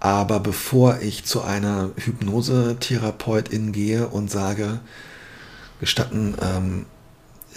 Aber 0.00 0.40
bevor 0.40 1.00
ich 1.00 1.24
zu 1.24 1.42
einer 1.42 1.90
Hypnosetherapeutin 1.96 3.72
gehe 3.72 4.08
und 4.08 4.30
sage, 4.30 4.80
gestatten, 5.78 6.34
ähm, 6.42 6.86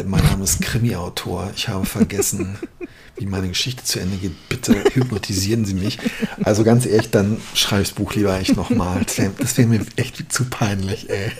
mein 0.03 0.23
Name 0.23 0.43
ist 0.43 0.61
Krimi-Autor, 0.61 1.51
ich 1.55 1.69
habe 1.69 1.85
vergessen, 1.85 2.57
wie 3.17 3.25
meine 3.25 3.47
Geschichte 3.47 3.83
zu 3.83 3.99
Ende 3.99 4.17
geht, 4.17 4.49
bitte 4.49 4.73
hypnotisieren 4.93 5.65
Sie 5.65 5.73
mich. 5.73 5.99
Also 6.43 6.63
ganz 6.63 6.85
ehrlich, 6.85 7.11
dann 7.11 7.37
schreibe 7.53 7.83
ich 7.83 7.89
das 7.89 7.95
Buch 7.95 8.13
lieber 8.13 8.37
echt 8.37 8.55
nochmal. 8.55 9.03
Das 9.05 9.17
wäre 9.17 9.33
wär 9.57 9.67
mir 9.67 9.85
echt 9.95 10.31
zu 10.31 10.45
peinlich, 10.45 11.09
ey. 11.09 11.31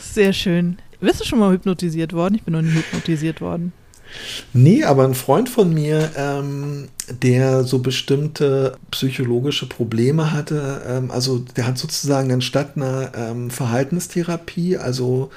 Sehr 0.00 0.32
schön. 0.32 0.78
Bist 1.00 1.20
du 1.20 1.24
schon 1.24 1.38
mal 1.38 1.52
hypnotisiert 1.52 2.12
worden? 2.14 2.36
Ich 2.36 2.42
bin 2.42 2.54
noch 2.54 2.62
nie 2.62 2.70
hypnotisiert 2.70 3.40
worden. 3.40 3.72
Nee, 4.52 4.84
aber 4.84 5.04
ein 5.04 5.14
Freund 5.14 5.48
von 5.48 5.74
mir, 5.74 6.10
ähm, 6.16 6.88
der 7.22 7.64
so 7.64 7.80
bestimmte 7.80 8.78
psychologische 8.90 9.68
Probleme 9.68 10.32
hatte, 10.32 10.82
ähm, 10.88 11.10
also 11.10 11.38
der 11.38 11.66
hat 11.66 11.76
sozusagen 11.76 12.32
anstatt 12.32 12.76
einer 12.76 13.12
ähm, 13.14 13.50
Verhaltenstherapie, 13.50 14.78
also 14.78 15.30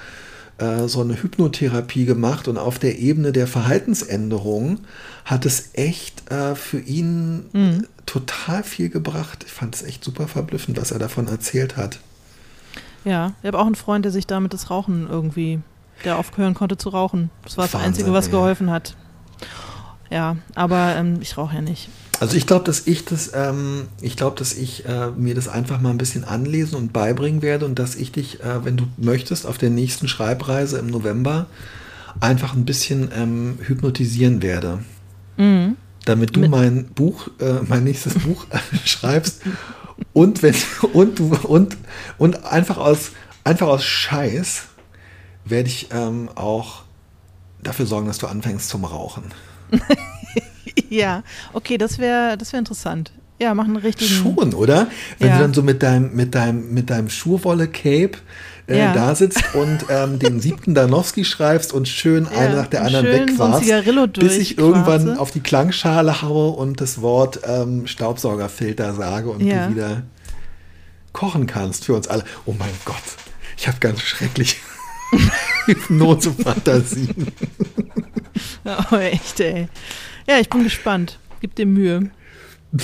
äh, 0.60 0.88
so 0.88 1.01
eine 1.01 1.22
Hypnotherapie 1.22 2.05
gemacht 2.05 2.47
und 2.47 2.57
auf 2.57 2.80
der 2.80 2.99
Ebene 2.99 3.32
der 3.32 3.47
Verhaltensänderung 3.47 4.80
hat 5.26 5.45
es 5.45 5.70
echt 5.74 6.32
äh, 6.32 6.55
für 6.55 6.80
ihn 6.80 7.45
Mhm. 7.53 7.88
total 8.05 8.64
viel 8.64 8.89
gebracht. 8.89 9.43
Ich 9.45 9.51
fand 9.53 9.76
es 9.76 9.84
echt 9.84 10.03
super 10.03 10.28
verblüffend, 10.28 10.80
was 10.80 10.91
er 10.91 10.99
davon 10.99 11.28
erzählt 11.28 11.78
hat. 11.78 11.99
Ja, 13.05 13.34
ich 13.41 13.47
habe 13.47 13.60
auch 13.60 13.66
einen 13.66 13.76
Freund, 13.76 14.03
der 14.05 14.12
sich 14.12 14.28
damit 14.28 14.53
das 14.53 14.70
Rauchen 14.70 15.07
irgendwie, 15.10 15.60
der 16.03 16.18
aufhören 16.18 16.53
konnte 16.53 16.78
zu 16.78 16.89
rauchen. 16.89 17.30
Das 17.43 17.57
war 17.57 17.66
das 17.66 17.74
Wahnsinn, 17.74 17.88
Einzige, 17.89 18.14
was 18.14 18.26
ey. 18.26 18.32
geholfen 18.32 18.70
hat. 18.70 18.95
Ja, 20.10 20.38
aber 20.55 20.95
ähm, 20.95 21.18
ich 21.22 21.38
rauche 21.38 21.55
ja 21.55 21.62
nicht. 21.62 21.89
Also 22.20 22.36
ich 22.36 22.45
glaube, 22.47 22.66
dass 22.66 22.86
ich 22.88 23.05
das, 23.05 23.32
ähm, 23.34 23.88
ich 24.01 24.18
glaube, 24.18 24.38
dass 24.38 24.53
ich 24.53 24.86
äh, 24.86 25.12
mir 25.12 25.36
das 25.36 25.47
einfach 25.47 25.80
mal 25.80 25.91
ein 25.91 25.97
bisschen 25.97 26.24
anlesen 26.26 26.76
und 26.76 26.91
beibringen 26.91 27.41
werde 27.41 27.66
und 27.66 27.78
dass 27.80 27.95
ich 27.95 28.12
dich, 28.12 28.41
äh, 28.43 28.66
wenn 28.66 28.76
du 28.76 28.88
möchtest, 28.97 29.45
auf 29.45 29.57
der 29.57 29.70
nächsten 29.70 30.07
Schreibreise 30.07 30.80
im 30.80 30.88
November 30.88 31.45
einfach 32.20 32.53
ein 32.55 32.66
bisschen 32.66 33.10
ähm, 33.16 33.60
hypnotisieren 33.62 34.41
werde, 34.41 34.80
Mhm. 35.38 35.78
damit 36.05 36.36
du 36.36 36.41
Mit- 36.41 36.51
mein 36.51 36.86
Buch, 36.88 37.30
äh, 37.39 37.60
mein 37.66 37.86
nächstes 37.86 38.16
Buch 38.26 38.45
schreibst 38.84 39.41
und 40.12 40.41
wenn 40.43 40.55
und 40.91 41.20
du 41.20 41.34
und 41.43 41.78
und 42.18 42.43
einfach 42.45 42.78
aus 42.78 43.12
einfach 43.45 43.68
aus 43.68 43.86
Scheiß 43.86 44.64
werde 45.45 45.70
ich 45.70 45.88
ähm, 45.93 46.28
auch 46.36 46.84
dafür 47.64 47.86
sorgen, 47.86 48.07
dass 48.07 48.18
du 48.18 48.28
anfängst 48.28 48.68
zum 48.68 48.84
Rauchen. 48.84 49.24
Ja, 50.89 51.24
okay, 51.53 51.78
das 51.78 51.99
wäre 51.99 52.38
das 52.38 52.51
wär 52.51 52.59
interessant. 52.59 53.11
Ja, 53.39 53.53
mach 53.53 53.65
einen 53.65 53.76
richtigen. 53.78 54.09
Schon, 54.09 54.53
oder? 54.53 54.88
Wenn 55.20 55.30
Ja. 55.30 55.36
du 55.38 55.41
dann 55.43 55.53
so 55.53 55.61
mit 55.63 55.82
deinem, 55.84 56.13
mit 56.15 56.36
deinem, 56.36 56.74
mit 56.74 56.89
deinem 56.89 57.09
Schurwolle-Cape 57.09 58.17
äh, 58.67 58.78
Ja. 58.80 58.93
da 58.93 59.13
sitzt 59.15 59.43
und 59.55 59.86
ähm, 59.89 60.20
den 60.20 60.39
siebten 60.39 60.74
Danowski 60.76 61.24
schreibst 61.26 61.74
und 61.74 61.88
schön 61.88 62.26
Ja, 62.26 62.38
eine 62.39 62.55
nach 62.57 62.67
der 62.67 62.84
anderen 62.84 63.05
schön 63.05 63.38
so 63.38 64.07
bis 64.20 64.38
ich 64.38 64.57
irgendwann 64.57 64.99
durchquarze. 65.05 65.22
auf 65.22 65.32
die 65.32 65.39
Klangschale 65.41 66.22
haue 66.22 66.51
und 66.51 66.82
das 66.82 67.01
Wort 67.01 67.39
ähm, 67.47 67.86
Staubsaugerfilter 67.88 68.93
sage 68.93 69.30
und 69.30 69.41
Ja. 69.41 69.67
du 69.67 69.76
wieder 69.76 70.03
kochen 71.13 71.45
kannst 71.47 71.86
für 71.86 71.93
uns 71.93 72.07
alle. 72.07 72.24
Oh 72.45 72.53
mein 72.57 72.70
Gott, 72.86 72.95
ich 73.57 73.67
habe 73.67 73.78
ganz 73.80 74.01
schrecklich 74.01 74.57
Hypnose-Fantasien. 75.65 77.28
Oh, 78.92 78.96
echt, 78.96 79.40
ey. 79.40 79.68
Ja, 80.28 80.40
ich 80.40 80.50
bin 80.50 80.64
gespannt. 80.64 81.20
Gib 81.42 81.56
dir 81.56 81.66
Mühe. 81.66 82.10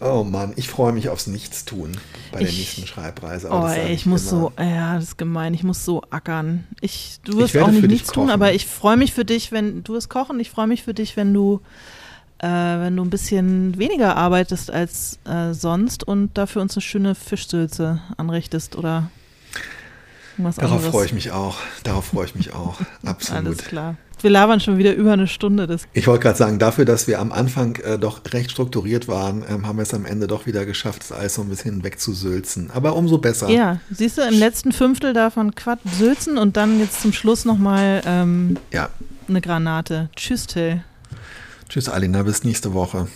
Oh 0.00 0.22
Mann, 0.24 0.52
ich 0.56 0.68
freue 0.68 0.92
mich 0.92 1.08
aufs 1.08 1.28
Nichtstun 1.28 1.92
bei 2.32 2.40
der 2.40 2.48
Ich- 2.48 2.58
nächsten 2.58 2.86
Schreibreise. 2.86 3.50
aber 3.50 3.64
Oh, 3.64 3.68
sag 3.68 3.78
ey, 3.78 3.94
ich 3.94 4.04
muss 4.06 4.30
immer. 4.32 4.40
so, 4.40 4.52
ja, 4.62 4.96
das 4.96 5.04
ist 5.04 5.18
gemein, 5.18 5.54
ich 5.54 5.62
muss 5.62 5.84
so 5.84 6.02
ackern. 6.10 6.64
Ich, 6.82 7.20
du 7.24 7.32
Ich 7.32 7.38
wirst 7.38 7.54
werde 7.54 7.68
auch 7.68 7.72
nicht 7.72 7.86
nichts 7.86 8.10
tun, 8.12 8.28
aber 8.28 8.52
ich 8.52 8.66
freue 8.66 8.96
mich 8.98 9.14
für 9.14 9.24
dich, 9.24 9.50
wenn 9.52 9.82
du 9.82 9.94
es 9.94 10.08
kochen. 10.10 10.40
Ich 10.40 10.50
freue 10.50 10.66
mich 10.66 10.82
für 10.82 10.92
dich, 10.92 11.16
wenn 11.16 11.32
du, 11.32 11.62
äh, 12.38 12.46
wenn 12.48 12.96
du 12.96 13.02
ein 13.04 13.08
bisschen 13.10 13.78
weniger 13.78 14.16
arbeitest 14.16 14.70
als 14.70 15.20
äh, 15.24 15.54
sonst 15.54 16.04
und 16.06 16.36
dafür 16.36 16.60
uns 16.60 16.76
eine 16.76 16.82
schöne 16.82 17.14
Fischsülze 17.14 18.02
anrichtest 18.18 18.76
oder 18.76 19.10
Darauf 20.38 20.58
anderes. 20.72 20.86
freue 20.86 21.06
ich 21.06 21.12
mich 21.12 21.30
auch. 21.32 21.56
Darauf 21.82 22.06
freue 22.06 22.26
ich 22.26 22.34
mich 22.34 22.52
auch. 22.54 22.78
Absolut. 23.04 23.46
Alles 23.46 23.58
klar. 23.58 23.96
Wir 24.20 24.30
labern 24.30 24.58
schon 24.60 24.78
wieder 24.78 24.94
über 24.94 25.12
eine 25.12 25.26
Stunde. 25.26 25.66
Das 25.66 25.82
Ich 25.92 26.06
wollte 26.06 26.22
gerade 26.22 26.38
sagen, 26.38 26.58
dafür, 26.58 26.86
dass 26.86 27.06
wir 27.06 27.20
am 27.20 27.30
Anfang 27.30 27.76
äh, 27.76 27.98
doch 27.98 28.20
recht 28.32 28.50
strukturiert 28.52 29.06
waren, 29.06 29.44
ähm, 29.48 29.66
haben 29.66 29.76
wir 29.76 29.82
es 29.82 29.92
am 29.92 30.06
Ende 30.06 30.26
doch 30.26 30.46
wieder 30.46 30.64
geschafft, 30.64 31.02
das 31.02 31.12
alles 31.12 31.34
so 31.34 31.42
ein 31.42 31.48
bisschen 31.50 31.84
wegzusülzen. 31.84 32.70
Aber 32.72 32.96
umso 32.96 33.18
besser. 33.18 33.50
Ja, 33.50 33.80
siehst 33.90 34.16
du, 34.16 34.22
im 34.22 34.32
letzten 34.38 34.72
Fünftel 34.72 35.12
davon 35.12 35.54
Quad 35.54 35.78
Sülzen 35.98 36.38
und 36.38 36.56
dann 36.56 36.78
jetzt 36.80 37.02
zum 37.02 37.12
Schluss 37.12 37.44
nochmal 37.44 38.00
ähm, 38.06 38.56
Ja. 38.72 38.88
eine 39.28 39.42
Granate. 39.42 40.08
Tschüss, 40.16 40.46
Till. 40.46 40.82
Tschüss, 41.68 41.88
Alina, 41.90 42.22
bis 42.22 42.44
nächste 42.44 42.72
Woche. 42.72 43.08